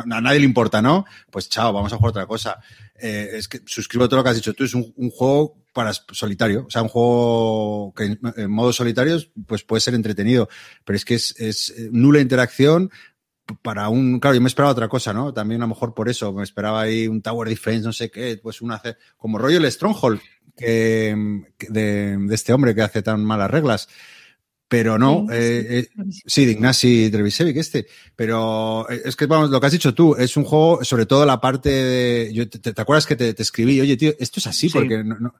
[0.01, 1.05] a nadie le importa, ¿no?
[1.31, 2.59] Pues chao, vamos a jugar otra cosa.
[2.95, 5.93] Eh, es que suscribo todo lo que has dicho tú, es un, un, juego para
[5.93, 9.17] solitario, o sea, un juego que en, modo solitario
[9.47, 10.49] pues puede ser entretenido,
[10.83, 12.89] pero es que es, es nula interacción
[13.61, 15.33] para un, claro, yo me esperaba otra cosa, ¿no?
[15.33, 18.39] También a lo mejor por eso, me esperaba ahí un Tower Defense, no sé qué,
[18.41, 18.81] pues una
[19.17, 20.19] como rollo el Stronghold
[20.55, 21.15] que,
[21.69, 23.87] de, de este hombre que hace tan malas reglas.
[24.69, 25.89] Pero no, eh, eh,
[26.27, 27.87] sí, de Ignasi Trevisevic este.
[28.15, 31.25] Pero eh, es que, vamos, lo que has dicho tú, es un juego, sobre todo
[31.25, 32.31] la parte de.
[32.31, 34.77] Yo, te, te, acuerdas que te, te, escribí, oye, tío, esto es así, sí.
[34.77, 35.33] porque no, no,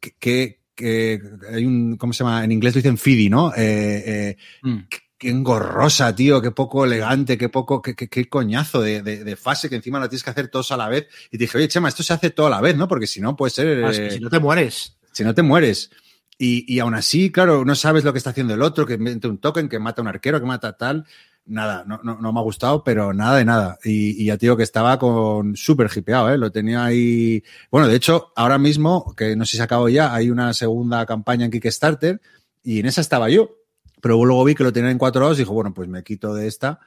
[0.00, 2.44] que, que, hay un, ¿cómo se llama?
[2.44, 3.52] En inglés lo dicen fidi, ¿no?
[3.54, 4.78] Eh, eh, mm.
[5.18, 9.36] Qué engorrosa, tío, qué poco elegante, qué poco, qué, qué, qué coñazo de, de, de,
[9.36, 11.06] fase que encima lo tienes que hacer todos a la vez.
[11.28, 12.86] Y te dije, oye, Chema, esto se hace todo a la vez, ¿no?
[12.86, 13.82] Porque si no, puede ser.
[13.82, 14.98] Ah, es que si no te mueres.
[15.12, 15.90] Si no te mueres.
[16.38, 19.26] Y, y, aún así, claro, no sabes lo que está haciendo el otro, que mete
[19.26, 21.06] un token, que mata a un arquero, que mata tal.
[21.46, 23.78] Nada, no, no, no me ha gustado, pero nada de nada.
[23.84, 26.38] Y, y ya te digo que estaba con súper hipeado, ¿eh?
[26.38, 27.42] Lo tenía ahí.
[27.70, 31.06] Bueno, de hecho, ahora mismo, que no sé si se acabó ya, hay una segunda
[31.06, 32.20] campaña en Kickstarter
[32.64, 33.56] y en esa estaba yo.
[34.02, 36.34] Pero luego vi que lo tenían en cuatro lados y dijo, bueno, pues me quito
[36.34, 36.80] de esta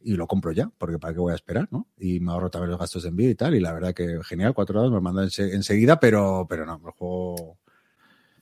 [0.00, 1.88] y lo compro ya, porque para qué voy a esperar, ¿no?
[1.98, 3.54] Y me ahorro también los gastos de envío y tal.
[3.54, 6.92] Y la verdad que genial, cuatro lados me lo mandan enseguida, pero, pero no, el
[6.92, 7.58] juego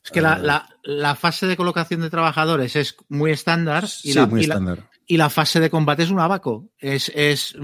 [0.05, 4.15] es que la, la, la, fase de colocación de trabajadores es muy estándar y, sí,
[4.15, 4.91] la, muy y, estándar.
[5.06, 6.70] Y la fase de combate es un abaco.
[6.78, 7.56] Es, es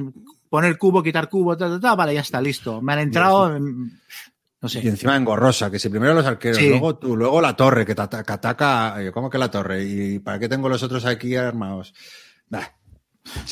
[0.48, 2.82] poner cubo, quitar cubo, ta, ta, ta, vale, ya está, listo.
[2.82, 3.56] Me han entrado.
[3.56, 4.00] En,
[4.60, 4.80] no sé.
[4.84, 6.68] Y encima engorrosa, que si primero los arqueros, sí.
[6.68, 8.96] luego tú, luego la torre, que, que ataca.
[9.12, 9.84] ¿Cómo que la torre?
[9.84, 11.94] ¿Y para qué tengo los otros aquí armados?
[12.48, 12.74] Bah.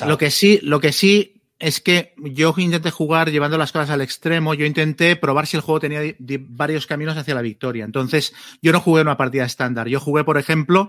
[0.06, 4.00] Lo que sí, lo que sí es que yo intenté jugar llevando las cosas al
[4.00, 7.84] extremo, yo intenté probar si el juego tenía varios caminos hacia la victoria.
[7.84, 8.32] Entonces,
[8.62, 9.88] yo no jugué una partida estándar.
[9.88, 10.88] Yo jugué, por ejemplo,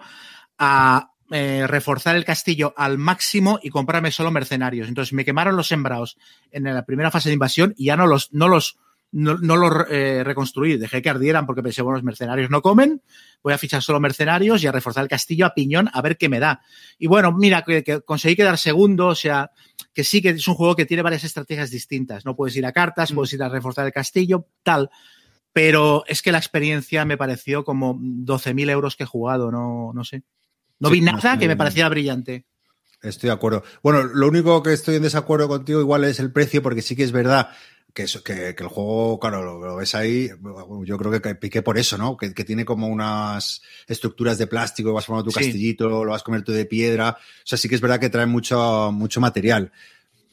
[0.57, 4.87] a eh, reforzar el castillo al máximo y comprarme solo mercenarios.
[4.87, 6.17] Entonces, me quemaron los sembrados
[6.51, 8.77] en la primera fase de invasión y ya no los, no los,
[9.11, 10.77] no, no los eh, reconstruí.
[10.77, 13.01] Dejé que ardieran porque pensé, bueno, los mercenarios no comen.
[13.43, 16.29] Voy a fichar solo mercenarios y a reforzar el castillo a piñón a ver qué
[16.29, 16.61] me da.
[16.97, 19.51] Y bueno, mira, que, que conseguí quedar segundo, o sea,
[19.93, 22.25] que sí que es un juego que tiene varias estrategias distintas.
[22.25, 23.15] No puedes ir a cartas, mm.
[23.15, 24.89] puedes ir a reforzar el castillo, tal.
[25.53, 30.03] Pero es que la experiencia me pareció como 12.000 euros que he jugado, no, no
[30.03, 30.23] sé.
[30.79, 32.45] No sí, vi nada que me pareciera brillante.
[33.01, 33.63] Estoy de acuerdo.
[33.81, 37.03] Bueno, lo único que estoy en desacuerdo contigo igual es el precio, porque sí que
[37.03, 37.49] es verdad
[37.93, 40.29] que, eso, que, que, el juego, claro, lo, lo, ves ahí,
[40.85, 42.17] yo creo que, piqué por eso, ¿no?
[42.17, 45.45] Que, que, tiene como unas estructuras de plástico, vas formando tu sí.
[45.45, 47.17] castillito, lo vas a comer tú de piedra.
[47.19, 49.71] O sea, sí que es verdad que trae mucho, mucho material.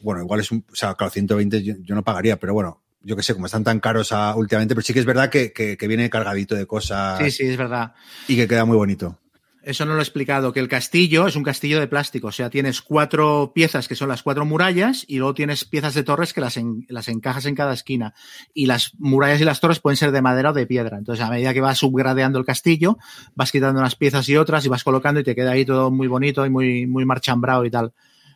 [0.00, 3.16] Bueno, igual es un, o sea, claro, 120 yo, yo no pagaría, pero bueno, yo
[3.16, 5.76] que sé, como están tan caros a, últimamente, pero sí que es verdad que, que,
[5.76, 7.18] que, viene cargadito de cosas.
[7.18, 7.94] Sí, sí, es verdad.
[8.28, 9.18] Y que queda muy bonito.
[9.66, 12.50] Eso no lo he explicado, que el castillo es un castillo de plástico, o sea,
[12.50, 16.40] tienes cuatro piezas que son las cuatro murallas y luego tienes piezas de torres que
[16.40, 18.14] las, en, las encajas en cada esquina.
[18.54, 20.98] Y las murallas y las torres pueden ser de madera o de piedra.
[20.98, 22.96] Entonces, a medida que vas subgradeando el castillo,
[23.34, 26.06] vas quitando unas piezas y otras y vas colocando y te queda ahí todo muy
[26.06, 27.92] bonito y muy, muy marchambrado y tal.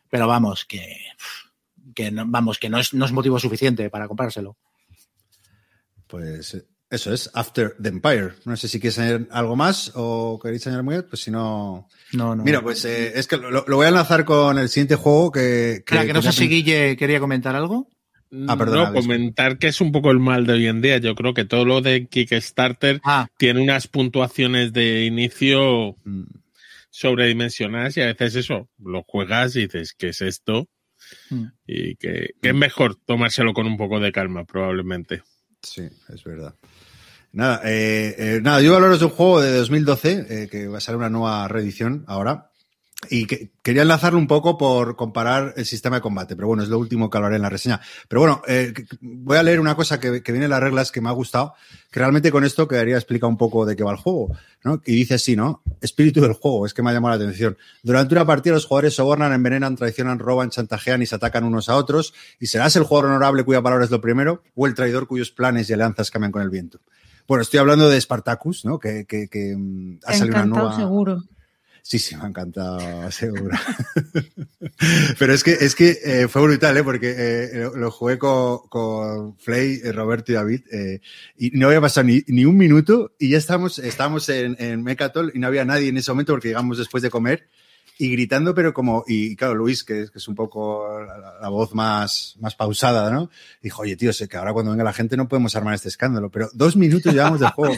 [0.08, 0.96] Pero vamos, que,
[1.94, 4.56] que no, vamos, que no es, no es motivo suficiente para comprárselo.
[6.08, 6.60] Pues
[6.90, 8.32] eso es, After the Empire.
[8.44, 11.88] No sé si quieres añadir algo más o queréis añadir muy bien, pues si no.
[12.12, 12.42] No, no.
[12.42, 15.84] Mira, pues eh, es que lo, lo, voy a enlazar con el siguiente juego que.
[15.86, 17.88] que, Mira, que no sé si Guille quería comentar algo.
[18.48, 20.98] Ah, perdón, no, comentar que es un poco el mal de hoy en día.
[20.98, 23.28] Yo creo que todo lo de Kickstarter ah.
[23.36, 26.24] tiene unas puntuaciones de inicio mm.
[26.90, 30.68] sobredimensionadas y a veces eso, lo juegas y dices, ¿qué es esto?
[31.30, 31.46] Mm.
[31.66, 35.22] Y que, que es mejor tomárselo con un poco de calma, probablemente.
[35.62, 36.54] Sí, es verdad.
[37.32, 40.66] Nada, eh, eh, nada, yo voy a hablaros de un juego de 2012, eh, que
[40.66, 42.50] va a ser una nueva reedición ahora.
[43.08, 46.68] Y que, quería enlazarlo un poco por comparar el sistema de combate, pero bueno, es
[46.68, 47.80] lo último que hablaré en la reseña.
[48.08, 51.00] Pero bueno, eh, voy a leer una cosa que, que, viene en las reglas que
[51.00, 51.54] me ha gustado,
[51.90, 54.82] que realmente con esto quedaría explicar un poco de qué va el juego, ¿no?
[54.84, 55.62] Y dice así, ¿no?
[55.80, 57.56] Espíritu del juego, es que me ha llamado la atención.
[57.82, 61.76] Durante una partida los jugadores sobornan, envenenan, traicionan, roban, chantajean y se atacan unos a
[61.76, 65.30] otros, y serás el jugador honorable cuya palabra es lo primero, o el traidor cuyos
[65.30, 66.80] planes y alianzas cambian con el viento.
[67.30, 68.80] Bueno, estoy hablando de Spartacus, ¿no?
[68.80, 69.56] Que, que, que
[70.04, 70.74] ha salido una nueva.
[70.74, 71.22] seguro.
[71.80, 72.80] Sí, sí, me ha encantado,
[73.12, 73.56] seguro.
[75.16, 76.82] Pero es que, es que eh, fue brutal, ¿eh?
[76.82, 81.02] porque eh, lo, jugué con, con Flay, eh, Roberto y David, eh,
[81.36, 85.30] y no había pasado ni, ni, un minuto y ya estábamos, estábamos en, en Mecatol
[85.32, 87.48] y no había nadie en ese momento porque llegamos después de comer
[88.00, 91.48] y gritando, pero como, y claro, Luis, que es, que es un poco la, la,
[91.50, 93.28] voz más, más pausada, ¿no?
[93.60, 96.30] Dijo, oye, tío, sé que ahora cuando venga la gente no podemos armar este escándalo,
[96.30, 97.74] pero dos minutos llevamos de juego.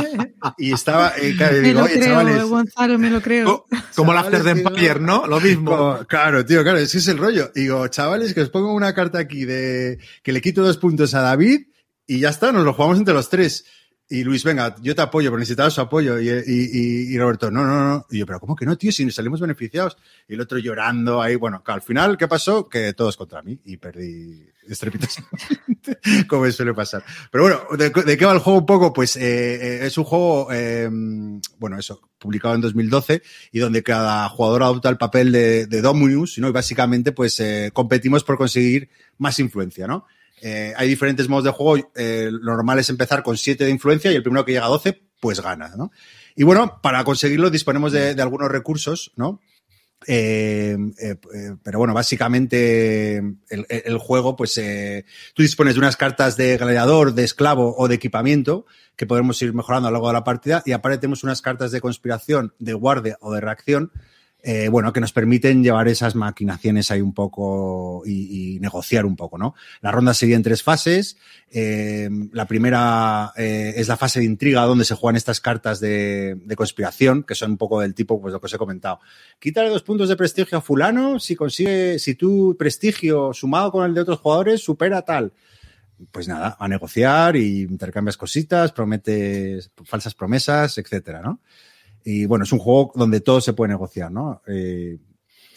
[0.56, 2.44] y estaba, eh, claro, me digo, lo oye, creo, chavales.
[2.44, 3.66] Gonzalo, me lo creo.
[3.94, 5.26] Como el After the Empire, ¿no?
[5.26, 5.70] Lo mismo.
[5.70, 7.50] Como, claro, tío, claro, ese es el rollo.
[7.54, 11.20] Digo, chavales, que os pongo una carta aquí de que le quito dos puntos a
[11.20, 11.66] David
[12.06, 13.66] y ya está, nos lo jugamos entre los tres.
[14.10, 16.18] Y Luis, venga, yo te apoyo, pero necesitaba su apoyo.
[16.18, 18.06] Y, y, y, Roberto, no, no, no.
[18.10, 18.90] Y yo, pero ¿cómo que no, tío?
[18.90, 19.98] Si nos salimos beneficiados.
[20.26, 21.36] Y el otro llorando ahí.
[21.36, 22.68] Bueno, al final, ¿qué pasó?
[22.68, 25.98] Que todos contra mí y perdí estrepitosamente,
[26.28, 27.04] como suele pasar.
[27.30, 28.92] Pero bueno, ¿de, ¿de, qué va el juego un poco?
[28.92, 30.88] Pues eh, es un juego, eh,
[31.58, 33.22] bueno, eso, publicado en 2012
[33.52, 36.48] y donde cada jugador adopta el papel de, de Dominus, ¿no?
[36.48, 40.06] Y básicamente, pues eh, competimos por conseguir más influencia, ¿no?
[40.42, 41.90] Eh, hay diferentes modos de juego.
[41.94, 44.70] Eh, lo normal es empezar con 7 de influencia y el primero que llega a
[44.70, 45.90] 12, pues gana, ¿no?
[46.36, 49.40] Y bueno, para conseguirlo disponemos de, algunos recursos, ¿no?
[50.06, 50.78] Eh,
[51.64, 53.16] pero bueno, básicamente
[53.48, 54.60] el, juego, pues
[55.34, 59.52] tú dispones de unas cartas de gladiador, de esclavo o de equipamiento que podremos ir
[59.54, 62.74] mejorando a lo largo de la partida y aparte tenemos unas cartas de conspiración, de
[62.74, 63.90] guardia o de reacción
[64.40, 69.16] eh, bueno, que nos permiten llevar esas maquinaciones ahí un poco y, y negociar un
[69.16, 69.54] poco, ¿no?
[69.80, 71.16] La ronda sería en tres fases.
[71.50, 76.36] Eh, la primera eh, es la fase de intriga, donde se juegan estas cartas de,
[76.36, 79.00] de, conspiración, que son un poco del tipo, pues lo que os he comentado.
[79.40, 83.94] Quítale dos puntos de prestigio a fulano si consigue, si tu prestigio sumado con el
[83.94, 85.32] de otros jugadores supera tal.
[86.12, 91.40] Pues nada, a negociar y intercambias cositas, prometes falsas promesas, etcétera, ¿no?
[92.10, 94.40] Y bueno, es un juego donde todo se puede negociar, ¿no?
[94.46, 94.96] Eh,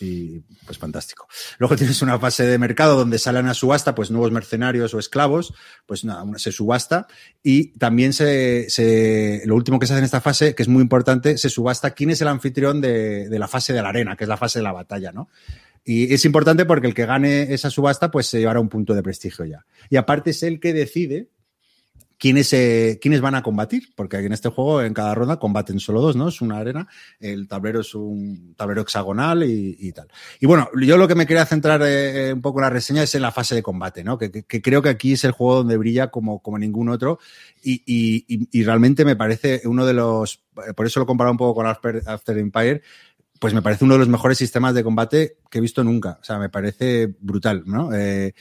[0.02, 1.26] y pues fantástico.
[1.60, 5.54] Luego tienes una fase de mercado donde salen a subasta pues nuevos mercenarios o esclavos,
[5.86, 7.08] pues nada, se subasta
[7.42, 10.82] y también se, se, lo último que se hace en esta fase, que es muy
[10.82, 14.26] importante, se subasta quién es el anfitrión de, de la fase de la arena, que
[14.26, 15.30] es la fase de la batalla, ¿no?
[15.86, 19.04] Y es importante porque el que gane esa subasta pues se llevará un punto de
[19.04, 19.66] prestigio ya.
[19.90, 21.30] Y aparte es el que decide
[22.22, 26.02] quiénes, eh, quiénes van a combatir, porque en este juego en cada ronda combaten solo
[26.02, 26.28] dos, ¿no?
[26.28, 26.88] Es una arena,
[27.20, 30.08] el tablero es un tablero hexagonal y, tal.
[30.40, 33.16] Y bueno, yo lo que me quería centrar eh, un poco en la reseña es
[33.16, 34.20] en la fase de combate, ¿no?
[34.20, 37.18] Que, creo que aquí es el juego donde brilla como, ningún otro
[37.64, 40.44] y, realmente me parece uno de los,
[40.76, 42.84] por eso lo he comparado un poco con After, After Empire,
[43.40, 46.20] pues me parece uno de los mejores sistemas de combate que he visto nunca.
[46.22, 47.92] O sea, me parece brutal, ¿no?
[47.92, 48.36] Eh,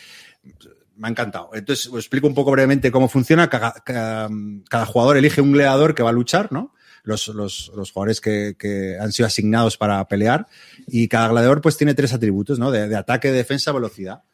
[1.00, 1.50] me ha encantado.
[1.54, 3.48] Entonces, os explico un poco brevemente cómo funciona.
[3.48, 6.74] Cada, jugador elige un gladiador que va a luchar, ¿no?
[7.02, 10.46] Los, los, los jugadores que, que, han sido asignados para pelear.
[10.86, 12.70] Y cada gladiador, pues, tiene tres atributos, ¿no?
[12.70, 14.24] De, de ataque, defensa, velocidad.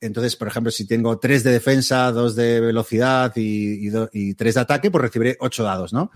[0.00, 4.56] Entonces, por ejemplo, si tengo tres de defensa, dos de velocidad y, y, y tres
[4.56, 6.10] de ataque, pues recibiré ocho dados, ¿no?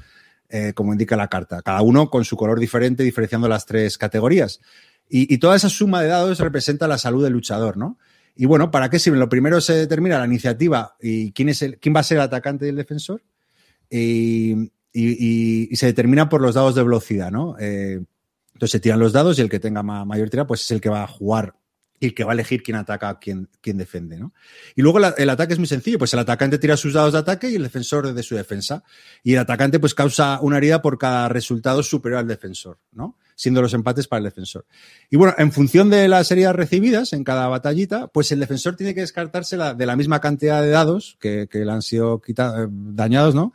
[0.48, 1.62] Eh, como indica la carta.
[1.62, 4.60] Cada uno con su color diferente, diferenciando las tres categorías.
[5.08, 7.98] Y, y toda esa suma de dados representa la salud del luchador, ¿no?
[8.36, 9.18] Y bueno, ¿para qué sirve?
[9.18, 12.24] Lo primero se determina la iniciativa y quién, es el, quién va a ser el
[12.24, 13.22] atacante y el defensor.
[13.90, 17.56] Y, se determina por los dados de velocidad, ¿no?
[17.58, 18.00] Eh,
[18.54, 20.88] entonces se tiran los dados y el que tenga mayor tira, pues es el que
[20.88, 21.54] va a jugar
[22.00, 24.32] y el que va a elegir quién ataca, quién, quién defiende, ¿no?
[24.74, 27.50] Y luego el ataque es muy sencillo, pues el atacante tira sus dados de ataque
[27.50, 28.82] y el defensor de su defensa.
[29.22, 33.16] Y el atacante pues causa una herida por cada resultado superior al defensor, ¿no?
[33.36, 34.64] Siendo los empates para el defensor.
[35.10, 38.94] Y bueno, en función de las heridas recibidas en cada batallita, pues el defensor tiene
[38.94, 42.68] que descartarse la, de la misma cantidad de dados que, que le han sido quitados,
[42.70, 43.52] dañados, ¿no?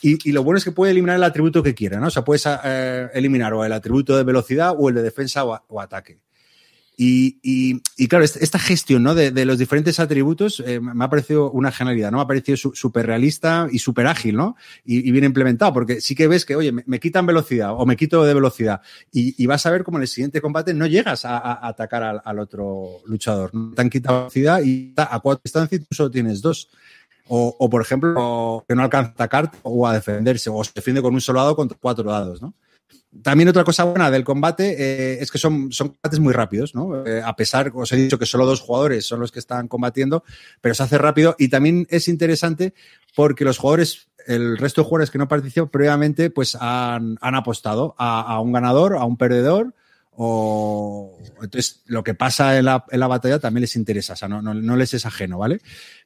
[0.00, 2.06] Y, y, lo bueno es que puede eliminar el atributo que quiera, ¿no?
[2.06, 5.80] O sea, puedes eh, eliminar o el atributo de velocidad o el de defensa o
[5.80, 6.20] ataque.
[7.00, 9.14] Y, y, y, claro, esta gestión ¿no?
[9.14, 12.18] de, de los diferentes atributos eh, me ha parecido una genialidad, ¿no?
[12.18, 14.56] Me ha parecido súper realista y súper ágil, ¿no?
[14.84, 17.86] Y, y, bien implementado, porque sí que ves que, oye, me, me quitan velocidad o
[17.86, 18.80] me quito de velocidad
[19.12, 22.02] y, y, vas a ver como en el siguiente combate no llegas a, a atacar
[22.02, 23.54] al, al, otro luchador.
[23.54, 23.74] ¿no?
[23.74, 26.68] Te han quitado velocidad y a cuatro distancias tú solo tienes dos.
[27.28, 31.00] O, o, por ejemplo, que no alcanza a atacar o a defenderse, o se defiende
[31.00, 32.54] con un solo dado contra cuatro dados, ¿no?
[33.22, 37.06] También otra cosa buena del combate eh, es que son, son combates muy rápidos, ¿no?
[37.06, 40.24] Eh, a pesar, os he dicho que solo dos jugadores son los que están combatiendo,
[40.60, 42.74] pero se hace rápido y también es interesante
[43.16, 47.94] porque los jugadores, el resto de jugadores que no participan previamente, pues han, han apostado
[47.98, 49.74] a, a, un ganador, a un perdedor,
[50.20, 54.28] o entonces lo que pasa en la, en la batalla también les interesa, o sea,
[54.28, 55.60] no, no, no les es ajeno, ¿vale?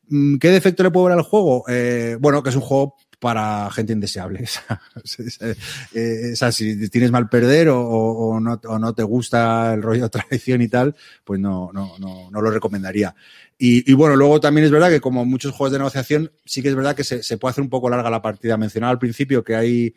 [0.08, 1.64] Mm, ¿Qué defecto le puedo ver al juego?
[1.66, 4.44] Eh, bueno, que es un juego para gente indeseable.
[4.96, 10.66] o sea, si tienes mal perder o, no, te gusta el rollo de traición y
[10.66, 13.14] tal, pues no, lo recomendaría.
[13.56, 16.74] Y, bueno, luego también es verdad que como muchos juegos de negociación, sí que es
[16.74, 18.56] verdad que se, puede hacer un poco larga la partida.
[18.56, 19.94] Mencionaba al principio que hay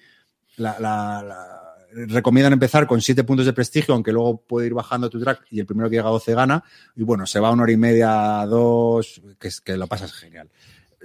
[2.08, 5.62] recomiendan empezar con 7 puntos de prestigio, aunque luego puede ir bajando tu track y
[5.62, 6.64] el primero que llega a 12 gana.
[6.96, 10.48] Y bueno, se va una hora y media, dos, que, que lo pasas genial.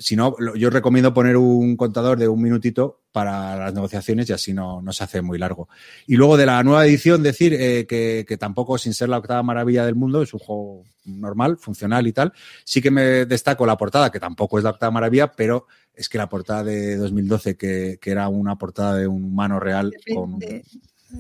[0.01, 4.55] Si no, yo recomiendo poner un contador de un minutito para las negociaciones y así
[4.55, 5.69] no, no se hace muy largo.
[6.07, 9.43] Y luego de la nueva edición, decir eh, que, que, tampoco, sin ser la octava
[9.43, 12.33] maravilla del mundo, es un juego normal, funcional y tal.
[12.65, 16.19] Sí que me destaco la portada, que tampoco es la octava maravilla, pero es que
[16.19, 19.93] la portada de 2012, que, que era una portada de un humano real.
[20.15, 20.39] Con...
[20.39, 20.65] De,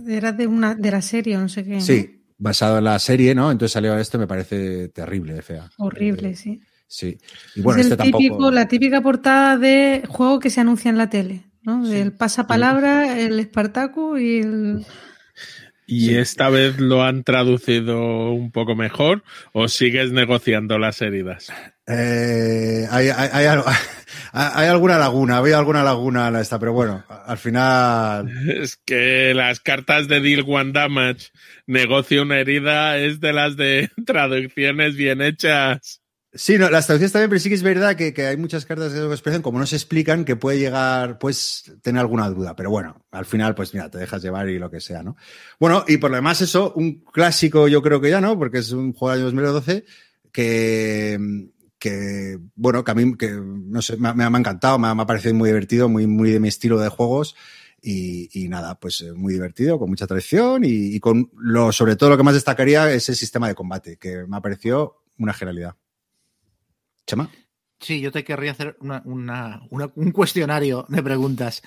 [0.08, 1.80] era de, una, de la serie, no sé qué.
[1.82, 3.50] Sí, basado en la serie, ¿no?
[3.50, 5.70] Entonces salió esto, me parece terrible, de fea.
[5.76, 6.60] Horrible, eh, sí.
[6.90, 7.18] Sí.
[7.54, 8.50] Y bueno, es este típico, tampoco.
[8.50, 11.86] La típica portada de juego que se anuncia en la tele, ¿no?
[11.86, 11.94] Sí.
[11.94, 14.86] El pasapalabra, el Espartaco y el.
[15.86, 16.16] ¿Y sí.
[16.16, 19.22] esta vez lo han traducido un poco mejor
[19.52, 21.52] o sigues negociando las heridas?
[21.86, 23.62] Eh, hay, hay, hay,
[24.32, 28.28] hay, alguna laguna, había alguna laguna en esta, pero bueno, al final.
[28.48, 31.28] Es que las cartas de Deal One Damage,
[31.66, 35.99] negocio una herida, es de las de traducciones bien hechas.
[36.32, 38.92] Sí, no, las traducciones también, pero sí que es verdad que, que hay muchas cartas
[38.92, 42.54] que expresan, como no se explican, que puede llegar, pues, tener alguna duda.
[42.54, 45.16] Pero bueno, al final, pues mira, te dejas llevar y lo que sea, ¿no?
[45.58, 48.38] Bueno, y por lo demás, eso, un clásico, yo creo que ya, ¿no?
[48.38, 49.84] Porque es un juego del año 2012
[50.30, 51.48] que,
[51.80, 55.48] que, bueno, que a mí, que, no sé, me, ha encantado, me ha, parecido muy
[55.48, 57.34] divertido, muy, muy de mi estilo de juegos.
[57.82, 62.16] Y, nada, pues muy divertido, con mucha tradición y, y con lo, sobre todo lo
[62.16, 65.74] que más destacaría es el sistema de combate, que me ha parecido una genialidad.
[67.06, 67.30] Chema.
[67.80, 71.62] Sí, yo te querría hacer una, una, una, un cuestionario de preguntas.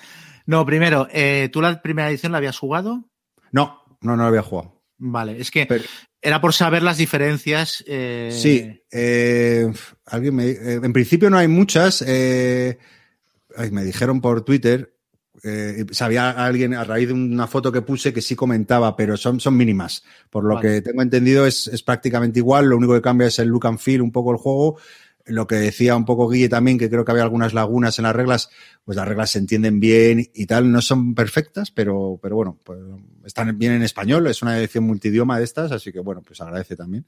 [0.46, 3.04] No, primero, eh, ¿tú la primera edición la habías jugado?
[3.50, 4.82] No, no, no la había jugado.
[4.96, 5.84] Vale, es que Pero,
[6.22, 7.82] era por saber las diferencias.
[7.86, 8.30] Eh...
[8.32, 9.72] Sí, eh,
[10.06, 12.02] alguien me, en principio no hay muchas.
[12.02, 14.94] Ay, me dijeron por Twitter,
[15.42, 19.40] eh, sabía alguien a raíz de una foto que puse que sí comentaba, pero son,
[19.40, 20.02] son mínimas.
[20.30, 20.68] Por lo vale.
[20.68, 23.78] que tengo entendido es, es prácticamente igual, lo único que cambia es el look and
[23.78, 24.78] feel un poco el juego
[25.26, 28.14] lo que decía un poco Guille también, que creo que había algunas lagunas en las
[28.14, 28.50] reglas,
[28.84, 32.78] pues las reglas se entienden bien y tal, no son perfectas, pero, pero bueno, pues
[33.24, 36.76] están bien en español, es una edición multidioma de estas, así que bueno, pues agradece
[36.76, 37.06] también.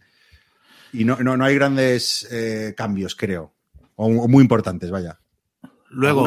[0.92, 3.52] Y no, no, no hay grandes eh, cambios, creo,
[3.96, 5.20] o, o, muy importantes, vaya.
[5.90, 6.26] Luego,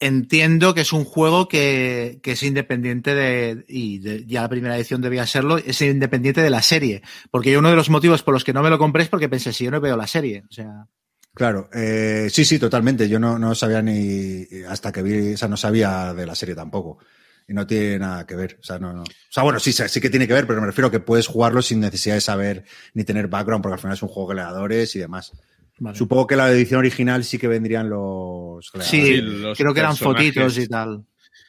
[0.00, 5.26] entiendo que es un juego que, es independiente de, y ya la primera edición debía
[5.26, 7.02] serlo, es independiente de la serie.
[7.30, 9.52] Porque uno de los motivos por los que no me lo compré es porque pensé,
[9.52, 10.86] si yo no veo la serie, o sea.
[11.34, 13.08] Claro, eh, sí, sí, totalmente.
[13.08, 16.54] Yo no, no sabía ni, hasta que vi, o sea, no sabía de la serie
[16.54, 16.98] tampoco.
[17.48, 18.58] Y no tiene nada que ver.
[18.60, 19.02] O sea, no, no.
[19.02, 21.26] O sea, bueno, sí, sí que tiene que ver, pero me refiero a que puedes
[21.26, 22.64] jugarlo sin necesidad de saber
[22.94, 25.32] ni tener background, porque al final es un juego de gladiadores y demás.
[25.78, 25.96] Vale.
[25.96, 28.70] Supongo que la edición original sí que vendrían los.
[28.80, 31.04] Sí, los creo que eran fotitos y tal.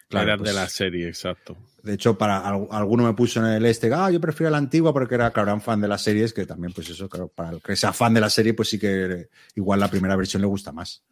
[0.10, 1.58] Claro, eran pues, de la serie, exacto.
[1.84, 5.16] De hecho, para alguno me puso en el este, ah, yo prefiero la antigua porque
[5.16, 7.76] era, claro, eran fan de las series, que también, pues eso, claro, para el que
[7.76, 11.04] sea fan de la serie, pues sí que igual la primera versión le gusta más.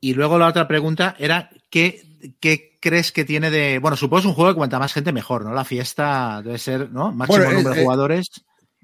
[0.00, 2.04] Y luego la otra pregunta era, ¿qué,
[2.40, 3.78] qué crees que tiene de.
[3.78, 5.52] Bueno, supongo es un juego que cuanta más gente mejor, ¿no?
[5.52, 7.12] La fiesta debe ser, ¿no?
[7.12, 8.30] Máximo bueno, número eh, de jugadores.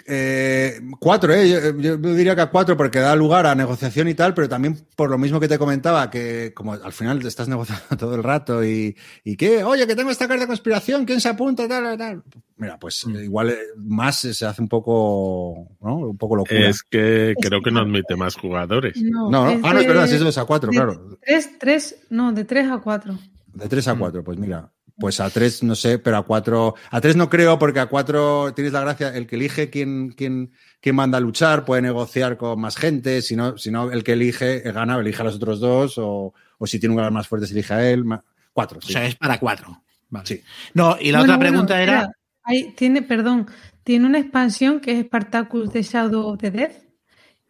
[0.06, 1.48] Eh, cuatro, ¿eh?
[1.48, 4.86] Yo, yo, diría que a cuatro porque da lugar a negociación y tal, pero también
[4.96, 8.22] por lo mismo que te comentaba, que como al final te estás negociando todo el
[8.22, 11.66] rato y, y que, oye, que tengo esta carta de conspiración, ¿quién se apunta?
[11.66, 12.22] Tal, tal.
[12.56, 13.16] Mira, pues mm.
[13.16, 15.96] igual más se hace un poco, ¿no?
[15.96, 16.68] Un poco locura.
[16.68, 19.00] Es que creo que no admite más jugadores.
[19.02, 19.66] No, no, no.
[19.66, 21.18] ah, no, es verdad, si eso es a cuatro, de, claro.
[21.24, 23.18] Tres, tres, no, de tres a cuatro.
[23.54, 27.00] De tres a cuatro, pues mira, pues a tres no sé, pero a cuatro, a
[27.00, 30.96] tres no creo porque a cuatro tienes la gracia, el que elige quién, quién, quién
[30.96, 34.60] manda a luchar puede negociar con más gente, si no, si no el que elige
[34.60, 37.54] gana, elige a los otros dos o, o si tiene un lugar más fuerte se
[37.54, 38.04] elige a él.
[38.52, 38.80] Cuatro.
[38.80, 38.90] Sí.
[38.90, 39.82] O sea, es para cuatro.
[40.10, 40.26] Vale.
[40.26, 40.42] Sí.
[40.74, 42.12] No, y la bueno, otra pregunta bueno, era...
[42.44, 43.48] Hay, tiene, perdón,
[43.82, 46.72] tiene una expansión que es Spartacus de Shadow of the Dead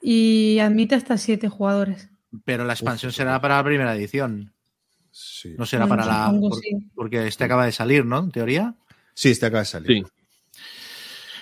[0.00, 2.08] y admite hasta siete jugadores.
[2.44, 3.16] Pero la expansión Uf.
[3.16, 4.53] será para la primera edición.
[5.16, 5.54] Sí.
[5.56, 6.34] No será para la.
[6.40, 6.60] Por.
[6.92, 8.18] Porque este acaba de salir, ¿no?
[8.18, 8.74] En teoría.
[9.14, 10.04] Sí, este acaba de salir.
[10.04, 10.12] Sí.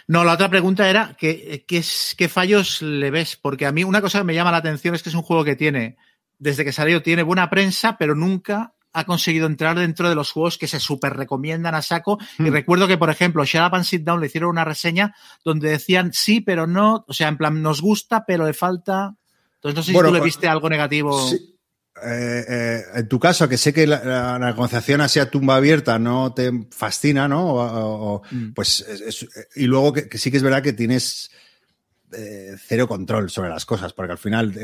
[0.09, 1.83] No, la otra pregunta era ¿qué, qué,
[2.19, 3.39] qué fallos le ves?
[3.41, 5.43] Porque a mí una cosa que me llama la atención es que es un juego
[5.43, 5.97] que tiene,
[6.39, 10.59] desde que salió, tiene buena prensa, pero nunca ha conseguido entrar dentro de los juegos
[10.59, 12.19] que se super recomiendan a saco.
[12.37, 12.47] Mm.
[12.47, 15.71] Y recuerdo que, por ejemplo, Shut Up and Sit Down le hicieron una reseña donde
[15.71, 19.17] decían sí, pero no, o sea, en plan, nos gusta, pero le falta.
[19.55, 21.27] Entonces, no sé bueno, si tú le viste algo negativo.
[21.27, 21.52] Sí.
[22.05, 26.33] Eh, eh, en tu caso, que sé que la, la, negociación hacia tumba abierta no
[26.33, 27.53] te fascina, ¿no?
[27.55, 28.53] O, o, mm.
[28.55, 31.31] Pues es, es, y luego que, que, sí que es verdad que tienes
[32.13, 34.55] eh, cero control sobre las cosas, porque al final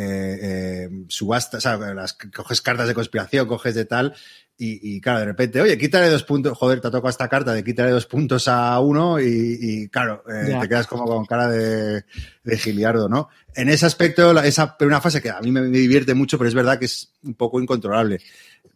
[1.09, 4.15] subasta, o sea, las, coges cartas de conspiración, coges de tal,
[4.61, 7.53] y, y, claro, de repente, oye, quítale dos puntos, joder, te ha tocado esta carta
[7.53, 11.49] de quítale dos puntos a uno y, y claro, eh, te quedas como con cara
[11.49, 12.05] de,
[12.43, 13.29] de giliardo, ¿no?
[13.55, 16.55] En ese aspecto, esa una fase que a mí me, me, divierte mucho, pero es
[16.55, 18.21] verdad que es un poco incontrolable.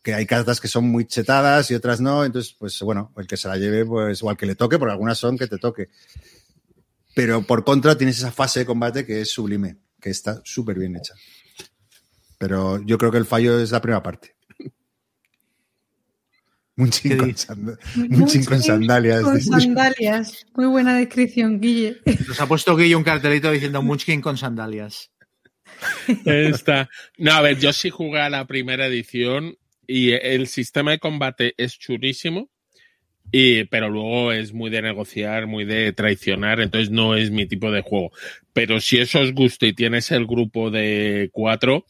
[0.04, 3.36] Que hay cartas que son muy chetadas y otras no, entonces, pues bueno, el que
[3.36, 5.88] se la lleve, pues, o al que le toque, porque algunas son que te toque.
[7.12, 10.94] Pero por contra, tienes esa fase de combate que es sublime, que está súper bien
[10.94, 11.14] hecha.
[12.38, 14.36] Pero yo creo que el fallo es la primera parte.
[16.76, 17.78] Munchin con, sand
[18.08, 19.22] Munchin con sandalias.
[19.22, 20.46] Con sandalias.
[20.54, 21.98] Muy buena descripción, Guille.
[22.28, 25.10] Nos ha puesto Guille un cartelito diciendo Munchkin con sandalias.
[26.24, 26.88] Está.
[27.18, 31.54] No, a ver, yo sí jugué a la primera edición y el sistema de combate
[31.56, 32.48] es chulísimo.
[33.30, 37.70] Y, pero luego es muy de negociar, muy de traicionar, entonces no es mi tipo
[37.70, 38.10] de juego.
[38.52, 41.86] Pero si eso os gusta y tienes el grupo de cuatro,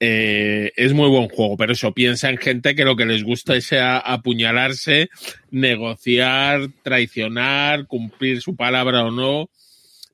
[0.00, 3.56] eh, es muy buen juego, pero eso piensa en gente que lo que les gusta
[3.56, 5.10] es apuñalarse,
[5.50, 9.50] negociar, traicionar, cumplir su palabra o no.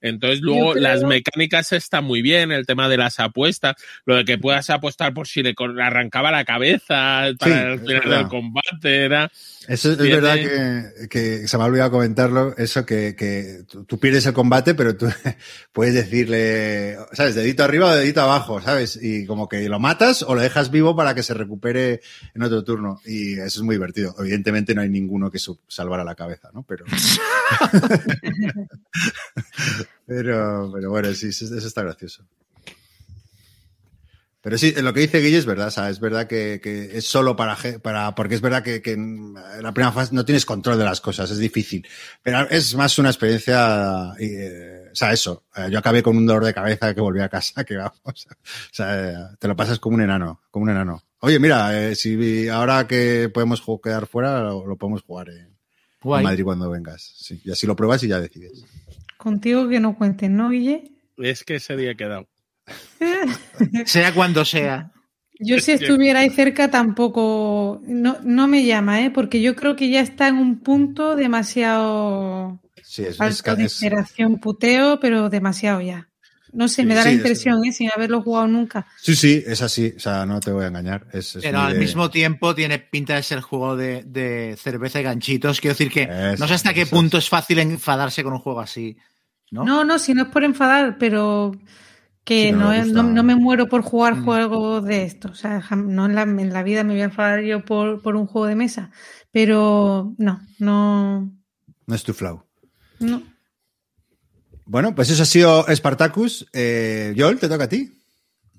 [0.05, 0.83] Entonces, luego creo...
[0.83, 3.75] las mecánicas están muy bien, el tema de las apuestas,
[4.05, 8.11] lo de que puedas apostar por si le arrancaba la cabeza para sí, el final
[8.11, 9.33] del combate, era.
[9.67, 10.17] Eso es, Tiene...
[10.17, 14.35] verdad que, que, se me ha olvidado comentarlo, eso que, que tú, tú, pierdes el
[14.35, 15.07] combate, pero tú
[15.73, 17.35] puedes decirle, ¿sabes?
[17.35, 18.99] Dedito arriba o dedito abajo, ¿sabes?
[19.01, 22.03] Y como que lo matas o lo dejas vivo para que se recupere
[22.35, 23.01] en otro turno.
[23.07, 24.15] Y eso es muy divertido.
[24.19, 26.63] Evidentemente no hay ninguno que salvara la cabeza, ¿no?
[26.69, 26.85] Pero.
[30.07, 32.25] pero, pero bueno, sí, eso está gracioso.
[34.45, 37.07] Pero sí, lo que dice Guille es verdad, o sea, es verdad que, que, es
[37.07, 40.77] solo para, para, porque es verdad que, que, en la primera fase no tienes control
[40.77, 41.89] de las cosas, es difícil.
[42.23, 46.45] Pero es más una experiencia, eh, o sea, eso, eh, yo acabé con un dolor
[46.45, 48.13] de cabeza que volví a casa, que vamos, o
[48.71, 51.03] sea, te lo pasas como un enano, como un enano.
[51.21, 55.57] Oye, mira, eh, si ahora que podemos quedar fuera, lo, lo podemos jugar en,
[56.05, 57.15] en, Madrid cuando vengas.
[57.17, 58.63] Sí, y así lo pruebas y ya decides.
[59.25, 60.93] Contigo que no cuenten, ¿no, Guille?
[61.17, 62.29] Es que ese día he quedado.
[63.87, 64.93] sea cuando sea.
[65.41, 69.11] Yo si estuviera ahí cerca tampoco, no, no me llama, ¿eh?
[69.11, 73.63] porque yo creo que ya está en un punto demasiado sí, es, alto es, de
[73.63, 76.11] inspiración, puteo, pero demasiado ya.
[76.53, 77.73] No sé, sí, me da sí, la impresión, ¿eh?
[77.73, 78.87] sin haberlo jugado nunca.
[79.01, 81.07] Sí, sí, es así, o sea, no te voy a engañar.
[81.15, 81.79] Es, pero al de...
[81.79, 85.63] mismo tiempo tiene pinta de ser juego de, de cerveza y ganchitos.
[85.63, 88.61] Quiero decir que es, no sé hasta qué punto es fácil enfadarse con un juego
[88.61, 88.99] así.
[89.51, 89.65] ¿No?
[89.65, 91.53] no, no, si no es por enfadar, pero
[92.25, 94.25] que sí, no, no, no, no, me muero por jugar mm.
[94.25, 95.29] juegos de esto.
[95.29, 98.17] O sea, no en la, en la, vida me voy a enfadar yo por, por,
[98.17, 98.91] un juego de mesa.
[99.31, 101.31] Pero no, no.
[101.87, 102.43] No es tu flow.
[102.99, 103.23] No.
[104.65, 106.47] Bueno, pues eso ha sido Spartacus.
[106.55, 108.01] Eh, Joel, te toca a ti.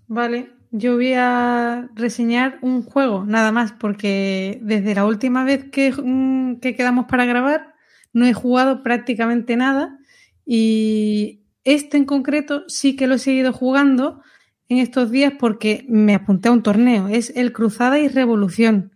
[0.08, 5.92] Vale, yo voy a reseñar un juego, nada más, porque desde la última vez que,
[5.92, 7.74] mm, que quedamos para grabar
[8.14, 9.98] no he jugado prácticamente nada
[10.46, 14.22] y este en concreto sí que lo he seguido jugando
[14.70, 17.08] en estos días porque me apunté a un torneo.
[17.08, 18.96] Es el Cruzada y Revolución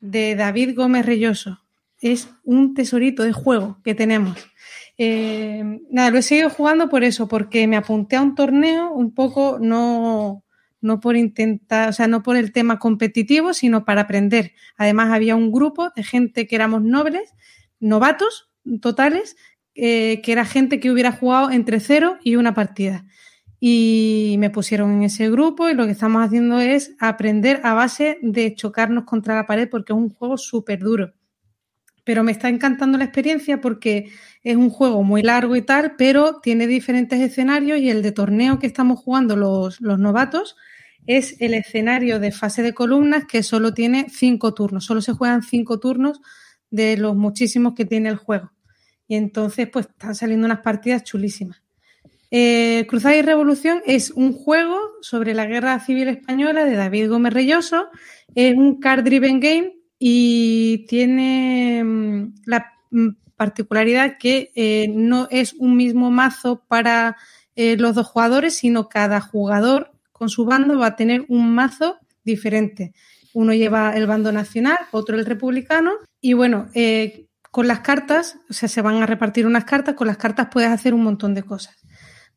[0.00, 1.60] de David Gómez Relloso.
[2.00, 4.36] Es un tesorito de juego que tenemos.
[4.98, 9.14] Eh, nada, lo he seguido jugando por eso, porque me apunté a un torneo un
[9.14, 10.44] poco no,
[10.80, 14.52] no por intentar, o sea, no por el tema competitivo, sino para aprender.
[14.76, 17.32] Además, había un grupo de gente que éramos nobles,
[17.80, 19.36] novatos totales,
[19.74, 23.04] eh, que era gente que hubiera jugado entre cero y una partida.
[23.58, 28.18] Y me pusieron en ese grupo y lo que estamos haciendo es aprender a base
[28.22, 31.14] de chocarnos contra la pared porque es un juego súper duro.
[32.04, 34.10] Pero me está encantando la experiencia porque
[34.42, 38.58] es un juego muy largo y tal, pero tiene diferentes escenarios y el de torneo
[38.58, 40.56] que estamos jugando los, los novatos
[41.06, 45.42] es el escenario de fase de columnas que solo tiene cinco turnos, solo se juegan
[45.42, 46.20] cinco turnos
[46.70, 48.53] de los muchísimos que tiene el juego.
[49.06, 51.64] Y entonces, pues están saliendo unas partidas chulísimas.
[52.36, 57.32] Eh, Cruzada y Revolución es un juego sobre la guerra civil española de David Gómez
[57.32, 57.86] Relloso.
[58.34, 65.52] Es un card driven game y tiene mm, la mm, particularidad que eh, no es
[65.54, 67.16] un mismo mazo para
[67.54, 71.98] eh, los dos jugadores, sino cada jugador con su bando va a tener un mazo
[72.24, 72.94] diferente.
[73.32, 75.92] Uno lleva el bando nacional, otro el republicano.
[76.20, 76.68] Y bueno,
[77.54, 80.70] con las cartas, o sea, se van a repartir unas cartas, con las cartas puedes
[80.70, 81.76] hacer un montón de cosas.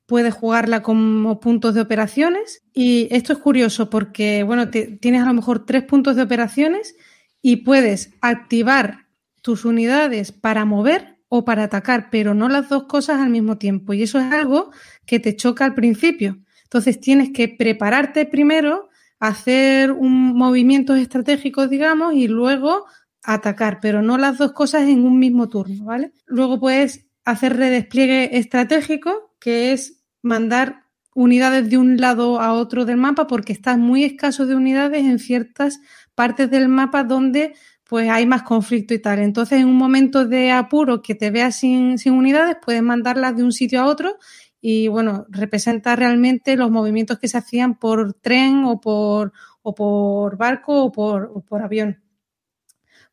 [0.06, 2.61] puedes jugarla como puntos de operaciones.
[2.72, 6.95] Y esto es curioso porque, bueno, tienes a lo mejor tres puntos de operaciones
[7.41, 9.07] y puedes activar
[9.41, 13.94] tus unidades para mover o para atacar, pero no las dos cosas al mismo tiempo.
[13.94, 14.69] Y eso es algo
[15.07, 16.38] que te choca al principio.
[16.65, 18.89] Entonces tienes que prepararte primero,
[19.19, 22.85] hacer un movimientos estratégicos, digamos, y luego
[23.28, 26.14] atacar, pero no las dos cosas en un mismo turno, ¿vale?
[26.26, 32.95] Luego puedes hacer redespliegue estratégico, que es mandar unidades de un lado a otro del
[32.95, 35.82] mapa porque estás muy escaso de unidades en ciertas
[36.16, 39.20] partes del mapa donde pues hay más conflicto y tal.
[39.20, 43.52] Entonces, en un momento de apuro que te veas sin, unidades, puedes mandarlas de un
[43.52, 44.18] sitio a otro
[44.62, 50.38] y, bueno, representa realmente los movimientos que se hacían por tren o por, o por
[50.38, 52.07] barco o por, o por avión.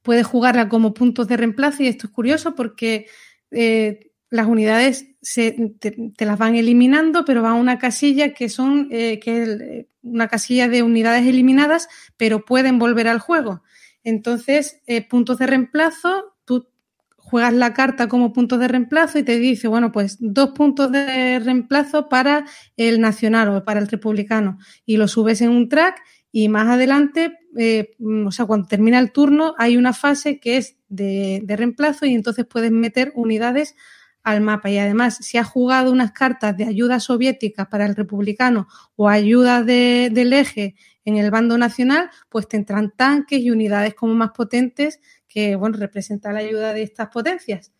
[0.05, 3.07] Puedes jugarla como puntos de reemplazo y esto es curioso porque
[3.51, 8.89] eh, las unidades se, te, las van eliminando, pero va a una casilla que son
[8.91, 13.63] eh, que eh, una casilla de unidades eliminadas, pero pueden volver al juego.
[14.03, 16.69] Entonces, puntos de reemplazo, tú
[17.17, 21.39] juegas la carta como puntos de reemplazo y te dice, bueno, pues dos puntos de
[21.39, 22.45] reemplazo para
[22.77, 26.03] el nacional o para el republicano y lo subes en un track
[26.37, 27.39] y más adelante,
[28.27, 32.13] o sea, cuando termina el turno, hay una fase que es de, de reemplazo y
[32.13, 33.77] entonces puedes meter unidades
[34.25, 34.69] al mapa.
[34.69, 38.67] Y además, si has jugado unas cartas de ayuda soviética para el republicano
[38.97, 40.75] o ayuda del eje
[41.05, 44.99] en el bando nacional, pues te entran tanques y unidades como más potentes
[45.29, 47.73] que, bueno, representan la ayuda de estas potencias.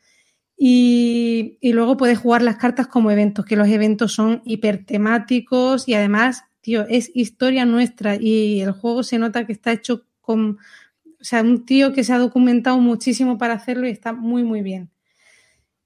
[0.57, 5.95] Y, y, luego puedes jugar las cartas como eventos, que los eventos son hipertemáticos y
[5.95, 10.59] además, tío, es historia nuestra y el juego se nota que está hecho con,
[11.21, 14.63] o sea, un tío que se ha documentado muchísimo para hacerlo y está muy, muy
[14.63, 14.91] bien.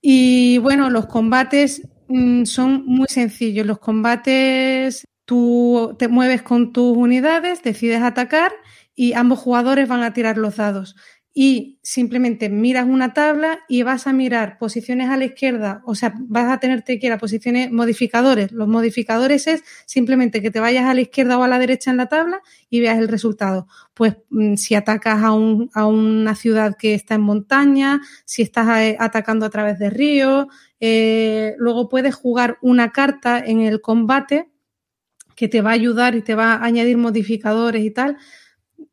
[0.01, 3.67] Y bueno, los combates mm, son muy sencillos.
[3.67, 8.53] Los combates, tú te mueves con tus unidades, decides atacar
[8.95, 10.95] y ambos jugadores van a tirar los dados
[11.41, 16.13] y simplemente miras una tabla y vas a mirar posiciones a la izquierda, o sea,
[16.19, 18.51] vas a tenerte que ir a posiciones modificadores.
[18.51, 21.97] Los modificadores es simplemente que te vayas a la izquierda o a la derecha en
[21.97, 23.69] la tabla y veas el resultado.
[23.95, 28.81] Pues mm, si atacas a, un, a una ciudad que está en montaña, si estás
[28.81, 30.49] eh, atacando a través de ríos,
[30.81, 34.51] eh, luego puedes jugar una carta en el combate
[35.37, 38.17] que te va a ayudar y te va a añadir modificadores y tal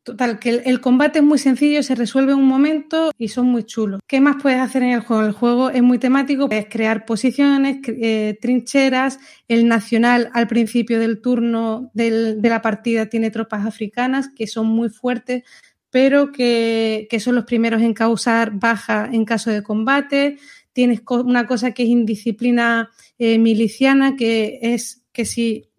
[0.02, 3.64] Total, que el, combate es muy sencillo, se resuelve en un momento y son muy
[3.64, 4.00] chulos.
[4.06, 5.24] ¿Qué más puedes hacer en el juego?
[5.24, 9.18] El juego es muy temático, puedes crear posiciones, eh, trincheras.
[9.48, 14.90] El nacional al principio del turno de la partida tiene tropas africanas que son muy
[14.90, 15.44] fuertes,
[15.90, 20.38] pero que, son los primeros en causar baja en caso de combate.
[20.72, 25.70] Tienes una cosa que es indisciplina eh, miliciana, que es que si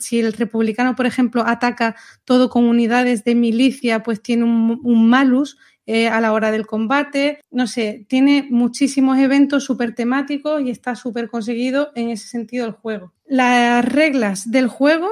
[0.00, 5.56] si el republicano, por ejemplo, ataca todo con unidades de milicia, pues tiene un, malus
[5.86, 7.40] eh, a la hora del combate.
[7.50, 12.72] No sé, tiene muchísimos eventos súper temáticos y está súper conseguido en ese sentido el
[12.72, 13.12] juego.
[13.26, 15.08] Las reglas del juego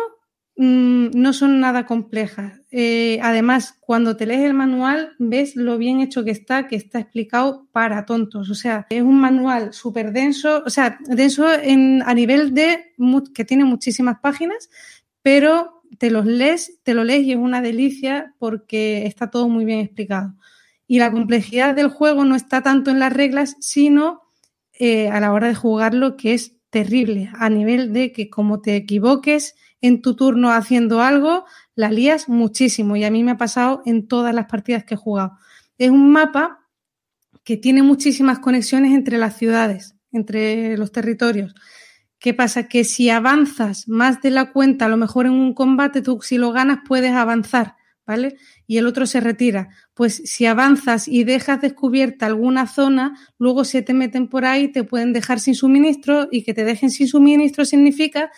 [0.60, 2.60] Mm, no son nada complejas.
[2.72, 6.98] Eh, además, cuando te lees el manual, ves lo bien hecho que está, que está
[6.98, 8.50] explicado para tontos.
[8.50, 12.92] O sea, es un manual súper denso, o sea, denso en, a nivel de
[13.32, 14.68] que tiene muchísimas páginas,
[15.22, 19.64] pero te los lees, te lo lees y es una delicia porque está todo muy
[19.64, 20.34] bien explicado.
[20.88, 24.22] Y la complejidad del juego no está tanto en las reglas, sino
[24.72, 28.74] eh, a la hora de jugarlo, que es terrible, a nivel de que como te
[28.74, 31.44] equivoques, en tu turno haciendo algo,
[31.74, 34.98] la lías muchísimo y a mí me ha pasado en todas las partidas que he
[34.98, 35.38] jugado.
[35.78, 36.66] Es un mapa
[37.44, 41.54] que tiene muchísimas conexiones entre las ciudades, entre los territorios.
[42.18, 42.68] ¿Qué pasa?
[42.68, 46.36] Que si avanzas más de la cuenta, a lo mejor en un combate, tú si
[46.36, 48.36] lo ganas puedes avanzar, ¿vale?
[48.66, 49.68] Y el otro se retira.
[49.94, 54.82] Pues si avanzas y dejas descubierta alguna zona, luego se te meten por ahí, te
[54.82, 58.32] pueden dejar sin suministro y que te dejen sin suministro significa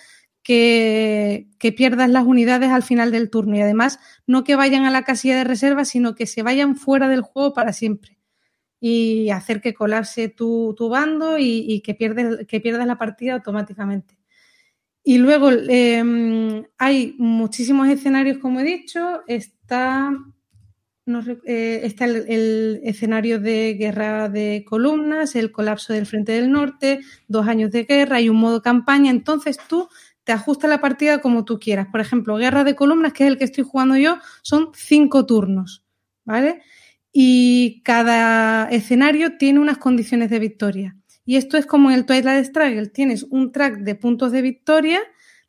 [0.51, 3.57] que, pierdas las unidades al final del turno.
[3.57, 7.09] Y además no que vayan a la casilla de reserva, sino que se vayan fuera
[7.09, 8.19] del juego para siempre.
[8.81, 14.19] Y hacer que colapse tu, bando y, que, pierdes, que pierdas la partida automáticamente.
[15.05, 20.13] Y luego em, hay muchísimos escenarios, como he dicho, está,
[21.45, 27.01] eh, está el, el, escenario de guerra de columnas, el colapso del Frente del Norte,
[27.29, 29.89] dos años de guerra, hay un modo campaña, entonces tú
[30.25, 31.89] te ajusta la partida como tú quieras.
[31.91, 35.85] Por ejemplo, Guerra de Columnas, que es el que estoy jugando yo, son cinco turnos,
[36.25, 36.63] ¿vale?
[37.13, 40.97] Y cada escenario tiene unas condiciones de victoria.
[41.25, 45.01] Y esto es como en el Twilight Struggle, tienes un track de puntos de victoria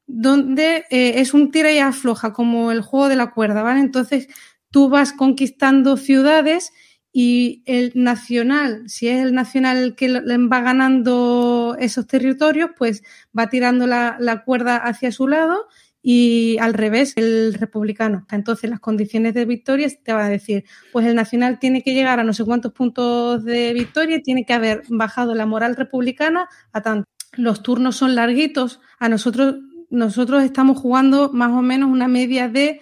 [0.07, 3.79] donde eh, es un tira y afloja, como el juego de la cuerda, ¿vale?
[3.79, 4.27] Entonces
[4.69, 6.71] tú vas conquistando ciudades
[7.13, 13.03] y el nacional, si es el nacional el que va ganando esos territorios, pues
[13.37, 15.67] va tirando la, la cuerda hacia su lado
[16.01, 18.25] y al revés el republicano.
[18.31, 22.19] Entonces las condiciones de victoria te van a decir, pues el nacional tiene que llegar
[22.19, 26.47] a no sé cuántos puntos de victoria y tiene que haber bajado la moral republicana
[26.71, 27.05] a tanto.
[27.33, 29.55] Los turnos son larguitos, a nosotros
[29.89, 32.79] nosotros estamos jugando más o menos una media de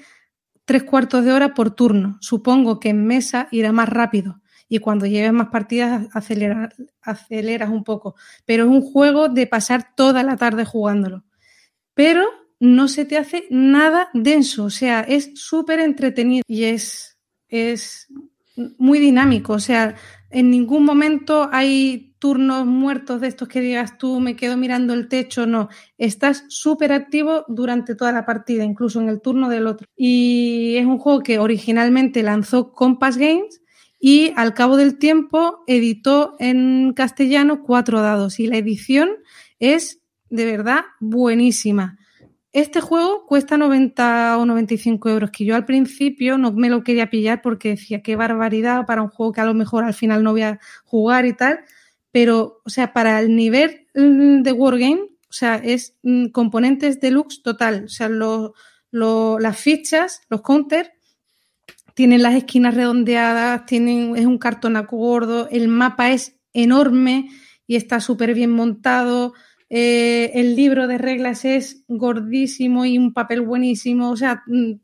[0.65, 2.17] tres cuartos de hora por turno.
[2.21, 8.15] Supongo que en mesa irá más rápido y cuando lleves más partidas aceleras un poco.
[8.45, 11.25] Pero es un juego de pasar toda la tarde jugándolo.
[11.95, 12.25] Pero
[12.59, 17.17] no se te hace nada denso, o sea, es súper entretenido y es,
[17.47, 18.07] es
[18.77, 19.95] muy dinámico, o sea,
[20.29, 25.07] en ningún momento hay turnos muertos de estos que digas tú me quedo mirando el
[25.07, 29.87] techo, no, estás súper activo durante toda la partida, incluso en el turno del otro.
[29.95, 33.58] Y es un juego que originalmente lanzó Compass Games
[33.99, 39.09] y al cabo del tiempo editó en castellano cuatro dados y la edición
[39.59, 41.97] es de verdad buenísima.
[42.51, 47.09] Este juego cuesta 90 o 95 euros, que yo al principio no me lo quería
[47.09, 50.31] pillar porque decía qué barbaridad para un juego que a lo mejor al final no
[50.31, 51.59] voy a jugar y tal,
[52.11, 57.43] pero, o sea, para el nivel mm, de Wargame, o sea, es mm, componentes deluxe
[57.43, 60.89] total, o sea, las fichas, los counters,
[61.99, 67.27] tienen las esquinas redondeadas, tienen, es un cartón gordo, el mapa es enorme
[67.67, 69.33] y está súper bien montado.
[69.69, 74.11] Eh, el libro de reglas es gordísimo y un papel buenísimo.
[74.11, 74.75] O sea, mm,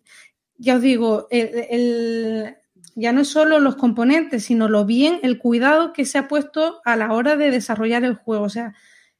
[0.57, 2.57] ya os digo, el,
[2.95, 6.81] ya no es solo los componentes, sino lo bien, el cuidado que se ha puesto
[6.83, 8.43] a la hora de desarrollar el juego.
[8.43, 8.73] O sea,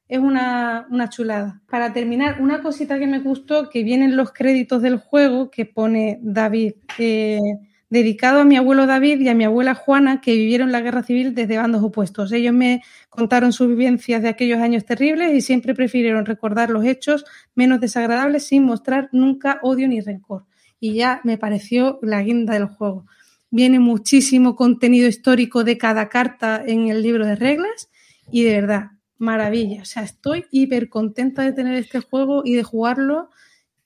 [0.06, 1.62] es una, una, chulada.
[1.70, 6.18] Para terminar, una cosita que me gustó, que vienen los créditos del juego, que pone
[6.20, 6.74] David.
[6.98, 7.40] Eh,
[7.88, 11.34] dedicado a mi abuelo David y a mi abuela Juana, que vivieron la guerra civil
[11.34, 12.32] desde bandos opuestos.
[12.32, 17.24] Ellos me contaron sus vivencias de aquellos años terribles y siempre prefirieron recordar los hechos
[17.54, 20.46] menos desagradables sin mostrar nunca odio ni rencor.
[20.80, 23.06] Y ya me pareció la guinda del juego.
[23.50, 27.88] Viene muchísimo contenido histórico de cada carta en el libro de reglas
[28.30, 29.82] y de verdad, maravilla.
[29.82, 33.30] O sea, estoy hiper contenta de tener este juego y de jugarlo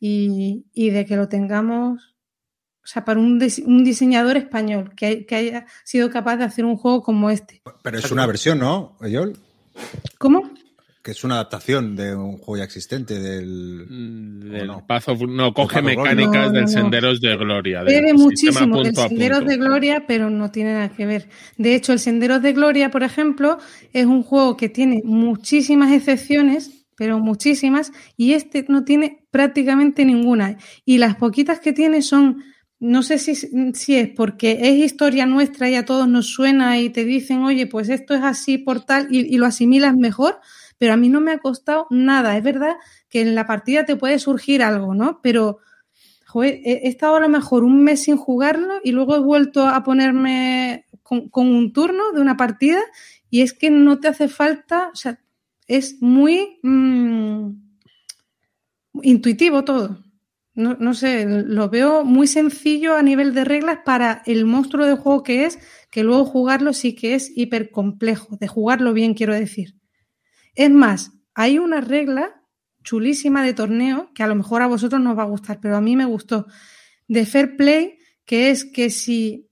[0.00, 2.09] y, y de que lo tengamos
[2.82, 7.30] o sea, para un, diseñador español que, haya sido capaz de hacer un juego como
[7.30, 7.62] este.
[7.82, 9.36] Pero es una versión, ¿no, Eyol?
[10.18, 10.50] ¿Cómo?
[11.02, 13.86] Que es una adaptación de un juego ya existente del.
[13.88, 14.84] Mm, no?
[15.28, 17.84] no, coge mecánicas del Senderos de Gloria.
[17.84, 21.28] Debe muchísimo del Senderos de Gloria, pero no tiene nada que ver.
[21.56, 23.58] De hecho, el Senderos de Gloria, por ejemplo,
[23.92, 30.58] es un juego que tiene muchísimas excepciones, pero muchísimas, y este no tiene prácticamente ninguna.
[30.84, 32.42] Y las poquitas que tiene son
[32.80, 36.88] no sé si, si, es porque es historia nuestra y a todos nos suena y
[36.88, 40.40] te dicen, oye, pues esto es así por tal y, lo asimilas mejor,
[40.78, 42.38] pero a mí no me ha costado nada.
[42.38, 42.76] Es verdad
[43.10, 45.20] que en la partida te puede surgir algo, ¿no?
[45.22, 45.58] Pero,
[46.26, 49.82] joder, he, estado a lo mejor un mes sin jugarlo y luego he vuelto a
[49.84, 52.80] ponerme con, un turno de una partida
[53.28, 55.20] y es que no te hace falta, o sea,
[55.66, 57.50] es muy mm,
[59.02, 60.02] intuitivo todo.
[60.54, 64.96] No, no, sé, lo veo muy sencillo a nivel de reglas para el monstruo de
[64.96, 65.58] juego que es,
[65.90, 69.76] que luego jugarlo sí que es hiper complejo, de jugarlo bien, quiero decir.
[70.54, 72.42] Es más, hay una regla
[72.82, 75.80] chulísima de torneo que a lo mejor a vosotros no va a gustar, pero a
[75.80, 76.46] mí me gustó,
[77.06, 79.48] de fair play, que es que si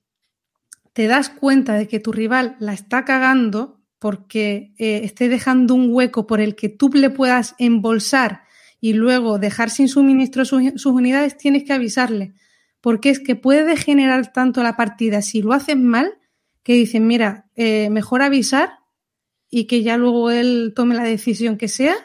[0.92, 5.92] te das cuenta de que tu rival la está cagando porque eh, esté dejando un
[5.92, 8.42] hueco por el que tú le puedas embolsar
[8.80, 12.34] y luego dejar sin suministro sus, unidades, tienes que avisarle.
[12.80, 16.14] Porque es que puede degenerar tanto la partida si lo hacen mal,
[16.62, 18.78] que dicen, mira, eh, mejor avisar
[19.50, 21.96] y que ya luego él tome la decisión que sea,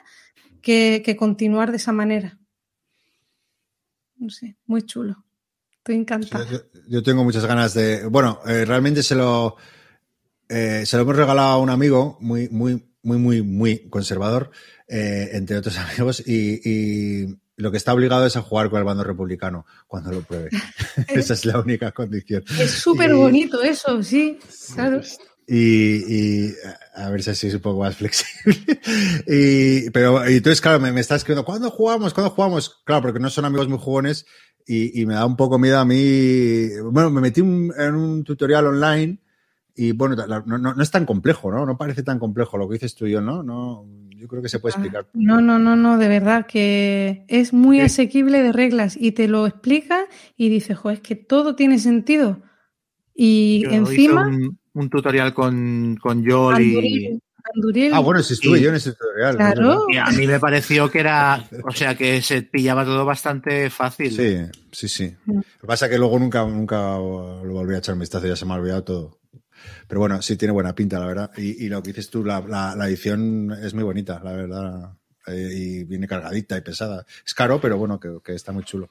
[0.61, 2.39] que, continuar de esa manera.
[4.15, 5.23] No sé, muy chulo.
[5.77, 6.47] Estoy encantada.
[6.87, 8.07] yo, tengo muchas ganas de.
[8.07, 9.57] Bueno, eh, realmente se lo.
[10.47, 14.51] Eh, se lo hemos regalado a un amigo muy, muy, muy, muy, muy conservador
[14.93, 19.03] eh, entre otros amigos, y, lo que está obligado es a jugar con el bando
[19.03, 20.49] republicano cuando lo pruebe.
[21.07, 22.43] Esa es la única condición.
[22.59, 24.39] Es súper bonito eso, sí,
[24.73, 25.01] claro.
[25.47, 26.51] Y,
[26.95, 28.57] a ver si así es un poco más flexible.
[29.27, 32.13] y, pero, y entonces, claro, me, me está escribiendo, ¿cuándo jugamos?
[32.13, 32.81] ¿Cuándo jugamos?
[32.85, 34.25] Claro, porque no son amigos muy jugones
[34.65, 36.69] y, me da un poco miedo a mí.
[36.91, 39.19] Bueno, me metí en un tutorial online
[39.75, 40.15] Y bueno,
[40.45, 41.65] no, no, es tan complejo, ¿no?
[41.65, 43.43] No parece tan complejo lo que dices tú y yo, ¿no?
[43.43, 43.85] no
[44.23, 45.07] yo creo que se puede ah, explicar.
[45.13, 49.45] No, no, no, no, de verdad, que es muy asequible de reglas y te lo
[49.45, 50.05] explica
[50.37, 52.41] y dices, jo, es que todo tiene sentido.
[53.13, 54.31] Y encima.
[54.75, 57.19] Un, tutorial con, con Joel y.
[57.91, 59.35] Ah, bueno, si estuve yo en ese tutorial.
[59.35, 59.87] Claro.
[59.89, 64.09] Y a mí me pareció que era, o sea, que se pillaba todo bastante fácil.
[64.09, 64.37] Sí,
[64.71, 65.13] sí, sí.
[65.25, 65.35] Mm.
[65.35, 68.37] Lo que pasa es que luego nunca, nunca lo volví a echar un vistazo, ya
[68.37, 69.22] se me ha olvidado todo.
[69.87, 71.31] Pero bueno, sí tiene buena pinta, la verdad.
[71.37, 74.93] Y, lo que dices tú, la, la, edición es muy bonita, la verdad.
[75.27, 77.05] Eh, y viene cargadita y pesada.
[77.25, 78.89] Es caro, pero bueno, que, que está muy chulo.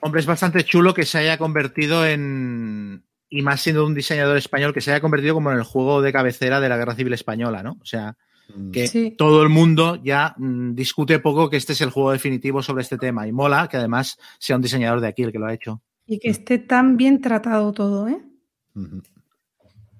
[0.00, 3.04] Hombre, es bastante chulo que se haya convertido en,
[3.34, 6.12] y más siendo un diseñador español que se haya convertido como en el juego de
[6.12, 7.78] cabecera de la Guerra Civil Española, ¿no?
[7.80, 8.16] O sea,
[8.54, 8.70] mm.
[8.70, 12.82] que todo el mundo ya mm, discute poco que este es el juego definitivo sobre
[12.82, 15.54] este tema y mola que además sea un diseñador de aquí el que lo ha
[15.54, 15.82] hecho.
[16.06, 18.22] Y que esté tan bien tratado todo, ¿eh?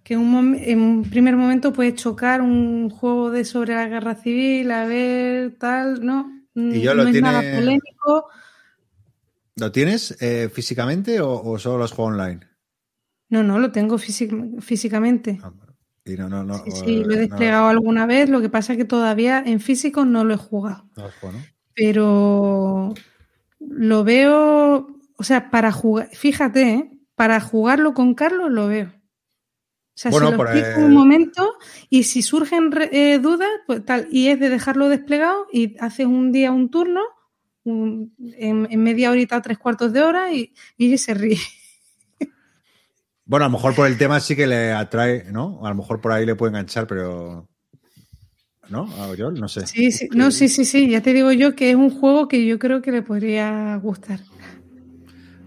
[0.05, 4.87] Que en un primer momento puede chocar un juego de sobre la guerra civil, a
[4.87, 6.31] ver, tal, ¿no?
[6.55, 8.29] Y yo no es nada polémico.
[9.57, 12.41] ¿Lo tienes eh, físicamente o, o, solo los juegos online?
[13.31, 15.41] No, no, lo tengo físicamente.
[15.43, 15.53] Ah,
[16.05, 18.85] y no, no, no, sí, lo he desplegado alguna vez, lo que pasa es que
[18.85, 20.87] todavía en físico no lo he jugado.
[21.75, 22.93] Pero
[23.59, 26.91] lo veo, o sea, para jugar, fíjate, ¿eh?
[27.15, 28.93] para jugarlo con Carlos lo veo.
[29.95, 31.55] O sea, bueno, se lo explico un momento
[31.89, 36.33] y si surgen eh, dudas, pues tal, y es de dejarlo desplegado y haces un
[36.33, 37.03] día un turno,
[37.65, 41.39] en, media horita, tres cuartos de hora y, y se ríe.
[43.27, 45.65] Bueno, a lo mejor por el tema sí que le atrae, ¿no?
[45.65, 47.49] A lo mejor por ahí le puede enganchar, pero.
[48.69, 49.15] ¿No?
[49.15, 49.67] Yo no sé.
[49.67, 50.91] Sí, sí, no, sí, sí, sí.
[50.91, 54.21] Ya te digo yo que es un juego que yo creo que le podría gustar.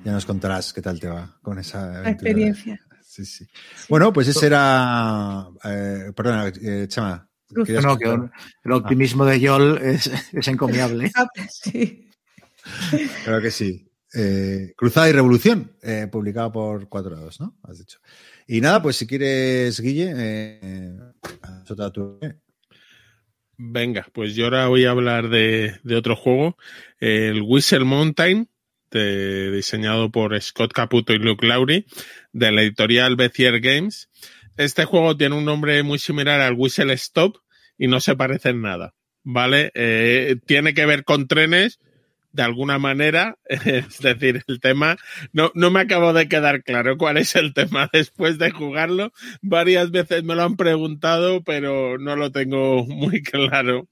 [0.03, 2.79] Ya nos contarás qué tal te va con esa experiencia.
[3.17, 3.47] Sí, sí.
[3.89, 5.47] Bueno, pues ese era.
[5.63, 7.27] Eh, perdona, eh, Chama.
[7.49, 7.73] No, que
[8.63, 11.11] el optimismo de Yol es, es encomiable.
[11.49, 12.09] sí.
[13.23, 13.87] Creo que sí.
[14.13, 17.57] Eh, Cruzada y Revolución, eh, publicado por Cuatro Lados, ¿no?
[17.63, 17.99] Has dicho.
[18.47, 20.97] Y nada, pues si quieres, Guille, eh,
[21.93, 22.19] tu...
[23.57, 26.57] Venga, pues yo ahora voy a hablar de, otro juego,
[26.99, 28.49] el Whistle Mountain,
[28.91, 31.85] diseñado por Scott Caputo y Luke Lowry,
[32.37, 34.09] de la editorial Bezier Games.
[34.57, 37.37] Este juego tiene un nombre muy similar al Whistle Stop
[37.77, 38.93] y no se parece en nada,
[39.23, 39.71] ¿vale?
[40.45, 41.79] tiene que ver con trenes,
[42.37, 44.97] de alguna manera, es decir, el tema,
[45.33, 49.11] no, no me acabo de quedar claro cuál es el tema después de jugarlo.
[49.41, 53.87] Varias veces me lo han preguntado, pero no lo tengo muy claro.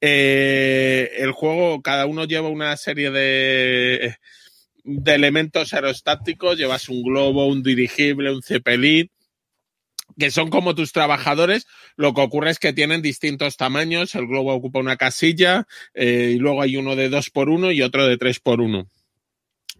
[0.00, 4.16] Eh, el juego, cada uno lleva una serie de,
[4.88, 9.10] de elementos aerostáticos, llevas un globo, un dirigible, un cepelín,
[10.18, 11.66] que son como tus trabajadores,
[11.96, 16.38] lo que ocurre es que tienen distintos tamaños, el globo ocupa una casilla eh, y
[16.38, 18.88] luego hay uno de dos por uno y otro de tres por uno.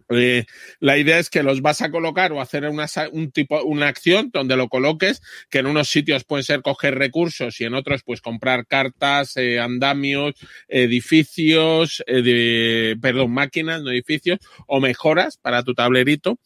[0.09, 0.45] Eh,
[0.79, 4.31] la idea es que los vas a colocar o hacer una, un tipo, una acción
[4.33, 8.21] donde lo coloques, que en unos sitios pueden ser coger recursos y en otros pues
[8.21, 10.33] comprar cartas, eh, andamios,
[10.67, 16.39] edificios, perdón, máquinas, no edificios, o mejoras para tu tablerito.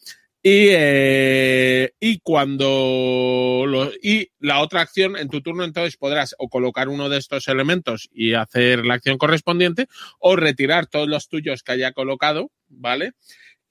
[0.45, 6.49] Y, eh, y cuando lo, y la otra acción en tu turno entonces podrás o
[6.49, 9.87] colocar uno de estos elementos y hacer la acción correspondiente
[10.19, 13.13] o retirar todos los tuyos que haya colocado, ¿vale?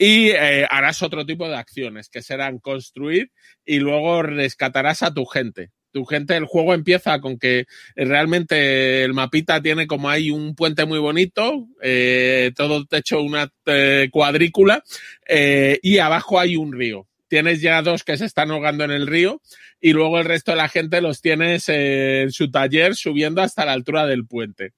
[0.05, 3.31] Y eh, harás otro tipo de acciones que serán construir
[3.65, 9.13] y luego rescatarás a tu gente tu gente, el juego empieza con que realmente el
[9.13, 14.83] mapita tiene como hay un puente muy bonito, eh, todo hecho una eh, cuadrícula,
[15.29, 17.07] eh, y abajo hay un río.
[17.29, 19.41] Tienes ya dos que se están ahogando en el río
[19.81, 23.73] y luego el resto de la gente los tienes en su taller subiendo hasta la
[23.73, 24.73] altura del puente.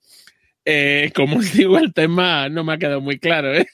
[0.64, 3.54] Eh, como os digo, el tema no me ha quedado muy claro.
[3.54, 3.66] ¿eh?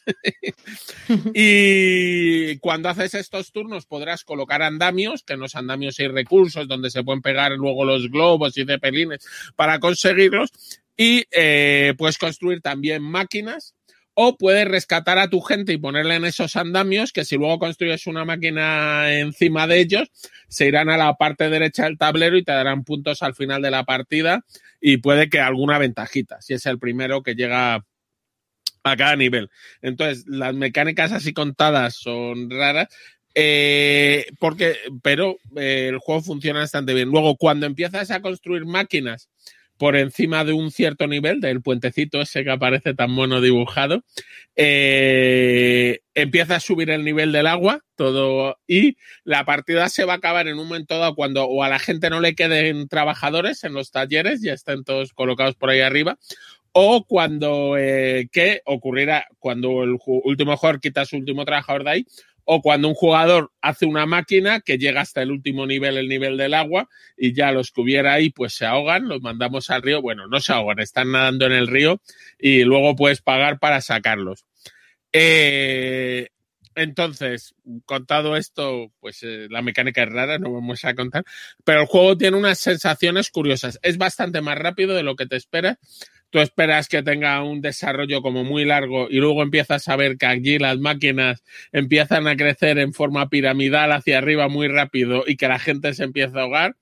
[1.35, 6.91] y cuando haces estos turnos podrás colocar andamios, que en los andamios hay recursos donde
[6.91, 9.27] se pueden pegar luego los globos y cepelines
[9.57, 10.51] para conseguirlos.
[10.97, 13.75] Y eh, puedes construir también máquinas
[14.15, 18.07] o puedes rescatar a tu gente y ponerle en esos andamios que si luego construyes
[18.07, 20.11] una máquina encima de ellos,
[20.49, 23.71] se irán a la parte derecha del tablero y te darán puntos al final de
[23.71, 24.45] la partida
[24.81, 27.85] y puede que alguna ventajita, si es el primero que llega
[28.83, 29.51] a cada nivel.
[29.83, 32.89] Entonces, las mecánicas así contadas son raras,
[33.35, 37.11] eh, porque, pero eh, el juego funciona bastante bien.
[37.11, 39.29] Luego, cuando empiezas a construir máquinas
[39.81, 44.05] por encima de un cierto nivel, del puentecito ese que aparece tan mono dibujado,
[44.55, 50.17] eh, empieza a subir el nivel del agua, todo, y la partida se va a
[50.17, 53.73] acabar en un momento dado cuando o a la gente no le queden trabajadores en
[53.73, 56.19] los talleres, ya estén todos colocados por ahí arriba,
[56.73, 59.29] o cuando, eh, ¿qué ocurrirá?
[59.39, 62.07] Cuando el último jugador quita su último trabajador de ahí,
[62.53, 66.37] o cuando un jugador hace una máquina que llega hasta el último nivel, el nivel
[66.37, 70.03] del agua, y ya los que hubiera ahí, pues se ahogan, los mandamos al río.
[70.03, 72.01] Bueno, no se ahogan, están nadando en el río
[72.41, 74.47] y luego puedes pagar para sacarlos.
[75.13, 76.31] Eh,
[76.75, 77.55] entonces,
[77.85, 81.23] contado esto, pues eh, la mecánica es rara, no vamos a contar,
[81.63, 83.79] pero el juego tiene unas sensaciones curiosas.
[83.83, 85.79] Es bastante más rápido de lo que te esperas
[86.31, 90.27] tú esperas que tenga un desarrollo como muy largo y luego empiezas a ver que
[90.27, 91.43] allí las máquinas
[91.73, 96.05] empiezan a crecer en forma piramidal hacia arriba muy rápido y que la gente se
[96.05, 96.77] empieza a ahogar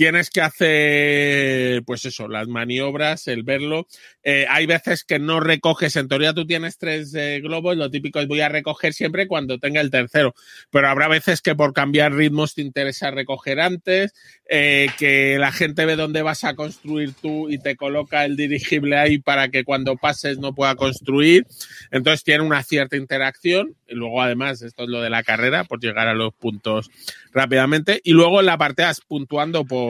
[0.00, 3.86] tienes que hacer, pues eso, las maniobras, el verlo.
[4.22, 8.18] Eh, hay veces que no recoges, en teoría tú tienes tres eh, globos, lo típico
[8.18, 10.34] es voy a recoger siempre cuando tenga el tercero,
[10.70, 14.14] pero habrá veces que por cambiar ritmos te interesa recoger antes,
[14.48, 18.96] eh, que la gente ve dónde vas a construir tú y te coloca el dirigible
[18.96, 21.46] ahí para que cuando pases no pueda construir.
[21.90, 23.76] Entonces tiene una cierta interacción.
[23.86, 26.90] Y luego, además, esto es lo de la carrera, por llegar a los puntos
[27.32, 28.00] rápidamente.
[28.02, 29.89] Y luego en la parte puntuando por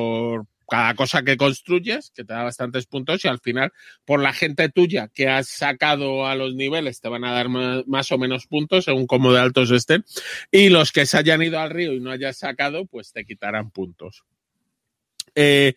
[0.70, 3.72] cada cosa que construyes, que te da bastantes puntos, y al final,
[4.05, 8.12] por la gente tuya que has sacado a los niveles, te van a dar más,
[8.12, 10.05] o menos puntos, según cómo de altos estén.
[10.51, 13.72] Y los que se hayan ido al río y no hayas sacado, pues te quitarán
[13.72, 14.24] puntos.
[15.35, 15.74] Eh,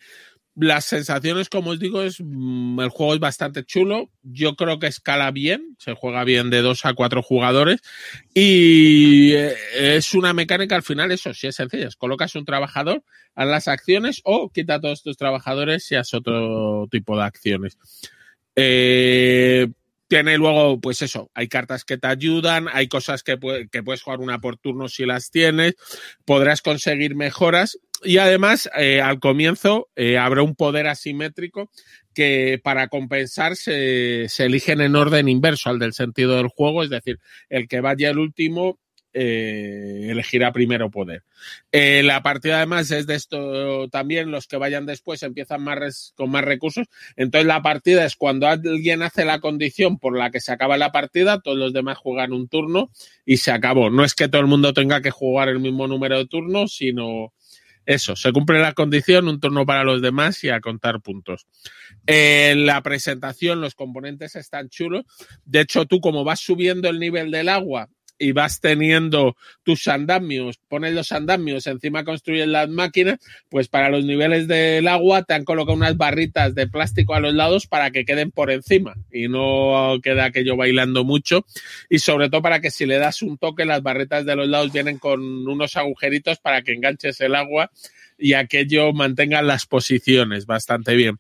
[0.56, 4.10] las sensaciones, como os digo, es mm, el juego es bastante chulo.
[4.22, 7.82] Yo creo que escala bien, se juega bien de dos a cuatro jugadores
[8.34, 11.90] y eh, es una mecánica al final, eso sí es sencilla.
[11.98, 13.04] Colocas un trabajador,
[13.36, 17.78] haz las acciones o quita a todos tus trabajadores y haz otro tipo de acciones.
[18.56, 19.68] Eh,
[20.08, 23.40] tiene luego, pues eso, hay cartas que te ayudan, hay cosas que,
[23.72, 25.74] que puedes jugar una por turno si las tienes,
[26.26, 31.70] podrás conseguir mejoras y además, eh, al comienzo eh, habrá un poder asimétrico
[32.14, 37.20] que para compensar se, eligen en orden inverso al del sentido del juego, es decir,
[37.50, 38.80] el que vaya el último
[39.16, 41.24] eh, elegirá primero poder.
[41.72, 46.32] Eh, la partida además es de esto también, los que vayan después empiezan más con
[46.32, 50.52] más recursos, entonces la partida es cuando alguien hace la condición por la que se
[50.52, 52.90] acaba la partida, todos los demás juegan un turno
[53.24, 53.92] y se acabó.
[53.92, 57.34] No es que todo el mundo tenga que jugar el mismo número de turnos, sino
[57.86, 61.48] eso, se cumple la condición, un turno para los demás y a contar puntos.
[62.06, 65.06] En la presentación, los componentes están chulos.
[65.46, 67.90] De hecho, tú como vas subiendo el nivel del agua
[68.24, 73.20] y vas teniendo tus andamios, pones los andamios, encima construyes las máquinas,
[73.50, 77.34] pues para los niveles del agua te han colocado unas barritas de plástico a los
[77.34, 81.46] lados para que queden por encima y no queda aquello bailando mucho.
[81.90, 84.72] Y sobre todo para que si le das un toque las barritas de los lados
[84.72, 87.72] vienen con unos agujeritos para que enganches el agua
[88.18, 91.20] y aquello mantenga las posiciones bastante bien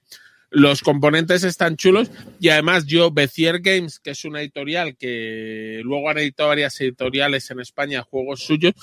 [0.53, 6.11] los componentes están chulos y además yo, Bezier Games, que es una editorial que luego
[6.11, 8.73] han editado varias editoriales en España, juegos suyos,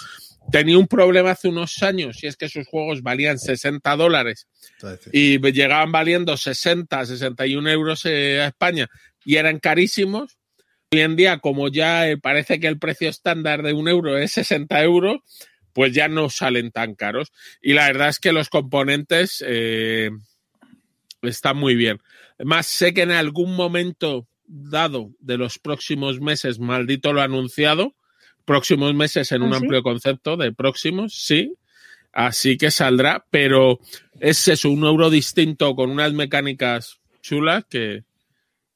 [0.50, 4.48] tenía un problema hace unos años y es que sus juegos valían 60 dólares
[5.12, 8.88] y llegaban valiendo 60, 61 euros eh, a España
[9.24, 10.38] y eran carísimos.
[10.90, 14.32] Hoy en día, como ya eh, parece que el precio estándar de un euro es
[14.32, 15.18] 60 euros,
[15.72, 17.30] pues ya no salen tan caros.
[17.62, 19.44] Y la verdad es que los componentes...
[19.46, 20.10] Eh,
[21.22, 22.00] está muy bien.
[22.38, 27.94] Además, sé que en algún momento dado de los próximos meses, maldito lo ha anunciado,
[28.44, 31.54] próximos meses en un ¿Ah, amplio concepto de próximos, sí,
[32.12, 33.78] así que saldrá, pero
[34.18, 38.02] es eso, un euro distinto con unas mecánicas chulas que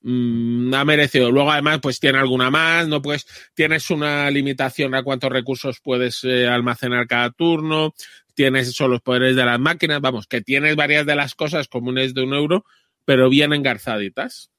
[0.03, 1.33] mm, ha merecido.
[1.33, 6.23] Luego, además, pues tiene alguna más, no pues tienes una limitación a cuántos recursos puedes
[6.23, 7.95] eh, almacenar cada turno,
[8.35, 12.15] tienes eso, los poderes de las máquinas, vamos, que tienes varias de las cosas comunes
[12.15, 12.65] de un euro,
[13.05, 14.51] pero bien engarzaditas.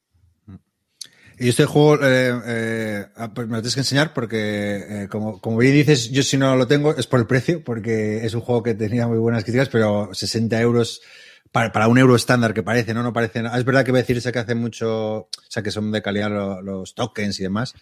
[1.38, 5.42] Y este juego eh, eh, ah, pues me lo tienes que enseñar porque, eh, como,
[5.42, 8.42] como bien dices, yo si no lo tengo es por el precio, porque es un
[8.42, 11.02] juego que tenía muy buenas críticas, pero 60 euros
[11.52, 13.04] para, para un euro estándar que parece, ¿no?
[13.04, 13.44] No parece.
[13.54, 16.30] Es verdad que voy a decirse que hace mucho, o sea, que son de calidad
[16.64, 17.74] los, tokens y demás,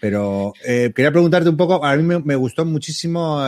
[0.00, 3.44] pero quería preguntarte un poco, a mí me gustó muchísimo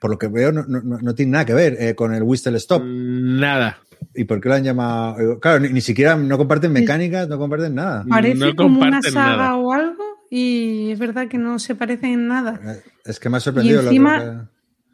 [0.00, 2.56] por lo que veo, no, no, no tiene nada que ver eh, con el Whistle
[2.56, 2.82] Stop.
[2.84, 3.78] Nada.
[4.14, 5.40] ¿Y por qué lo han llamado?
[5.40, 8.04] Claro, ni, siquiera no comparten mecánicas, no comparten nada.
[8.08, 12.28] Parece no como una saga o algo y es verdad que no se parecen en
[12.28, 12.60] nada.
[12.64, 13.82] Eh, es que me ha sorprendido.
[13.82, 14.50] Y encima,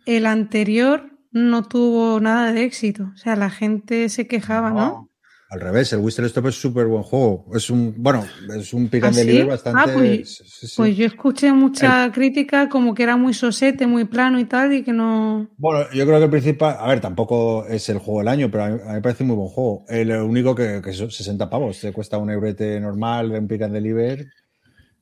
[0.07, 3.11] el anterior no tuvo nada de éxito.
[3.15, 5.09] O sea, la gente se quejaba, ¿no?
[5.53, 7.45] Al revés, el Whistle Stop es súper buen juego.
[7.55, 8.25] Es un, bueno,
[8.57, 9.27] es un pick ¿Ah, and sí?
[9.27, 9.81] deliver bastante.
[9.83, 10.75] Ah, pues, sí, sí.
[10.79, 14.83] pues yo escuché mucha crítica como que era muy sosete, muy plano y tal, y
[14.83, 15.51] que no.
[15.59, 18.65] Bueno, yo creo que el principal, a ver, tampoco es el juego del año, pero
[18.65, 19.85] a mí, a mí me parece un muy buen juego.
[19.89, 23.61] El único que, que son 60 pavos, te cuesta un eurete normal de un pick
[23.61, 24.27] and deliver,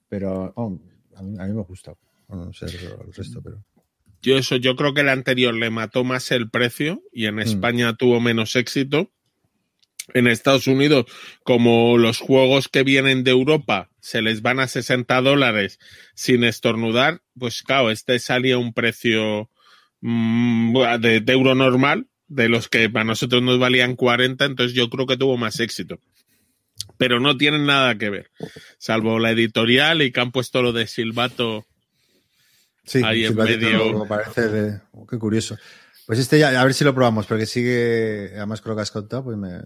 [0.08, 0.80] pero oh,
[1.14, 1.92] a, mí, a, mí, me gusta.
[2.26, 3.62] Bueno, no sé el resto, pero.
[4.20, 7.92] Yo eso, yo creo que el anterior le mató más el precio y en España
[7.92, 7.96] mm.
[7.98, 9.12] tuvo menos éxito.
[10.14, 11.06] En Estados Unidos,
[11.42, 15.78] como los juegos que vienen de Europa se les van a 60 dólares
[16.14, 19.50] sin estornudar, pues claro, este salía a un precio
[20.00, 24.88] mmm, de, de, euro normal, de los que para nosotros nos valían 40, entonces yo
[24.88, 25.98] creo que tuvo más éxito.
[26.96, 28.30] Pero no tienen nada que ver,
[28.78, 31.66] salvo la editorial y que han puesto lo de Silvato
[32.84, 34.00] Sí, ahí en medio.
[34.00, 34.80] Me parece de...
[34.92, 35.56] oh, qué curioso.
[36.10, 39.22] Pues este ya, a ver si lo probamos, porque sigue, además creo que has contado,
[39.22, 39.60] pues me,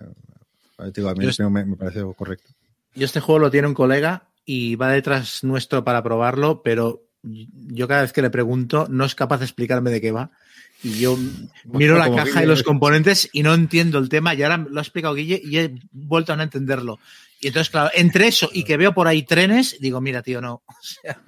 [0.93, 2.51] digo, a mí Yo me, me parece correcto.
[2.95, 7.89] Y este juego lo tiene un colega y va detrás nuestro para probarlo, pero yo
[7.89, 10.33] cada vez que le pregunto no es capaz de explicarme de qué va.
[10.83, 11.17] Y yo
[11.65, 14.35] miro la caja y los componentes y no entiendo el tema.
[14.35, 16.99] Y ahora lo ha explicado Guille y he vuelto a no entenderlo.
[17.41, 20.63] Y entonces, claro, entre eso y que veo por ahí trenes, digo, mira, tío, no.
[20.69, 21.19] O sea,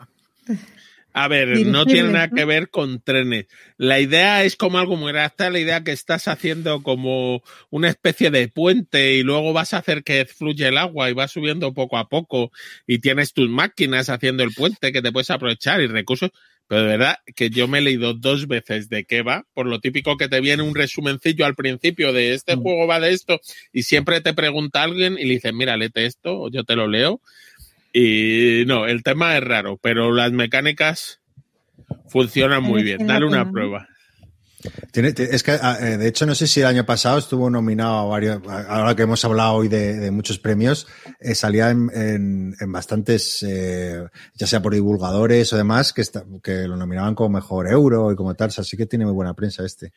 [1.19, 3.47] a ver, no tiene nada que ver con trenes.
[3.79, 8.31] La idea es como algo muy hasta la idea que estás haciendo como una especie
[8.31, 11.97] de puente y luego vas a hacer que fluya el agua y va subiendo poco
[11.97, 12.53] a poco
[12.87, 16.33] y tienes tus máquinas haciendo el puente que te puedes aprovechar y recursos.
[16.69, 19.81] Pero de verdad que yo me he leído dos veces de qué va, por lo
[19.81, 22.61] típico que te viene un resumencillo al principio de este mm.
[22.61, 23.41] juego va de esto
[23.73, 26.89] y siempre te pregunta alguien y le dices, mira, léete esto o yo te lo
[26.89, 27.23] leo.
[27.99, 31.23] Y no, el tema es raro, pero las mecánicas
[32.11, 33.07] funcionan muy bien.
[33.07, 33.89] Dale una prueba.
[34.93, 38.43] Tiene, es que, de hecho, no sé si el año pasado estuvo nominado a varios,
[38.47, 40.87] ahora que hemos hablado hoy de, de muchos premios,
[41.21, 44.05] eh, salía en, en, en bastantes, eh,
[44.35, 48.17] ya sea por divulgadores o demás, que, está, que lo nominaban como mejor euro y
[48.17, 49.95] como tal, así que tiene muy buena prensa este.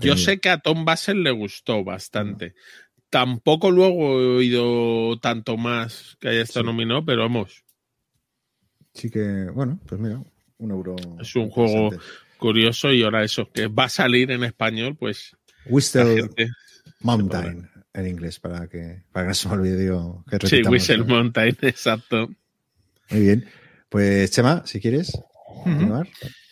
[0.00, 2.54] Yo sé que a Tom Basel le gustó bastante.
[3.10, 6.66] Tampoco luego he oído tanto más que haya estado sí.
[6.66, 7.64] nominado, pero vamos.
[8.94, 10.22] Sí que, bueno, pues mira,
[10.58, 10.96] un euro.
[11.20, 11.90] Es un juego
[12.38, 15.36] curioso y ahora eso, que va a salir en español, pues.
[15.66, 16.28] Whistle.
[17.00, 19.90] Mountain en inglés, para que, para que no se me olvide
[20.30, 21.06] que Sí, Whistle ¿no?
[21.06, 22.28] Mountain, exacto.
[23.10, 23.46] Muy bien.
[23.88, 25.18] Pues, Chema, si quieres
[25.64, 26.06] continuar.
[26.06, 26.45] Uh -huh.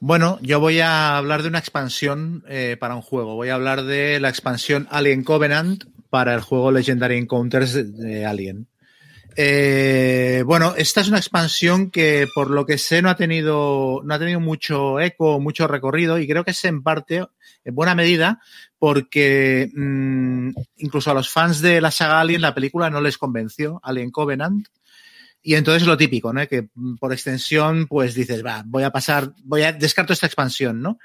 [0.00, 3.34] Bueno, yo voy a hablar de una expansión eh, para un juego.
[3.34, 8.66] Voy a hablar de la expansión Alien Covenant para el juego Legendary Encounters de, Alien.
[9.36, 14.14] Eh, bueno, esta es una expansión que por lo que sé no ha tenido, no
[14.14, 17.24] ha tenido mucho eco, mucho recorrido y creo que es en parte,
[17.64, 18.40] en buena medida,
[18.78, 23.80] porque mmm, incluso a los fans de la saga Alien la película no les convenció,
[23.82, 24.68] Alien Covenant.
[25.46, 26.48] Y entonces lo típico, ¿no?
[26.48, 26.68] Que
[26.98, 30.98] por extensión, pues dices, va, voy a pasar, voy a descarto esta expansión, ¿no?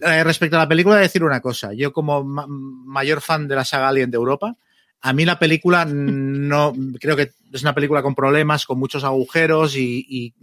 [0.00, 1.72] Eh, respecto a la película, decir una cosa.
[1.72, 4.54] Yo, como ma mayor fan de la saga Alien de Europa,
[5.00, 9.74] a mí la película no, creo que es una película con problemas, con muchos agujeros
[9.76, 10.34] y, y,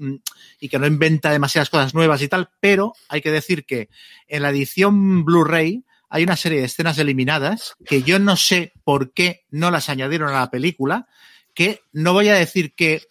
[0.60, 3.90] y, que no inventa demasiadas cosas nuevas y tal, pero hay que decir que
[4.28, 9.14] en la edición Blu-ray hay una serie de escenas eliminadas que yo no sé por
[9.14, 11.08] qué no las añadieron a la película,
[11.54, 13.04] que no voy a decir que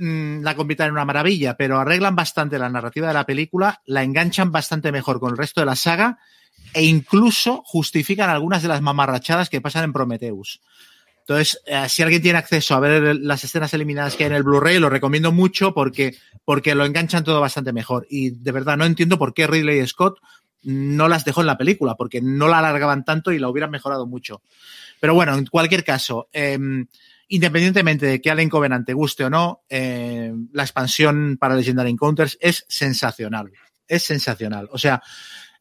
[0.00, 4.02] mmm, la conviertan en una maravilla, pero arreglan bastante la narrativa de la película, la
[4.02, 6.18] enganchan bastante mejor con el resto de la saga
[6.72, 10.60] e incluso justifican algunas de las mamarrachadas que pasan en Prometheus.
[11.20, 14.42] Entonces, eh, si alguien tiene acceso a ver las escenas eliminadas que hay en el
[14.42, 18.06] Blu-ray, lo recomiendo mucho porque, porque lo enganchan todo bastante mejor.
[18.10, 20.18] Y de verdad no entiendo por qué Ridley Scott
[20.62, 24.06] no las dejó en la película, porque no la alargaban tanto y la hubieran mejorado
[24.06, 24.42] mucho.
[24.98, 26.58] Pero bueno, en cualquier caso, eh,
[27.30, 32.36] independientemente de que Alien Covenant te guste o no, eh, la expansión para Legendary Encounters
[32.40, 33.52] es sensacional.
[33.86, 34.68] Es sensacional.
[34.72, 35.00] O sea,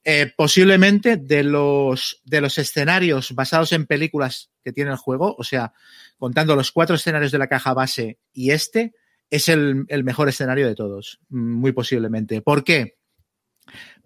[0.03, 5.43] eh, posiblemente de los, de los escenarios basados en películas que tiene el juego, o
[5.43, 5.73] sea,
[6.17, 8.95] contando los cuatro escenarios de la caja base y este,
[9.29, 12.41] es el, el mejor escenario de todos, muy posiblemente.
[12.41, 12.97] ¿Por qué?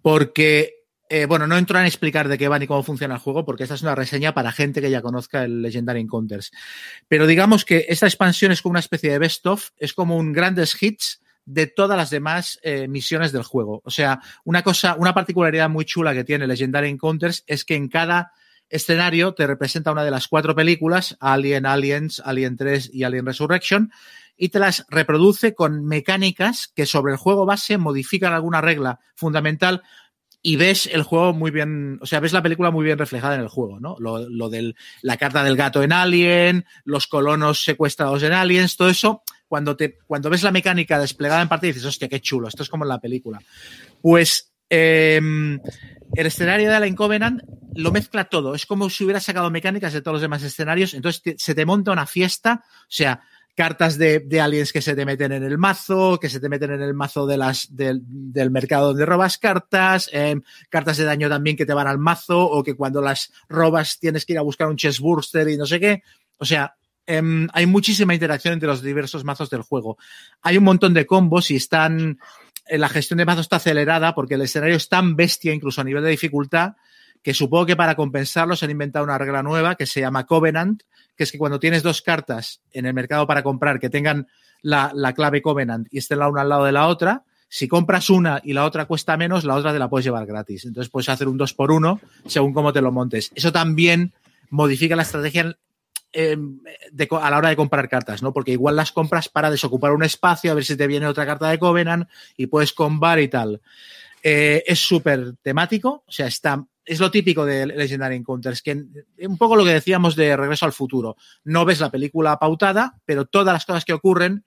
[0.02, 0.83] Porque,
[1.16, 3.62] eh, bueno, no entro en explicar de qué va ni cómo funciona el juego, porque
[3.62, 6.52] esta es una reseña para gente que ya conozca el Legendary Encounters.
[7.08, 10.34] Pero digamos que esta expansión es como una especie de best of, es como un
[10.34, 13.84] grandes hits de todas las demás eh, misiones del juego.
[13.86, 17.90] O sea, una cosa, una particularidad muy chula que tiene Legendary Encounters es que en
[17.90, 18.32] cada
[18.70, 23.92] escenario te representa una de las cuatro películas, Alien, Aliens, Alien 3 y Alien Resurrection,
[24.36, 29.84] y te las reproduce con mecánicas que sobre el juego base modifican alguna regla fundamental
[30.46, 33.42] y ves el juego muy bien, o sea, ves la película muy bien reflejada en
[33.42, 33.96] el juego, ¿no?
[33.98, 38.90] Lo, lo de la carta del gato en Alien, los colonos secuestrados en Aliens, todo
[38.90, 42.62] eso, cuando, te, cuando ves la mecánica desplegada en parte dices, hostia, qué chulo, esto
[42.62, 43.42] es como en la película.
[44.02, 45.22] Pues eh,
[46.14, 47.42] el escenario de Alien Covenant
[47.76, 51.36] lo mezcla todo, es como si hubiera sacado mecánicas de todos los demás escenarios, entonces
[51.38, 53.22] se te monta una fiesta, o sea,
[53.56, 56.82] cartas de, aliens que se te meten en el mazo, que se te meten en
[56.82, 60.36] el mazo del, mercado donde robas cartas, eh,
[60.70, 64.26] cartas de daño también que te van al mazo, o que cuando las robas tienes
[64.26, 66.04] que ir a buscar un chest burster y no sé qué.
[66.38, 66.76] O sea,
[67.06, 69.98] eh, hay muchísima interacción entre los diversos mazos del juego.
[70.42, 72.20] Hay un montón de combos y están.
[72.68, 75.84] Eh, la gestión de mazos está acelerada porque el escenario es tan bestia, incluso a
[75.84, 76.74] nivel de dificultad,
[77.22, 80.84] que supongo que para compensarlo se han inventado una regla nueva que se llama Covenant,
[81.16, 84.28] que es que cuando tienes dos cartas en el mercado para comprar que tengan
[84.62, 87.24] la, la clave Covenant y estén la una al lado de la otra,
[87.54, 90.66] si compras una y la otra cuesta menos, la otra te la puedes llevar gratis.
[90.66, 93.32] Entonces puedes hacer un 2 por 1 según cómo te lo montes.
[93.36, 94.14] Eso también
[94.50, 95.56] modifica la estrategia
[96.14, 96.38] eh,
[96.92, 98.34] de, a la hora de comprar cartas, ¿no?
[98.34, 101.50] Porque igual las compras para desocupar un espacio, a ver si te viene otra carta
[101.50, 103.62] de Covenant y puedes combar y tal.
[104.24, 108.84] Eh, es súper temático, o sea, está es lo típico de Legendary Encounters, que
[109.20, 111.16] un poco lo que decíamos de Regreso al Futuro.
[111.44, 114.46] No ves la película pautada, pero todas las cosas que ocurren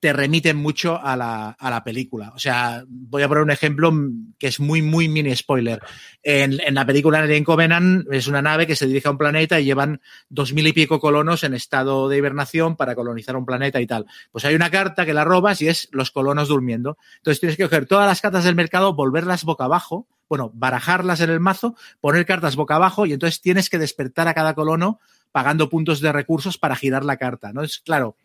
[0.00, 2.32] te remiten mucho a la, a la película.
[2.34, 3.92] O sea, voy a poner un ejemplo
[4.38, 5.78] que es muy, muy mini spoiler.
[6.22, 9.60] En, en la película Alien Covenant es una nave que se dirige a un planeta
[9.60, 10.00] y llevan
[10.30, 14.06] dos mil y pico colonos en estado de hibernación para colonizar un planeta y tal.
[14.32, 16.96] Pues hay una carta que la robas y es los colonos durmiendo.
[17.18, 21.30] Entonces tienes que coger todas las cartas del mercado, volverlas boca abajo, bueno, barajarlas en
[21.30, 25.00] el mazo, poner cartas boca abajo y entonces tienes que despertar a cada colono
[25.32, 27.64] pagando puntos de recursos para girar la carta, ¿no?
[27.64, 28.16] Es claro,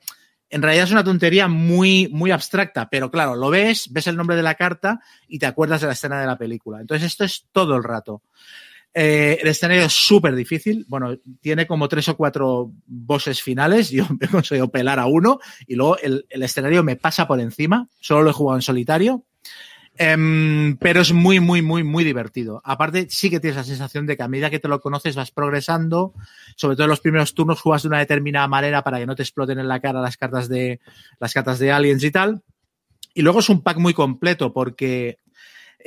[0.52, 4.36] en realidad es una tontería muy, muy abstracta, pero claro, lo ves, ves el nombre
[4.36, 6.80] de la carta y te acuerdas de la escena de la película.
[6.80, 8.22] Entonces esto es todo el rato.
[8.94, 10.86] Eh, el escenario es súper difícil.
[10.88, 13.90] Bueno, tiene como tres o cuatro bosses finales.
[13.92, 17.40] Yo me he conseguido pelar a uno y luego el, el escenario me pasa por
[17.40, 17.90] encima.
[18.00, 19.26] Solo lo he jugado en solitario.
[19.98, 22.62] Um, pero es muy, muy, muy, muy divertido.
[22.66, 25.32] Aparte, sí que tienes la sensación de que a medida que te lo conoces vas
[25.32, 26.14] progresando.
[26.58, 29.24] Sobre todo en los primeros turnos juegas de una determinada manera para que no te
[29.24, 30.82] exploten en la cara las cartas de,
[31.20, 32.44] las cartas de aliens y tal.
[33.14, 35.20] Y luego es un pack muy completo porque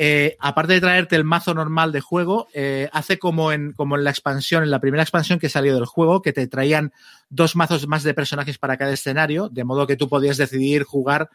[0.00, 4.04] eh, aparte de traerte el mazo normal de juego, eh, hace como en, como en
[4.04, 6.92] la expansión, en la primera expansión que salió del juego, que te traían
[7.28, 11.30] dos mazos más de personajes para cada escenario, de modo que tú podías decidir jugar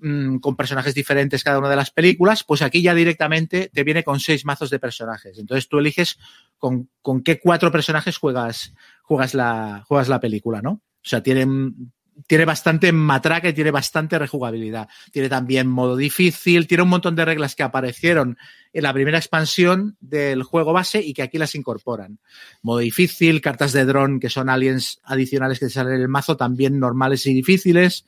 [0.00, 4.04] mmm, con personajes diferentes cada una de las películas, pues aquí ya directamente te viene
[4.04, 5.38] con seis mazos de personajes.
[5.38, 6.18] Entonces tú eliges
[6.58, 10.70] con, con qué cuatro personajes juegas, juegas, la, juegas la película, ¿no?
[10.72, 11.92] O sea, tienen,
[12.26, 14.88] tiene bastante matraca y tiene bastante rejugabilidad.
[15.12, 18.36] Tiene también modo difícil, tiene un montón de reglas que aparecieron
[18.72, 22.18] en la primera expansión del juego base y que aquí las incorporan.
[22.62, 26.78] Modo difícil, cartas de dron que son aliens adicionales que salen en el mazo, también
[26.78, 28.06] normales y difíciles.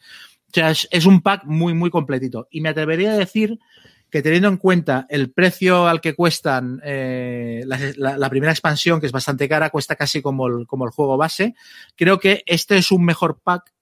[0.53, 2.47] O sea, es, un pack muy, muy completito.
[2.51, 3.59] Y me atrevería a decir
[4.11, 9.01] que teniendo en cuenta el precio al que cuestan eh, la, la, la, primera expansión,
[9.01, 11.55] que es bastante cara, cuesta casi como el, como el juego base,
[11.97, 13.73] creo que este es un mejor pack.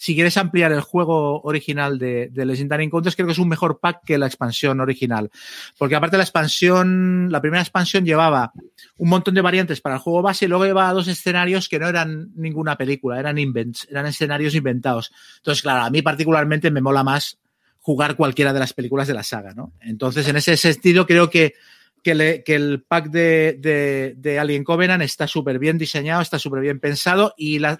[0.00, 3.80] Si quieres ampliar el juego original de, de Legendary Encounters, creo que es un mejor
[3.80, 5.28] pack que la expansión original.
[5.76, 8.50] Porque aparte la expansión, la primera expansión llevaba
[8.96, 11.86] un montón de variantes para el juego base y luego llevaba dos escenarios que no
[11.86, 15.12] eran ninguna película, eran invents, eran escenarios inventados.
[15.36, 17.38] Entonces, claro, a mí particularmente me mola más
[17.80, 19.74] jugar cualquiera de las películas de la saga, ¿no?
[19.82, 21.52] Entonces, en ese sentido, creo que,
[22.02, 26.38] que, le, que el pack de, de, de, Alien Covenant está súper bien diseñado, está
[26.38, 27.78] súper bien pensado y la,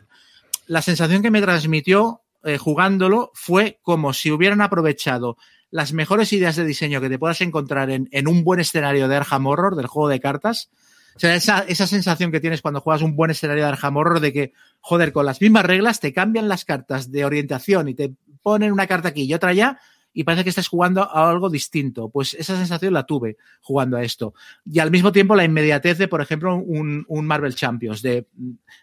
[0.70, 5.36] la, sensación que me transmitió eh, jugándolo fue como si hubieran aprovechado
[5.70, 9.16] las mejores ideas de diseño que te puedas encontrar en, en un buen escenario de
[9.16, 10.70] Arkham Horror, del juego de cartas,
[11.16, 14.20] o sea, esa, esa sensación que tienes cuando juegas un buen escenario de Arkham Horror
[14.20, 18.14] de que, joder, con las mismas reglas te cambian las cartas de orientación y te
[18.42, 19.78] ponen una carta aquí y otra allá
[20.12, 22.08] y parece que estás jugando a algo distinto.
[22.08, 24.34] Pues esa sensación la tuve jugando a esto.
[24.64, 28.26] Y al mismo tiempo la inmediatez de, por ejemplo, un, un Marvel Champions, de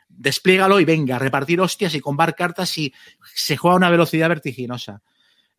[0.07, 2.93] despliégalo y venga, repartir hostias y combar cartas y
[3.33, 5.01] se juega a una velocidad vertiginosa.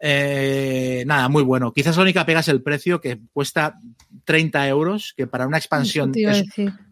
[0.01, 1.73] Eh, nada, muy bueno.
[1.73, 3.79] Quizás la única pega es el precio que cuesta
[4.25, 6.45] 30 euros, que para una expansión es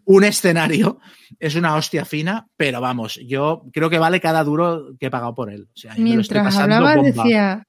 [0.04, 0.98] un escenario
[1.38, 5.34] es una hostia fina, pero vamos, yo creo que vale cada duro que he pagado
[5.34, 5.68] por él.
[5.74, 7.24] O sea, Mientras hablaba bomba.
[7.24, 7.66] decía,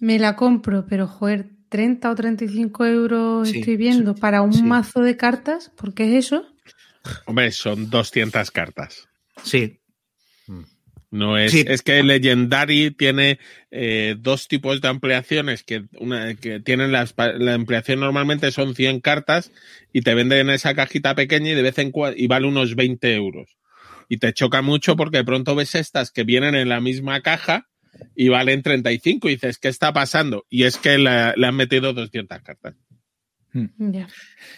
[0.00, 4.52] me la compro, pero joder, 30 o 35 euros sí, estoy viendo sí, para un
[4.52, 4.62] sí.
[4.62, 6.44] mazo de cartas, ¿por qué es eso?
[7.26, 9.08] Hombre, son 200 cartas.
[9.42, 9.80] Sí.
[11.12, 13.40] No es, es que Legendary tiene
[13.72, 19.00] eh, dos tipos de ampliaciones que, una, que tienen las, la ampliación normalmente son 100
[19.00, 19.50] cartas
[19.92, 23.12] y te venden esa cajita pequeña y de vez en cuando y vale unos 20
[23.12, 23.56] euros.
[24.08, 27.69] Y te choca mucho porque de pronto ves estas que vienen en la misma caja
[28.14, 30.46] y valen 35 y dices, ¿qué está pasando?
[30.48, 32.74] Y es que le han metido 200 cartas.
[33.52, 33.66] Hmm.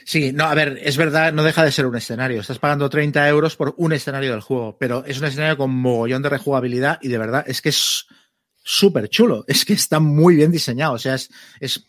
[0.05, 2.41] Sí, no, a ver, es verdad, no deja de ser un escenario.
[2.41, 6.23] Estás pagando 30 euros por un escenario del juego, pero es un escenario con mogollón
[6.23, 8.07] de rejugabilidad y de verdad es que es
[8.63, 9.45] súper chulo.
[9.49, 10.95] Es que está muy bien diseñado.
[10.95, 11.31] O sea, es,
[11.61, 11.87] es,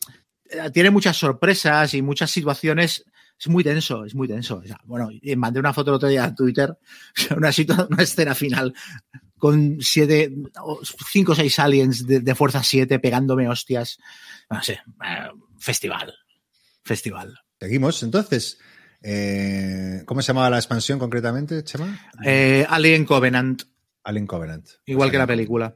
[0.72, 3.04] tiene muchas sorpresas y muchas situaciones.
[3.38, 4.62] Es muy tenso, es muy tenso.
[4.64, 6.78] O sea, bueno, mandé una foto el otro día a Twitter,
[7.36, 7.52] una,
[7.90, 8.74] una escena final
[9.44, 10.32] con siete,
[11.12, 14.00] cinco o seis aliens de, de fuerza 7 pegándome hostias.
[14.50, 15.28] No sé, eh,
[15.60, 16.16] festival
[16.82, 17.38] festival.
[17.60, 18.58] Seguimos, entonces.
[19.02, 22.00] Eh, ¿Cómo se llamaba la expansión concretamente, Chema?
[22.24, 23.64] Eh, Alien Covenant.
[24.06, 24.66] Alien Covenant.
[24.86, 25.76] Igual que la película.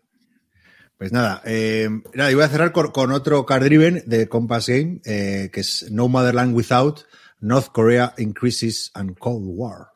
[0.97, 5.01] Pues nada, eh, nada, y voy a cerrar con, otro card driven de Compass Game,
[5.03, 7.01] que es No Motherland Without,
[7.41, 9.89] North Korea Increases and Cold War.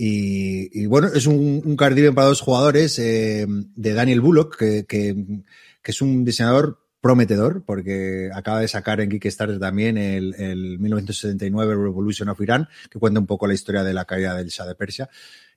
[0.00, 5.42] Y, bueno, es un, card driven para dos jugadores de Daniel Bullock, que, que,
[5.82, 12.28] es un diseñador prometedor, porque acaba de sacar en Kickstarter también el, el 1979 Revolution
[12.28, 15.08] of Iran, que cuenta un poco la historia de la caída del Shah de Persia.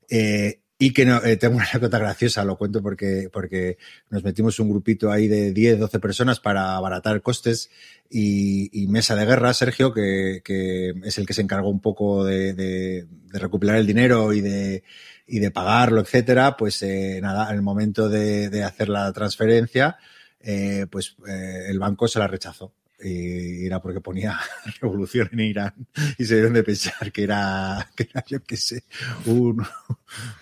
[0.10, 3.78] Eh, y que no, eh, tengo una anécdota graciosa, lo cuento porque, porque
[4.10, 7.70] nos metimos un grupito ahí de 10, 12 personas para abaratar costes
[8.10, 12.56] y, mesa de guerra, Sergio, que, que, es el que se encargó un poco de,
[12.56, 14.84] de, recuperar el dinero y de,
[15.28, 20.00] y de pagarlo, etcétera, pues eh, nada, en el momento de, de hacer la transferencia,
[20.40, 22.74] eh, pues eh, el banco se la rechazó.
[23.04, 24.40] Y era porque ponía
[24.82, 25.88] revolución en Irán
[26.18, 28.84] y se dieron de pensar que era, que era yo qué sé,
[29.26, 29.66] un,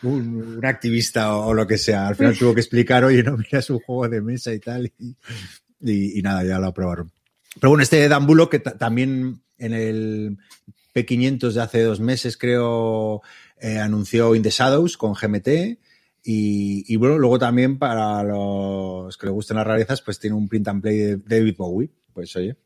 [0.03, 2.07] un, activista o, lo que sea.
[2.07, 4.91] Al final tuvo que explicar, oye, no, mira, es un juego de mesa y tal.
[4.99, 7.11] Y, y, nada, ya lo aprobaron.
[7.59, 10.37] Pero bueno, este Dan Bullock, que también en el
[10.93, 13.21] P500 de hace dos meses, creo,
[13.59, 15.79] eh, anunció In the Shadows con GMT.
[16.31, 20.67] Y, bueno, luego también para los que le gusten las rarezas, pues tiene un print
[20.67, 21.89] and play de David Bowie.
[22.19, 22.57] Pues oye,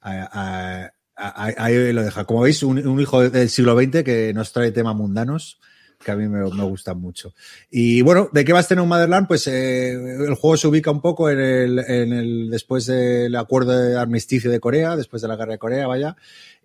[0.00, 2.24] ahí lo deja.
[2.24, 5.60] Como veis, un, hijo del siglo XX que nos trae temas mundanos
[6.04, 7.32] que a mí me, me, gustan mucho.
[7.70, 9.28] Y bueno, ¿de qué va a tener un Motherland?
[9.28, 14.50] Pues eh, el juego se ubica un poco en el, después del acuerdo de armisticio
[14.50, 16.16] de Corea, después de la guerra de Corea, vaya,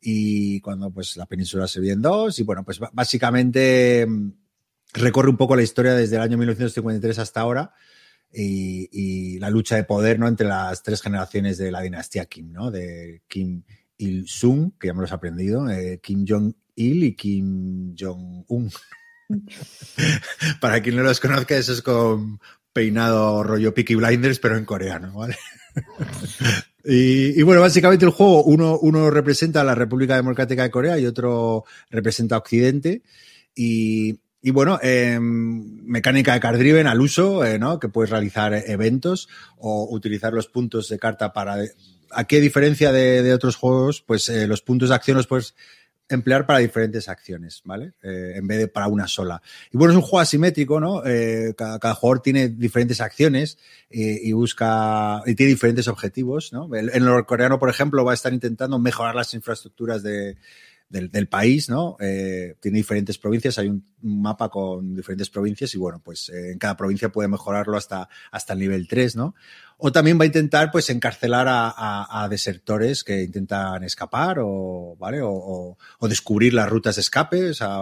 [0.02, 4.08] y cuando pues la península se vio en dos, y bueno, pues básicamente
[4.94, 7.72] recorre un poco la historia desde el año 1953 hasta ahora
[8.34, 10.28] y, la lucha de poder ¿no?
[10.28, 12.72] entre las tres generaciones de la dinastía Kim, ¿no?
[12.72, 13.64] de Kim
[13.98, 18.72] Il-sung, que ya me lo he aprendido, eh, Kim Jong-il y Kim Jong-un.
[20.62, 22.40] Para quien no los conozca, eso es con
[22.74, 25.38] peinado rollo Peaky Blinders, pero en coreano, ¿vale?
[26.86, 30.99] y, y, bueno, básicamente el juego, uno, uno representa a la República Democrática de Corea
[30.99, 33.03] y otro representa a Occidente.
[33.56, 37.80] Y, y bueno, eh, mecánica de card driven al uso, eh, ¿no?
[37.80, 41.58] Que puedes realizar eventos o utilizar los puntos de carta para.
[42.14, 45.56] A diferencia de, otros juegos, pues eh, los puntos de acción los puedes
[46.10, 47.94] emplear para diferentes acciones, ¿vale?
[48.04, 49.42] Eh, en vez de para una sola.
[49.72, 51.06] Y bueno, es un juego asimétrico, ¿no?
[51.06, 53.58] Eh, cada, cada, jugador tiene diferentes acciones
[53.90, 55.22] y busca.
[55.26, 56.74] y tiene diferentes objetivos, ¿no?
[56.76, 60.36] En el coreano, por ejemplo, va a estar intentando mejorar las infraestructuras de
[60.92, 61.96] del, del país, ¿no?
[62.00, 66.60] Eh, tiene diferentes provincias, hay un mapa con diferentes provincias y bueno, pues eh, en
[66.60, 69.34] cada provincia puede mejorarlo hasta, hasta el nivel 3, ¿no?
[69.78, 74.96] O también va a intentar pues encarcelar a, a, a desertores que intentan escapar o,
[75.00, 75.22] ¿vale?
[75.22, 77.80] O, o, o, descubrir las rutas de escape, o sea,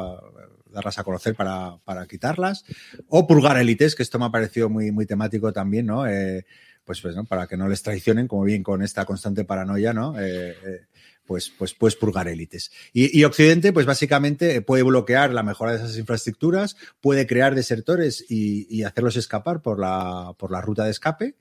[0.71, 2.63] darlas a conocer para, para quitarlas.
[3.07, 6.07] O purgar élites, que esto me ha parecido muy, muy temático también, ¿no?
[6.07, 6.45] Eh,
[6.89, 7.23] pues, pues, ¿no?
[7.25, 10.19] Para que no les traicionen, como bien con esta constante paranoia, ¿no?
[10.19, 10.81] Eh, eh,
[11.29, 12.71] pues, pues purgar élites.
[12.91, 18.81] Y, Occidente, pues básicamente puede bloquear la mejora de esas infraestructuras, puede crear desertores y,
[18.83, 21.35] hacerlos escapar por la, por la ruta de escape.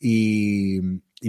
[0.00, 0.80] Y,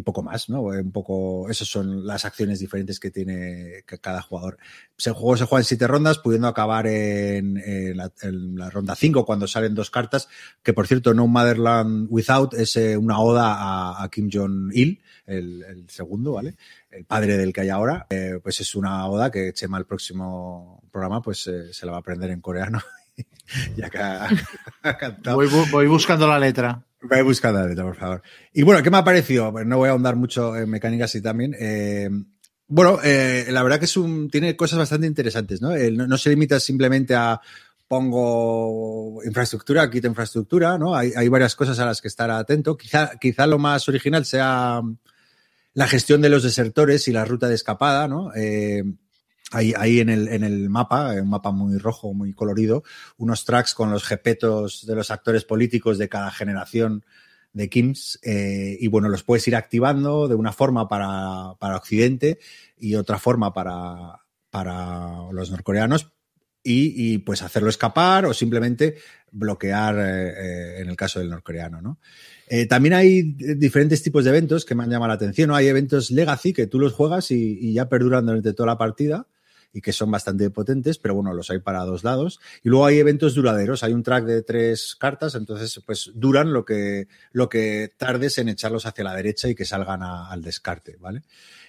[0.04, 0.62] poco más, ¿no?
[0.62, 4.58] Un poco, esas son las acciones diferentes que tiene cada jugador.
[5.04, 7.60] El juego se juega en siete rondas, pudiendo acabar en,
[7.96, 10.30] la, ronda cinco cuando salen dos cartas,
[10.64, 16.34] que por cierto, No Motherland Without es eh, una oda a, Kim Jong-il, el, segundo,
[16.34, 16.56] ¿vale?
[16.92, 20.82] El padre del que hay ahora, eh, pues es una oda que Chema el próximo
[20.92, 22.82] programa pues eh, se la va a aprender en coreano.
[23.78, 24.30] ya que ha,
[25.00, 25.38] cantado.
[25.38, 26.84] Voy, voy buscando la letra.
[27.02, 28.24] Voy buscando la letra, por favor.
[28.54, 29.52] Y bueno, ¿qué me ha parecido?
[29.52, 31.56] Pues no voy a ahondar mucho en mecánicas y también.
[31.60, 32.10] Eh,
[32.68, 35.76] bueno, la verdad que es un, tiene cosas bastante interesantes, ¿no?
[35.76, 37.40] No, no, se limita simplemente a
[37.88, 40.96] pongo infraestructura, quito infraestructura, ¿no?
[40.96, 42.78] Hay, hay, varias cosas a las que estar atento.
[42.78, 44.82] Quizá, quizá lo más original sea
[45.74, 48.32] la gestión de los desertores y la ruta de escapada, ¿no?
[48.36, 48.84] Eh,
[49.52, 52.84] ahí, en, el, mapa, un mapa muy rojo, muy colorido,
[53.18, 57.04] unos tracks con los jepetos de los actores políticos de cada generación
[57.52, 62.40] de Kims eh, y bueno, los puedes ir activando de una forma para, para Occidente
[62.78, 64.22] y otra forma para,
[64.52, 66.12] para los norcoreanos
[66.62, 68.98] y, y, pues hacerlo escapar o simplemente
[69.32, 72.00] bloquear eh, eh, en el caso del norcoreano, ¿no?
[72.50, 75.50] Eh, también hay diferentes tipos de eventos que me han llamado la atención.
[75.50, 75.56] ¿no?
[75.56, 79.28] Hay eventos legacy que tú los juegas y, ya perduran durante toda la partida
[79.72, 82.40] y que son bastante potentes, pero bueno, los hay para dos lados.
[82.64, 83.84] Y luego hay eventos duraderos.
[83.84, 88.50] Hay un track de tres cartas, entonces pues duran lo que, lo que tardes en
[88.50, 91.22] echarlos hacia la derecha y que salgan al descarte, ¿vale?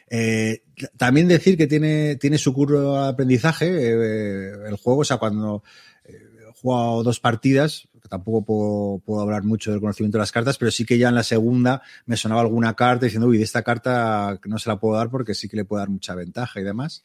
[0.08, 0.64] Eh,
[0.96, 5.62] también decir que tiene, tiene su curro de aprendizaje eh, el juego, o sea, cuando
[6.04, 10.58] eh, he jugado dos partidas, tampoco puedo, puedo, hablar mucho del conocimiento de las cartas,
[10.58, 13.62] pero sí que ya en la segunda me sonaba alguna carta diciendo, uy, de esta
[13.62, 16.64] carta no se la puedo dar porque sí que le puedo dar mucha ventaja y
[16.64, 17.04] demás.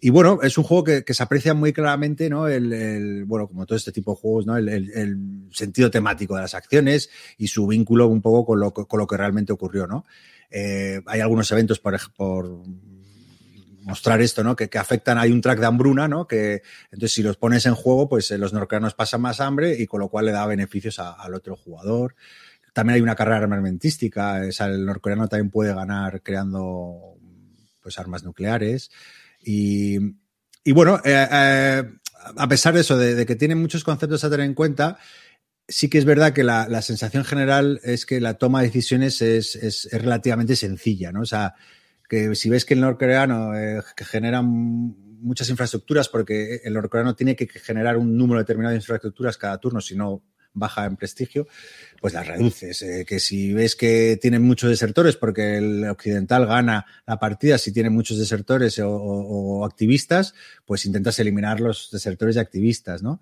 [0.00, 2.48] Y bueno, es un juego que, que se aprecia muy claramente, ¿no?
[2.48, 4.56] El, bueno, como todo este tipo de juegos, ¿no?
[4.56, 9.06] El, sentido temático de las acciones y su vínculo un poco con lo, con lo
[9.06, 10.04] que realmente ocurrió, ¿no?
[10.50, 12.62] Eh, hay algunos eventos por, por
[13.88, 14.54] mostrar esto, ¿no?
[14.54, 16.28] Que, que, afectan, hay un track de hambruna, ¿no?
[16.28, 16.62] Que
[16.92, 20.00] entonces si los pones en juego, pues eh, los norcoreanos pasan más hambre y con
[20.00, 22.14] lo cual le da beneficios al otro jugador.
[22.72, 27.16] También hay una carrera armamentística, o sea, el norcoreano también puede ganar creando
[27.82, 28.90] pues armas nucleares.
[29.42, 29.96] Y,
[30.62, 31.84] y bueno, eh, eh,
[32.36, 34.98] a pesar de eso, de, de, que tiene muchos conceptos a tener en cuenta,
[35.66, 39.22] sí que es verdad que la, la sensación general es que la toma de decisiones
[39.22, 41.22] es, es, es, relativamente sencilla, ¿no?
[41.22, 41.54] O sea,
[42.08, 47.46] que si ves que el norcoreano eh, genera muchas infraestructuras, porque el norcoreano tiene que
[47.46, 50.22] generar un número determinado de infraestructuras cada turno, si no
[50.58, 51.46] baja en prestigio,
[52.00, 52.82] pues las reduces.
[52.82, 57.72] Eh, que si ves que tienen muchos desertores, porque el occidental gana la partida si
[57.72, 63.20] tiene muchos desertores o, activistas, pues intentas eliminar los desertores y activistas, ¿no?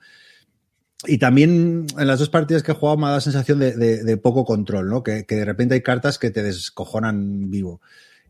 [1.06, 4.16] Y también en las dos partidas que he jugado me ha dado la sensación de,
[4.22, 5.02] poco control, ¿no?
[5.02, 7.80] Que, de repente hay cartas que te descojonan vivo.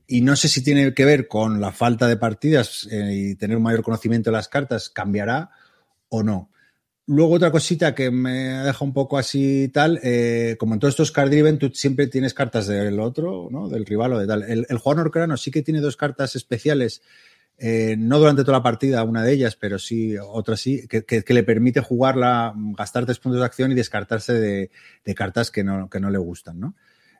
[0.07, 3.57] Y no sé si tiene que ver con la falta de partidas eh, y tener
[3.57, 5.51] un mayor conocimiento de las cartas, cambiará
[6.09, 6.51] o no.
[7.09, 11.13] Luego otra cosita que me deja un poco así tal, eh, como en todos estos
[11.13, 13.69] card driven, tú siempre tienes cartas del otro, ¿no?
[13.69, 14.43] Del rival o de tal.
[14.43, 17.03] El, el jugador norcoreano sí que tiene dos cartas especiales
[17.59, 21.23] eh, no durante toda la partida, una de ellas, pero sí, otra sí, que, que,
[21.23, 24.71] que, le permite jugarla, gastar tres puntos de acción y descartarse de,
[25.05, 26.75] de cartas que no, que no le gustan, ¿no?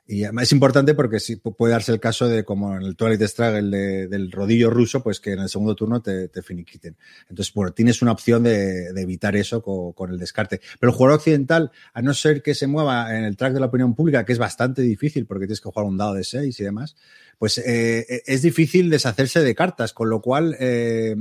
[0.09, 3.69] Y es importante porque sí, puede darse el caso de, como en el Twilight Struggle
[3.77, 6.95] de, del rodillo ruso, pues que en el segundo turno te, te finiquiten.
[7.29, 10.61] Entonces, bueno, tienes una opción de, de evitar eso con, con, el descarte.
[10.79, 13.65] Pero el jugador occidental, a no ser que se mueva en el track de la
[13.65, 16.63] opinión pública, que es bastante difícil porque tienes que jugar un dado de 6 y
[16.63, 16.95] demás,
[17.37, 20.55] pues eh, es difícil deshacerse de cartas, con lo cual...
[20.59, 21.15] Eh,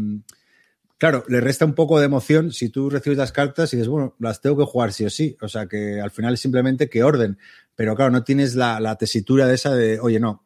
[0.99, 4.15] Claro, le resta un poco de emoción si tú recibes las cartas y dices, bueno,
[4.19, 5.37] las tengo que jugar sí o sí.
[5.43, 7.39] O sea, que al final es simplemente que orden.
[7.77, 10.43] Pero claro, no tienes la, tesitura de esa de, oye, no,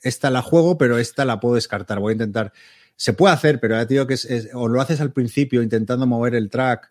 [0.00, 1.98] esta la juego, pero esta la puedo descartar.
[1.98, 2.52] Voy a intentar.
[2.96, 6.06] Se puede hacer, pero ya te que es, es, o lo haces al principio intentando
[6.06, 6.90] mover el track,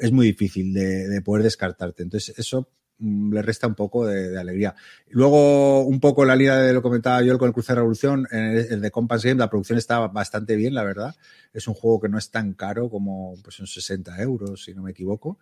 [0.00, 2.02] es muy difícil de, de poder descartarte.
[2.02, 4.74] Entonces, eso mm, le resta un poco de, de, alegría.
[5.08, 8.80] Luego, un poco la línea de lo comentaba yo con el Cruce de Revolución, el,
[8.80, 11.14] de Compass Game, la producción está bastante bien, la verdad.
[11.52, 14.82] Es un juego que no es tan caro como pues, son 60 euros, si no
[14.82, 15.38] me equivoco.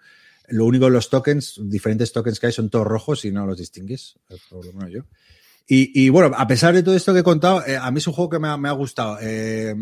[0.51, 4.19] Lo único, los tokens, diferentes tokens que hay son todos rojos y no los distingues,
[4.51, 5.03] por lo menos yo.
[5.73, 8.07] Y, y, bueno, a pesar de todo esto que he contado, eh, a mí es
[8.09, 9.19] un juego que me ha, me ha gustado.
[9.23, 9.73] Eh,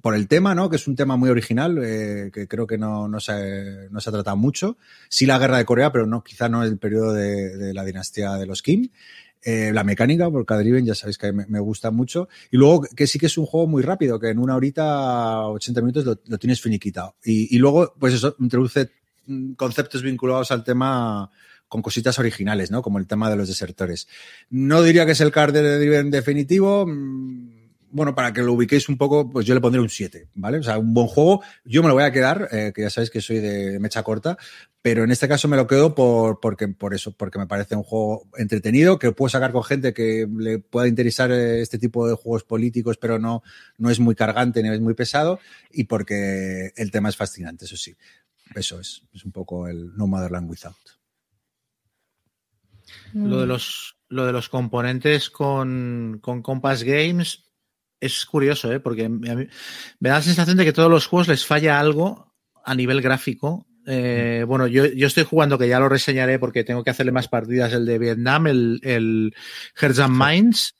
[0.00, 0.70] por el tema, ¿no?
[0.70, 4.08] Que es un tema muy original, eh, que creo que no, no, se, no se
[4.08, 4.78] ha tratado mucho.
[5.10, 8.32] Sí la guerra de Corea, pero no, quizá no el periodo de, de la dinastía
[8.36, 8.88] de los Kim.
[9.44, 12.30] La mecánica, porque Driven ya sabéis que me, me, gusta mucho.
[12.50, 15.82] Y luego que sí que es un juego muy rápido, que en una horita, 80
[15.82, 17.16] minutos lo, lo tienes finiquitado.
[17.22, 18.90] Y, y luego, pues eso, introduce
[19.56, 21.30] conceptos vinculados al tema
[21.70, 22.82] con cositas originales, ¿no?
[22.82, 24.08] Como el tema de los desertores.
[24.50, 26.84] No diría que es el card de Driven definitivo.
[27.92, 30.58] Bueno, para que lo ubiquéis un poco, pues yo le pondré un 7, ¿vale?
[30.58, 31.42] O sea, un buen juego.
[31.64, 34.36] Yo me lo voy a quedar, eh, que ya sabéis que soy de mecha corta,
[34.82, 37.84] pero en este caso me lo quedo por, porque, por eso, porque me parece un
[37.84, 42.14] juego entretenido, que puedo sacar con gente que le pueda interesar eh, este tipo de
[42.14, 43.44] juegos políticos, pero no,
[43.78, 45.38] no es muy cargante ni es muy pesado,
[45.70, 47.94] y porque el tema es fascinante, eso sí.
[48.54, 50.76] Eso es, es un poco el No Motherland Without.
[53.14, 57.44] Lo de los, lo de los componentes con, con Compass Games
[58.00, 58.80] es curioso, ¿eh?
[58.80, 59.24] porque a mí,
[60.00, 63.66] me da la sensación de que todos los juegos les falla algo a nivel gráfico
[63.86, 67.28] Eh, bueno, yo, yo, estoy jugando, que ya lo reseñaré porque tengo que hacerle más
[67.28, 69.34] partidas, el de Vietnam, el, el
[69.74, 70.76] Hearts and Minds.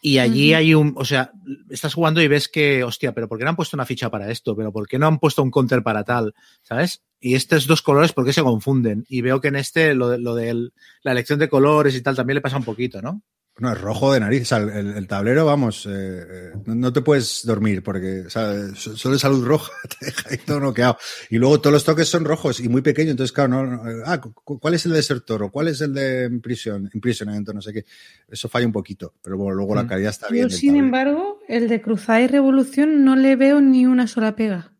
[0.00, 1.32] Y allí hay un, o sea,
[1.68, 4.30] estás jugando y ves que, hostia, pero ¿por qué no han puesto una ficha para
[4.30, 4.54] esto?
[4.54, 6.32] ¿Pero por qué no han puesto un counter para tal?
[6.62, 7.02] ¿Sabes?
[7.18, 9.04] Y estos dos colores, ¿por qué se confunden?
[9.08, 10.70] Y veo que en este, lo, lo de
[11.02, 13.22] la elección de colores y tal, también le pasa un poquito, ¿no?
[13.58, 14.42] No, es rojo de nariz.
[14.42, 18.52] O sea, el, el tablero, vamos, eh, no, no, te puedes dormir porque o sea,
[18.74, 20.98] solo es salud roja, te deja ahí todo noqueado.
[21.30, 23.12] Y luego todos los toques son rojos y muy pequeños.
[23.12, 26.28] Entonces, claro, no, no ah, ¿cuál es el de desertor o cuál es el de
[26.30, 27.54] imprisión, imprisionamiento?
[27.54, 27.86] No sé qué.
[28.28, 29.76] Eso falla un poquito, pero bueno, luego mm.
[29.76, 30.50] la calidad está Yo, bien.
[30.50, 34.74] sin embargo, el de Cruzada y Revolución no le veo ni una sola pega.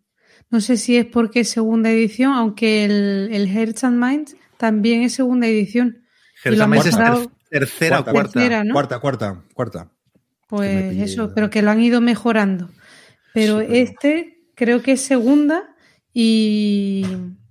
[0.51, 5.03] No sé si es porque es segunda edición, aunque el, el Hearts and Minds también
[5.03, 6.03] es segunda edición.
[6.44, 6.97] Hearts and Minds es
[7.51, 8.32] tercera cuarta, o cuarta.
[8.32, 8.73] Tercera, ¿no?
[8.73, 9.90] Cuarta, cuarta, cuarta.
[10.48, 12.70] Pues pillé, eso, pero que lo han ido mejorando.
[13.35, 15.74] Pero Sí, pero- este creo que es segunda
[16.12, 17.05] y,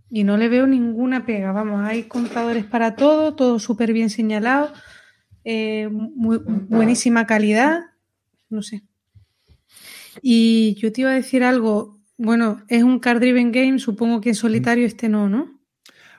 [0.10, 1.52] y no le veo ninguna pega.
[1.52, 4.72] Vamos, hay contadores para todo, todo súper bien señalado,
[5.44, 7.82] eh, muy, buenísima calidad,
[8.50, 8.84] no sé.
[10.22, 14.30] Y yo te iba a decir algo, bueno, es un card driven game, supongo que
[14.30, 15.55] en solitario este no, ¿no?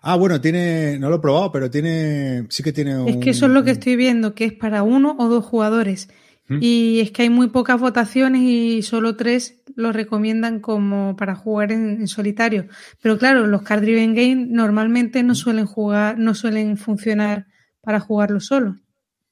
[0.03, 3.09] Ah, bueno, tiene, no lo he probado, pero tiene, sí que tiene un...
[3.09, 6.09] Es que eso es lo que estoy viendo, que es para uno o dos jugadores.
[6.49, 6.59] ¿Mm?
[6.61, 11.73] Y es que hay muy pocas votaciones y solo tres lo recomiendan como para jugar
[11.73, 12.67] en, en solitario.
[13.03, 15.27] Pero claro, los card driven game normalmente ¿Mm?
[15.27, 17.47] no suelen jugar, no suelen funcionar
[17.81, 18.77] para jugarlo solo.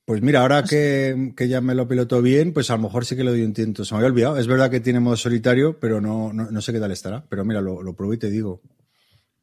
[0.06, 3.16] Pues mira, ahora que, que ya me lo piloto bien, pues a lo mejor sí
[3.16, 3.86] que le doy un tiento.
[3.86, 4.36] Se me había olvidado.
[4.36, 7.24] Es verdad que tiene modo solitario, pero no, no, no sé qué tal estará.
[7.30, 8.60] Pero mira, lo, lo probé y te digo.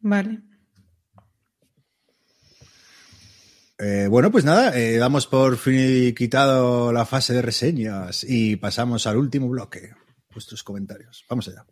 [0.01, 0.41] Vale.
[3.83, 5.57] Eh, bueno, pues nada, eh, damos por
[6.13, 9.89] quitado la fase de reseñas y pasamos al último bloque.
[10.31, 11.25] Vuestros comentarios.
[11.27, 11.65] Vamos allá.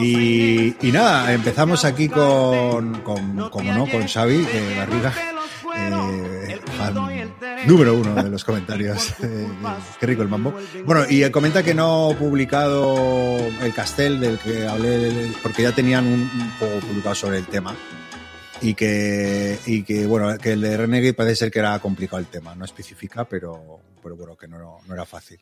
[0.00, 5.12] Y, y nada, empezamos aquí con, con como no, con Xavi eh, Barriga,
[5.76, 6.60] eh,
[7.66, 9.14] número uno de los comentarios.
[9.24, 9.48] Eh,
[9.98, 10.54] qué rico el mambo.
[10.84, 16.06] Bueno, y comenta que no ha publicado el Castel del que hablé, porque ya tenían
[16.06, 17.74] un, un juego publicado sobre el tema.
[18.60, 22.26] Y que, y que, bueno, que el de Renegade parece ser que era complicado el
[22.26, 25.40] tema, no especifica, pero, pero bueno, que no, era fácil.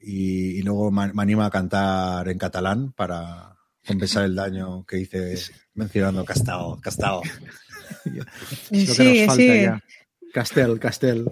[0.00, 5.36] Y, luego me anima a cantar en catalán para compensar el daño que hice
[5.74, 7.22] mencionando Castao, Castao.
[7.24, 7.38] Es
[8.88, 9.62] lo que nos falta sigue.
[9.62, 9.82] ya.
[10.32, 11.26] Castel, Castel.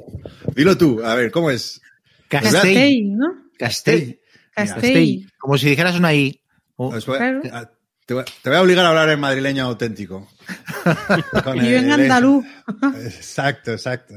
[0.55, 1.81] Dilo tú, a ver, ¿cómo es?
[2.28, 3.16] Castell.
[3.16, 3.27] ¿no?
[3.59, 4.20] Castell.
[4.55, 5.31] Castell.
[5.39, 6.41] Como si dijeras una I.
[6.76, 7.42] Oh, voy- Claro.
[7.52, 7.70] a-
[8.07, 10.28] te, voy, te voy a obligar a hablar en madrileño auténtico.
[11.44, 12.44] Con Y yo en el- andaluz.
[13.05, 14.15] Exacto, exacto.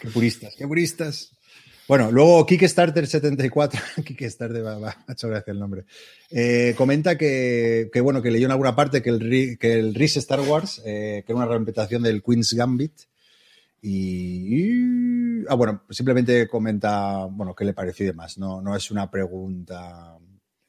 [0.00, 1.30] Qué puristas, qué puristas.
[1.90, 5.86] Bueno, luego Kickstarter 74, Kickstarter, va, va, ha hecho gracia el nombre.
[6.30, 10.18] Eh, comenta que, que, bueno, que leyó en alguna parte que el, que el RIS
[10.18, 12.92] Star Wars, eh, que era una reimplementación del Queen's Gambit.
[13.82, 18.38] Y, y- ah, bueno, simplemente comenta, bueno, qué le pareció y demás.
[18.38, 20.16] No, no es una pregunta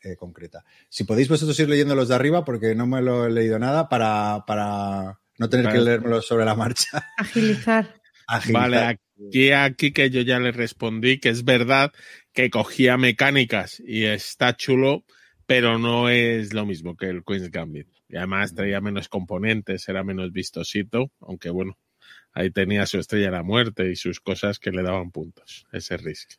[0.01, 0.65] eh, concreta.
[0.89, 3.87] Si podéis vosotros ir leyendo los de arriba, porque no me lo he leído nada,
[3.89, 7.05] para, para no tener que leérmelo sobre la marcha.
[7.19, 8.00] Agilizar.
[8.31, 8.61] Agilizar.
[8.61, 11.91] Vale, aquí, aquí que yo ya le respondí que es verdad
[12.31, 15.03] que cogía mecánicas y está chulo,
[15.45, 17.89] pero no es lo mismo que el Queen's Gambit.
[18.07, 21.77] Y además traía menos componentes, era menos vistosito, aunque bueno,
[22.31, 25.97] ahí tenía su estrella de la muerte y sus cosas que le daban puntos, ese
[25.97, 26.31] Risk.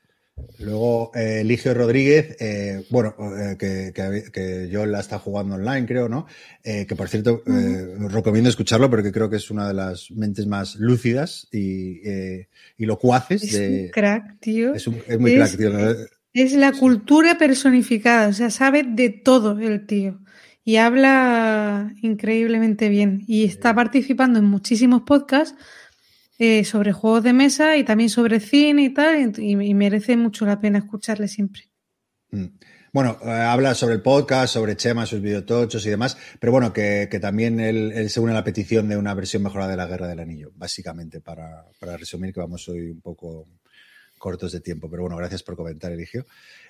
[0.58, 5.86] Luego, eh, Eligio Rodríguez, eh, bueno, eh, que, que, que yo la está jugando online,
[5.86, 6.26] creo, ¿no?
[6.64, 10.46] Eh, que por cierto, eh, recomiendo escucharlo porque creo que es una de las mentes
[10.46, 12.00] más lúcidas y,
[12.78, 13.42] y locuaces.
[13.42, 14.74] Es de, un crack, tío.
[14.74, 16.06] es, un- es muy Es- crack, tío.
[16.34, 20.20] Es la cultura personificada, o sea, sabe de todo el tío.
[20.64, 23.22] Y habla increíblemente bien.
[23.26, 25.54] Y está participando en muchísimos podcasts
[26.44, 29.32] eh, sobre juegos de mesa y también sobre cine y tal.
[29.38, 31.70] Y, merece mucho la pena escucharle siempre.
[32.32, 32.46] Mm.
[32.92, 37.06] Bueno, eh, habla sobre el podcast, sobre Chema, sus videotochos y demás, pero bueno, que,
[37.08, 40.08] que también él, se une a la petición de una versión mejorada de la Guerra
[40.08, 43.46] del Anillo, básicamente, para, para resumir que vamos hoy un poco
[44.18, 46.26] cortos de tiempo, pero bueno, gracias por comentar, Eligio.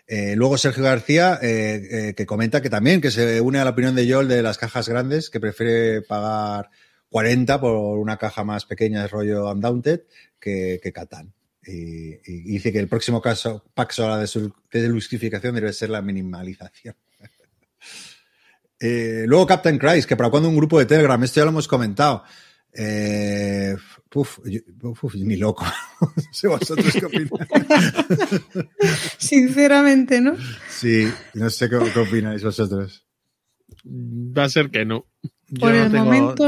[0.07, 4.07] Eh, luego Sergio García, que comenta que también, que se une a la opinión de
[4.11, 6.69] Joel de las cajas grandes, que prefiere pagar
[7.13, 10.01] 40 por una caja más pequeña de rollo Undaunted
[10.41, 11.33] que, que Catán.
[11.65, 14.27] Y, y dice que el próximo caso, paso a la
[14.73, 16.97] deluxificación debe ser la minimalización.
[18.85, 21.69] Eh, luego Captain Christ, que para cuando un grupo de Telegram, esto ya lo hemos
[21.69, 22.25] comentado.
[22.73, 23.77] Eh,
[24.13, 25.65] uf, yo- uf, ni loco.
[26.01, 27.31] no sé vosotros qué opináis.
[29.19, 30.35] Sinceramente, ¿no?
[30.69, 33.07] Sí, no sé qué, qué opináis vosotros.
[33.87, 35.07] Va a ser que no.
[35.49, 36.45] Yo Por no el tengo- momento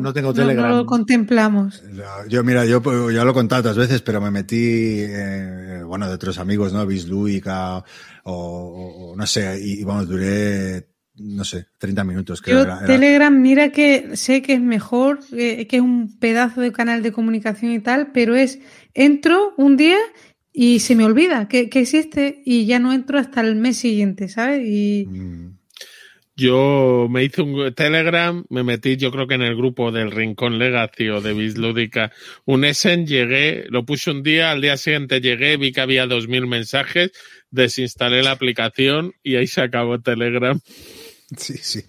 [0.00, 0.70] no tengo no Telegram.
[0.70, 1.82] lo contemplamos.
[1.92, 4.56] No, Yo, mira, yo pues, ya lo he contado otras veces, pero me metí,
[5.00, 6.86] eh, bueno, de otros amigos, ¿no?
[6.86, 7.84] Bisluica
[8.24, 12.42] o, no sé, y, y, vamos, duré, no sé, 30 minutos.
[12.42, 16.18] Creo Yo era- era- Telegram, mira que sé que es mejor, eh, que es un
[16.18, 18.58] pedazo de canal de comunicación y tal, pero es,
[18.94, 19.98] entro un día
[20.52, 24.28] y se me olvida que, que existe y ya no entro hasta el mes siguiente,
[24.28, 24.62] ¿sabes?
[24.66, 25.45] Y Mm,
[26.36, 30.58] Yo me hice un Telegram, me metí yo creo que en el grupo del Rincón
[30.58, 32.12] Legacy o de Bislúdica,
[32.44, 36.28] un Essen, llegué, lo puse un día, al día siguiente llegué, vi que había dos
[36.28, 37.12] mil mensajes,
[37.50, 40.60] desinstalé la aplicación y ahí se acabó Telegram.
[41.38, 41.84] Sí, sí.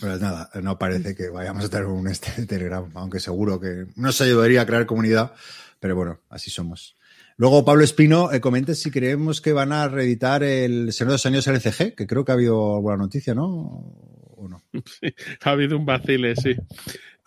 [0.00, 4.20] Pero nada, no parece que vayamos a tener un este Telegram, aunque seguro que nos
[4.20, 5.32] ayudaría a crear comunidad,
[5.80, 6.97] pero bueno, así somos.
[7.38, 11.26] Luego, Pablo Espino, eh, comente si creemos que van a reeditar el Señor de los
[11.26, 13.46] Años LCG, que creo que ha habido alguna noticia, ¿no?
[14.36, 14.64] ¿O no?
[15.44, 16.56] Ha habido un vacile, sí.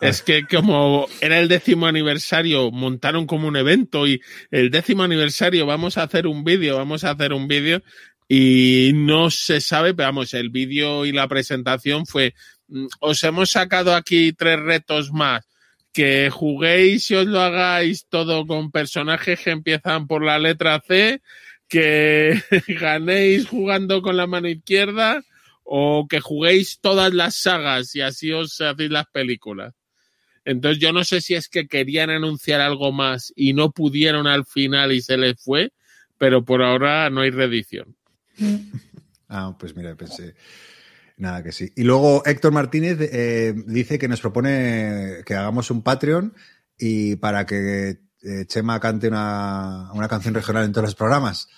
[0.02, 5.64] Es que como era el décimo aniversario, montaron como un evento y el décimo aniversario
[5.64, 7.80] vamos a hacer un vídeo, vamos a hacer un vídeo
[8.28, 12.34] y no se sabe, pero vamos, el vídeo y la presentación fue,
[12.68, 15.46] mm, os hemos sacado aquí tres retos más,
[15.92, 21.22] que juguéis y os lo hagáis todo con personajes que empiezan por la letra C,
[21.68, 25.22] que ganéis jugando con la mano izquierda
[25.64, 29.74] o que juguéis todas las sagas y así os hacéis las películas.
[30.44, 34.44] Entonces yo no sé si es que querían anunciar algo más y no pudieron al
[34.44, 35.72] final y se les fue,
[36.18, 37.96] pero por ahora no hay reedición.
[39.28, 40.34] Ah, pues mira, pensé.
[41.16, 41.72] Nada, que sí.
[41.76, 46.34] Y luego Héctor Martínez eh, dice que nos propone que hagamos un Patreon
[46.78, 51.48] y para que eh, Chema cante una, una canción regional en todos los programas.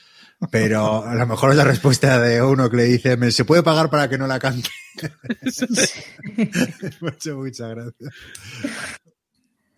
[0.50, 3.62] Pero a lo mejor es la respuesta de uno que le dice, "Me- ¿se puede
[3.62, 4.68] pagar para que no la cante?
[6.36, 8.12] Hecho muchas gracias.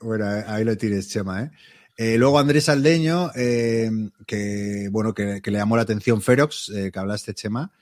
[0.00, 1.50] Bueno, ahí lo tienes, Chema, ¿eh?
[1.98, 3.90] Eh, luego Andrés Aldeño, eh,
[4.26, 7.72] que bueno, que, le llamó la atención Ferox, eh, que hablaste, Chema,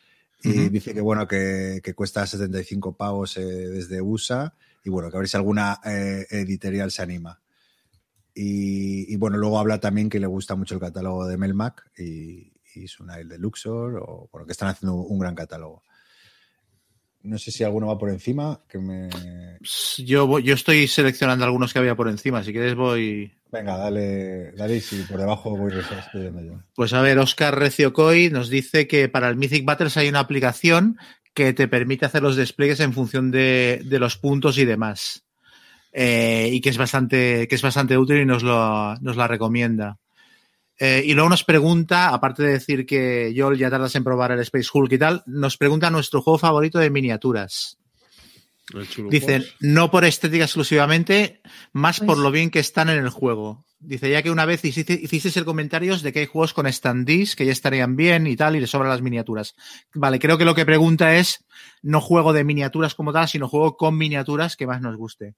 [0.44, 5.16] y dice que bueno, que, que cuesta 75 pavos eh, desde USA, y bueno, que
[5.16, 7.40] a ver si alguna eh, editorial se anima.
[8.34, 12.52] Y, y, bueno, luego habla también que le gusta mucho el catálogo de Melmac y,
[12.74, 15.82] y Sunail de Luxor, o bueno, que están haciendo un gran catálogo.
[17.24, 19.08] No sé si alguno va por encima, que me...
[19.98, 22.44] Yo, yo estoy seleccionando algunos que había por encima.
[22.44, 23.32] Si quieres voy...
[23.50, 26.62] Venga, dale, dale y si por debajo voy respondiendo yo.
[26.74, 30.98] Pues a ver, Oscar Reciocoy nos dice que para el Mythic Battles hay una aplicación
[31.32, 35.24] que te permite hacer los despliegues en función de, de los puntos y demás.
[35.92, 39.98] Eh, y que es bastante, que es bastante útil y nos, lo, nos la recomienda.
[40.78, 44.40] Eh, y luego nos pregunta, aparte de decir que Joel ya tardas en probar el
[44.40, 47.78] Space Hulk y tal, nos pregunta nuestro juego favorito de miniaturas.
[49.10, 53.64] Dicen, no por estética exclusivamente, más Pues- por lo bien que están en el juego.
[53.78, 57.36] Dice, ya que una vez hiciste, hicisteis el comentario de que hay juegos con standees
[57.36, 59.54] que ya estarían bien y tal, y le sobran las miniaturas.
[59.92, 61.44] Vale, creo que lo que pregunta es,
[61.82, 65.34] no juego de miniaturas como tal, sino juego con miniaturas que más nos guste.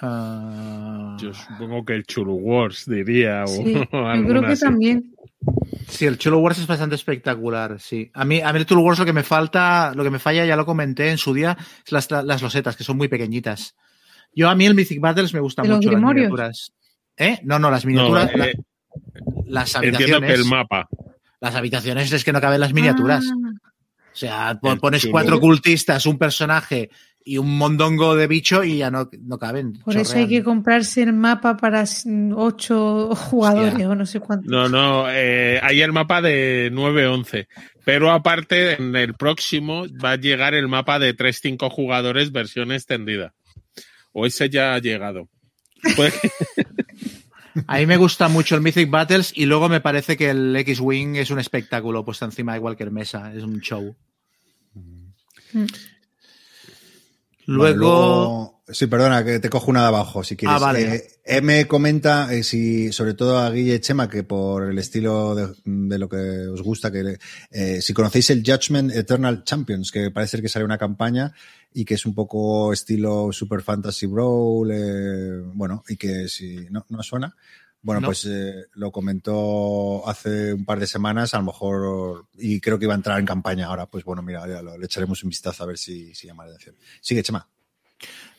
[0.00, 3.44] Ah, Yo supongo que el Chulu Wars diría.
[3.44, 4.64] O Sí, yo creo que así.
[4.64, 5.14] también.
[5.88, 8.10] Sí, el Cholo Wars es bastante espectacular, sí.
[8.14, 10.44] A mí, a mí el Cholo Wars lo que me falta, lo que me falla,
[10.46, 13.74] ya lo comenté en su día, es las, las losetas, que son muy pequeñitas.
[14.34, 16.72] Yo a mí el Mythic Battles me gusta ¿De los mucho las miniaturas.
[17.16, 17.40] ¿Eh?
[17.42, 18.54] No, no, las No, miniaturas, la- eh,
[19.46, 20.28] las entiendo habitaciones.
[20.30, 20.88] que el mapa.
[21.40, 23.24] Las habitaciones es que no caben las miniaturas.
[23.30, 23.68] Ah,
[24.12, 26.88] O sea, pones cuatro cultistas, un personaje
[27.24, 29.74] y un mondongo de bicho y ya no, no caben.
[29.84, 31.84] por eso hay que comprarse el mapa para
[32.34, 33.88] ocho jugadores Hostia.
[33.88, 34.50] o no sé cuántos.
[34.50, 37.46] No, no, eh, hay el mapa de 9-11.
[37.84, 43.34] Pero aparte, en el próximo va a llegar el mapa de 3-5 jugadores versión extendida.
[44.12, 45.28] O ese ya ha llegado.
[45.96, 46.14] Pues,
[47.66, 51.16] A mí me gusta mucho el Mythic Battles y luego me parece que el X-Wing
[51.16, 53.94] es un espectáculo puesto encima de cualquier mesa, es un show.
[54.74, 55.64] Mm.
[57.46, 60.56] Bueno, Luego, Sí, perdona, que te cojo una de abajo, si quieres.
[60.56, 60.94] Ah, vale.
[60.94, 65.54] Eh, M comenta, eh, si, sobre todo a Guille Chema, que por el estilo de,
[65.64, 67.18] de lo que os gusta, que
[67.50, 71.34] eh, si conocéis el Judgment Eternal Champions, que parece que sale una campaña
[71.74, 76.86] y que es un poco estilo Super Fantasy Brawl, eh, bueno, y que si no,
[76.88, 77.34] no suena.
[77.82, 78.06] Bueno, No.
[78.08, 82.84] pues eh, lo comentó hace un par de semanas, a lo mejor, y creo que
[82.84, 83.86] iba a entrar en campaña ahora.
[83.86, 86.50] Pues bueno, mira, ya lo- le echaremos un vistazo a ver si, si llama la
[86.50, 86.76] atención.
[87.00, 87.48] Sigue, Chema.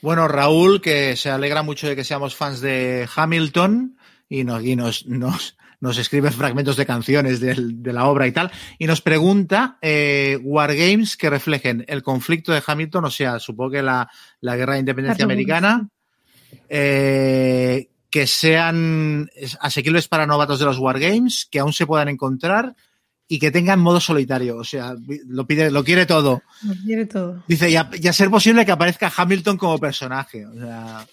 [0.02, 3.98] bueno, Raúl, que se alegra mucho de que seamos fans de Hamilton
[4.30, 8.50] y nos, y nos, nos, nos escribe fragmentos de canciones de la obra y tal,
[8.80, 13.82] y nos pregunta eh, Wargames que reflejen el conflicto de Hamilton, o sea, supongo que
[13.82, 15.90] la, la guerra de independencia americana,
[16.70, 19.28] eh, que sean
[19.60, 22.76] asequibles para novatos de los Wargames, que aún se puedan encontrar
[23.28, 24.58] y que tengan modo solitario.
[24.58, 24.94] O sea,
[25.28, 26.44] lo pide, lo quiere todo.
[26.62, 27.44] Lo quiere todo.
[27.48, 30.46] Dice, y a, y a ser posible que aparezca Hamilton como personaje.
[30.46, 31.08] O sea,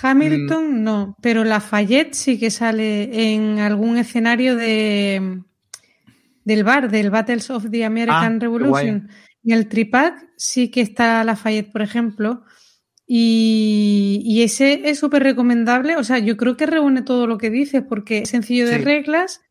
[0.00, 5.42] Hamilton no, pero Lafayette sí que sale en algún escenario de
[6.42, 9.10] del bar, del Battles of the American Ah, Revolution.
[9.44, 12.44] En el tripack sí que está Lafayette, por ejemplo.
[13.06, 15.96] Y, y ese es súper recomendable.
[15.96, 18.84] O sea, yo creo que reúne todo lo que dices porque es sencillo de Sí.
[18.84, 19.42] reglas,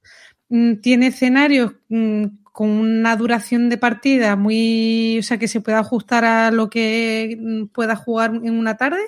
[0.50, 5.78] mm, tiene escenarios mm, con una duración de partida muy, o sea, que se puede
[5.78, 9.02] ajustar a lo que mm, pueda jugar en una tarde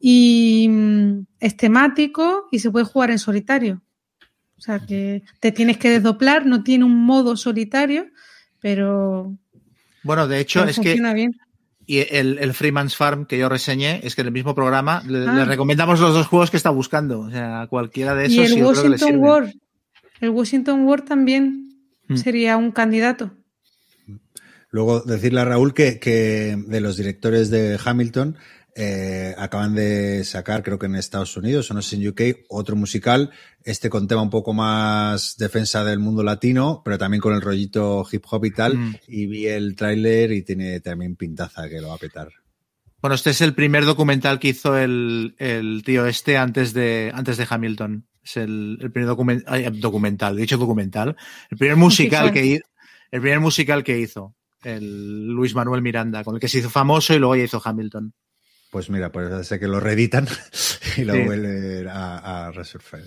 [0.00, 0.68] y
[1.38, 3.82] es temático y se puede jugar en solitario.
[4.58, 8.06] O sea que te tienes que desdoblar, no tiene un modo solitario,
[8.60, 9.36] pero,
[10.04, 11.36] bueno, de hecho, es que bien.
[11.86, 15.26] Y el, el Freeman's Farm que yo reseñé es que en el mismo programa le,
[15.26, 15.34] Ah.
[15.34, 17.20] le recomendamos los dos juegos que está buscando.
[17.20, 19.16] O sea, cualquiera de esos Y el sí, Washington.
[19.18, 19.52] War,
[20.20, 21.58] el Washington War también
[22.08, 22.16] Mm.
[22.16, 23.32] sería un candidato.
[24.70, 28.36] Luego decirle a Raúl que, que de los directores de Hamilton
[28.74, 32.74] eh, acaban de sacar, creo que en Estados Unidos o no sé en UK, otro
[32.76, 33.30] musical,
[33.64, 38.06] este con tema un poco más defensa del mundo latino, pero también con el rollito
[38.10, 38.78] hip hop y tal.
[38.78, 38.96] Mm.
[39.08, 42.28] Y vi el tráiler y tiene también pintaza que lo va a petar.
[43.00, 47.36] Bueno, este es el primer documental que hizo el, el tío este antes de, antes
[47.36, 48.06] de Hamilton.
[48.22, 51.16] Es el, el primer document- ay, documental, dicho documental.
[51.50, 52.60] El primer musical que
[53.10, 54.36] el primer musical que hizo.
[54.62, 58.14] El Luis Manuel Miranda, con el que se hizo famoso y luego ya hizo Hamilton.
[58.72, 60.26] Pues mira, pues sé que lo reeditan
[60.96, 61.20] y lo Sí.
[61.24, 63.02] vuelven a, a resurfar.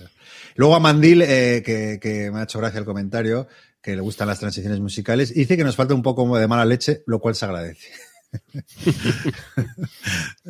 [0.54, 3.48] Luego a Mandil, eh, que, que me ha hecho gracia el comentario,
[3.82, 7.02] que le gustan las transiciones musicales, dice que nos falta un poco de mala leche,
[7.08, 7.88] lo cual se agradece.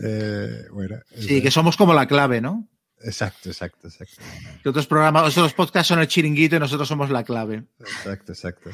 [0.03, 2.69] Eh, bueno, Sí, que somos como la clave, ¿no?
[3.03, 4.17] Exacto, exacto, exacto.
[4.63, 7.65] Que otros programas, otros podcasts son el chiringuito y nosotros somos la clave.
[7.81, 8.71] Exacto, exacto.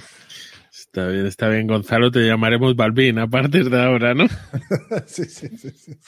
[0.72, 4.26] Está bien, está bien, Gonzalo, te llamaremos Balvin a partir de ahora, ¿no?
[5.06, 5.98] sí, sí, sí, sí.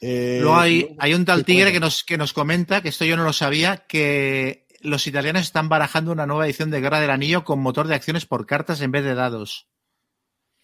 [0.00, 3.16] Eh, Luego hay, hay un tal tigre que nos, que nos comenta, que esto yo
[3.16, 7.42] no lo sabía, que los italianos están barajando una nueva edición de Guerra del Anillo
[7.42, 9.66] con motor de acciones por cartas en vez de dados.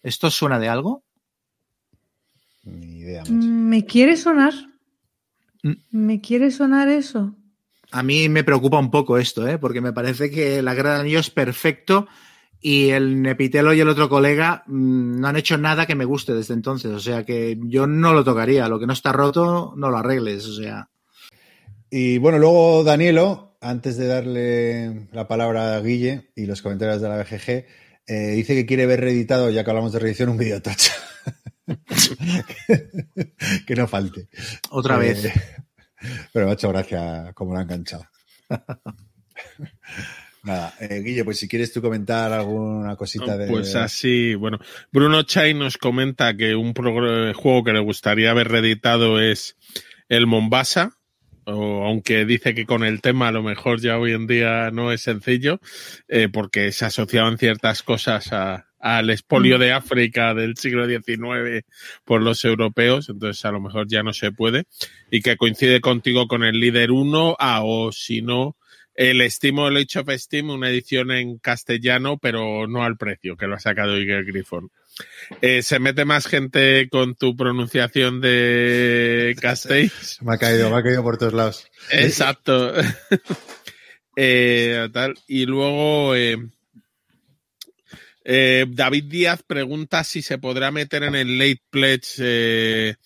[0.01, 1.03] ¿Esto suena de algo?
[2.63, 3.23] Ni idea.
[3.27, 4.53] Mm, ¿Me quiere sonar?
[5.63, 5.73] Mm.
[5.91, 7.35] ¿Me quiere sonar eso?
[7.91, 9.57] A mí me preocupa un poco esto, ¿eh?
[9.57, 12.07] porque me parece que la Guerra del Anillo es perfecto
[12.61, 16.33] y el Nepitelo y el otro colega mm, no han hecho nada que me guste
[16.33, 16.91] desde entonces.
[16.91, 18.67] O sea que yo no lo tocaría.
[18.67, 20.45] Lo que no está roto, no lo arregles.
[20.45, 20.89] O sea,
[21.89, 27.09] Y bueno, luego Danielo, antes de darle la palabra a Guille y los comentarios de
[27.09, 27.65] la BGG,
[28.07, 30.91] eh, dice que quiere ver reeditado, ya que hablamos de reedición, un video tocho.
[33.67, 34.27] que no falte.
[34.69, 35.31] otra Eh, vez.
[36.33, 38.05] Pero me ha hecho gracia cómo lo ha enganchado.
[40.51, 43.47] Nada, eh, Guille, pues si quieres tú comentar alguna cosita de.
[43.47, 44.59] Pues así, bueno.
[44.91, 49.55] Bruno Chay nos comenta que un progr- juego que le gustaría haber reeditado es
[50.09, 50.97] el Mombasa,
[51.45, 54.91] o aunque dice que con el tema a lo mejor ya hoy en día no
[54.91, 55.59] es sencillo,
[56.07, 61.65] eh, porque se asociaban ciertas cosas a- al expolio de África del siglo XIX
[62.03, 64.63] por los europeos, entonces a lo mejor ya no se puede,
[65.11, 68.57] y que coincide contigo con el líder 1, ah, o si no,
[68.95, 73.47] el Estimo el Age of Steam, una edición en castellano, pero no al precio, que
[73.47, 74.69] lo ha sacado Iger Griffon.
[75.41, 80.19] Eh, se mete más gente con tu pronunciación de Castells.
[80.21, 81.67] Me ha caído, me ha caído por todos lados.
[81.91, 82.73] Exacto.
[84.17, 85.17] Eh, tal.
[85.25, 86.35] Y luego eh,
[88.67, 92.97] David Díaz pregunta si se podrá meter en el late pledge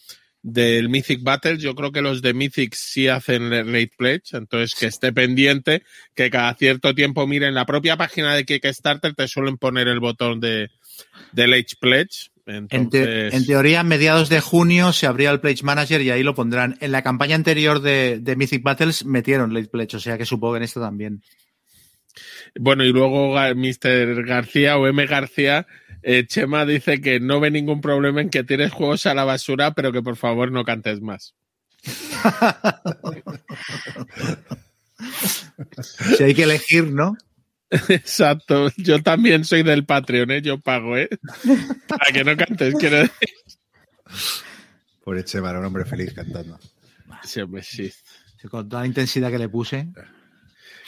[0.47, 1.59] del Mythic Battles.
[1.59, 5.81] Yo creo que los de Mythic sí hacen late pledge, entonces que esté pendiente,
[6.13, 10.39] que cada cierto tiempo miren la propia página de Kickstarter, te suelen poner el botón
[10.39, 10.69] de,
[11.31, 12.29] de late pledge.
[12.45, 16.11] En, Entonces, te- en teoría, a mediados de junio se abría el Pledge Manager y
[16.11, 16.77] ahí lo pondrán.
[16.79, 20.53] En la campaña anterior de, de Mythic Battles metieron Late Pledge, o sea que supongo
[20.53, 21.23] que en esto también.
[22.53, 24.23] Bueno, y luego Mr.
[24.25, 25.05] García o M.
[25.07, 25.65] García,
[26.07, 29.73] eh, Chema dice que no ve ningún problema en que tires juegos a la basura,
[29.73, 31.33] pero que por favor no cantes más.
[36.15, 37.17] Si hay que elegir, ¿no?
[37.89, 40.41] Exacto, yo también soy del Patreon, ¿eh?
[40.43, 41.09] yo pago, ¿eh?
[41.87, 43.29] Para que no cantes, quiero decir.
[45.03, 46.59] Por Chema, era un hombre feliz cantando.
[47.23, 47.91] Sí, hombre, sí.
[48.51, 49.87] Con toda la intensidad que le puse.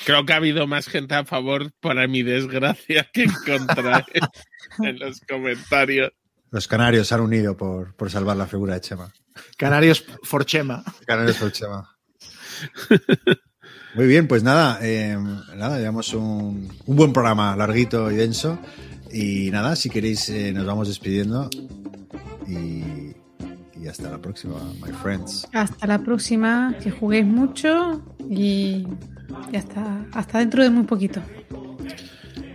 [0.06, 4.06] Creo que ha habido más gente a favor, para mi desgracia, que en contra
[4.80, 6.11] en los comentarios.
[6.51, 9.11] Los canarios se han unido por, por salvar la figura de Chema.
[9.58, 10.84] Canarios for Chema.
[11.06, 11.98] Canarios por Chema.
[13.95, 15.17] Muy bien, pues nada, eh,
[15.56, 18.59] nada, llevamos un, un buen programa larguito y denso.
[19.11, 21.50] Y nada, si queréis, eh, nos vamos despidiendo.
[22.48, 23.16] Y,
[23.81, 25.47] y hasta la próxima, my friends.
[25.53, 28.85] Hasta la próxima, que juguéis mucho y
[29.51, 30.06] ya está.
[30.14, 31.22] Hasta dentro de muy poquito.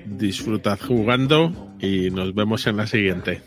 [0.07, 3.42] Disfrutad jugando y nos vemos en la siguiente.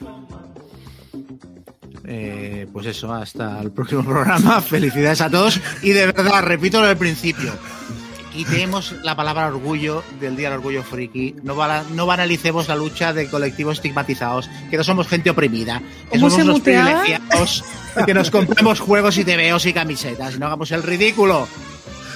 [2.08, 4.62] Eh, pues eso, hasta el próximo programa.
[4.62, 5.60] Felicidades a todos.
[5.82, 7.52] Y de verdad, repito lo del principio.
[8.36, 11.38] Quitemos la palabra orgullo del Día del Orgullo Friki.
[11.44, 11.56] No,
[11.94, 14.50] no banalicemos la lucha de colectivos estigmatizados.
[14.70, 15.82] Que no somos gente oprimida.
[16.12, 17.02] Que ¿Cómo somos muteaba?
[17.02, 17.64] privilegiados.
[18.06, 20.36] Que nos compramos juegos y TVOs y camisetas.
[20.36, 21.48] Y no hagamos el ridículo.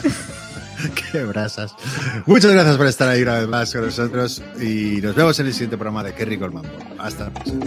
[1.11, 1.73] Qué brasas.
[2.25, 4.41] Muchas gracias por estar ahí una vez más con nosotros.
[4.59, 6.67] Y nos vemos en el siguiente programa de Kerry Colmambo.
[6.97, 7.65] Hasta la próxima.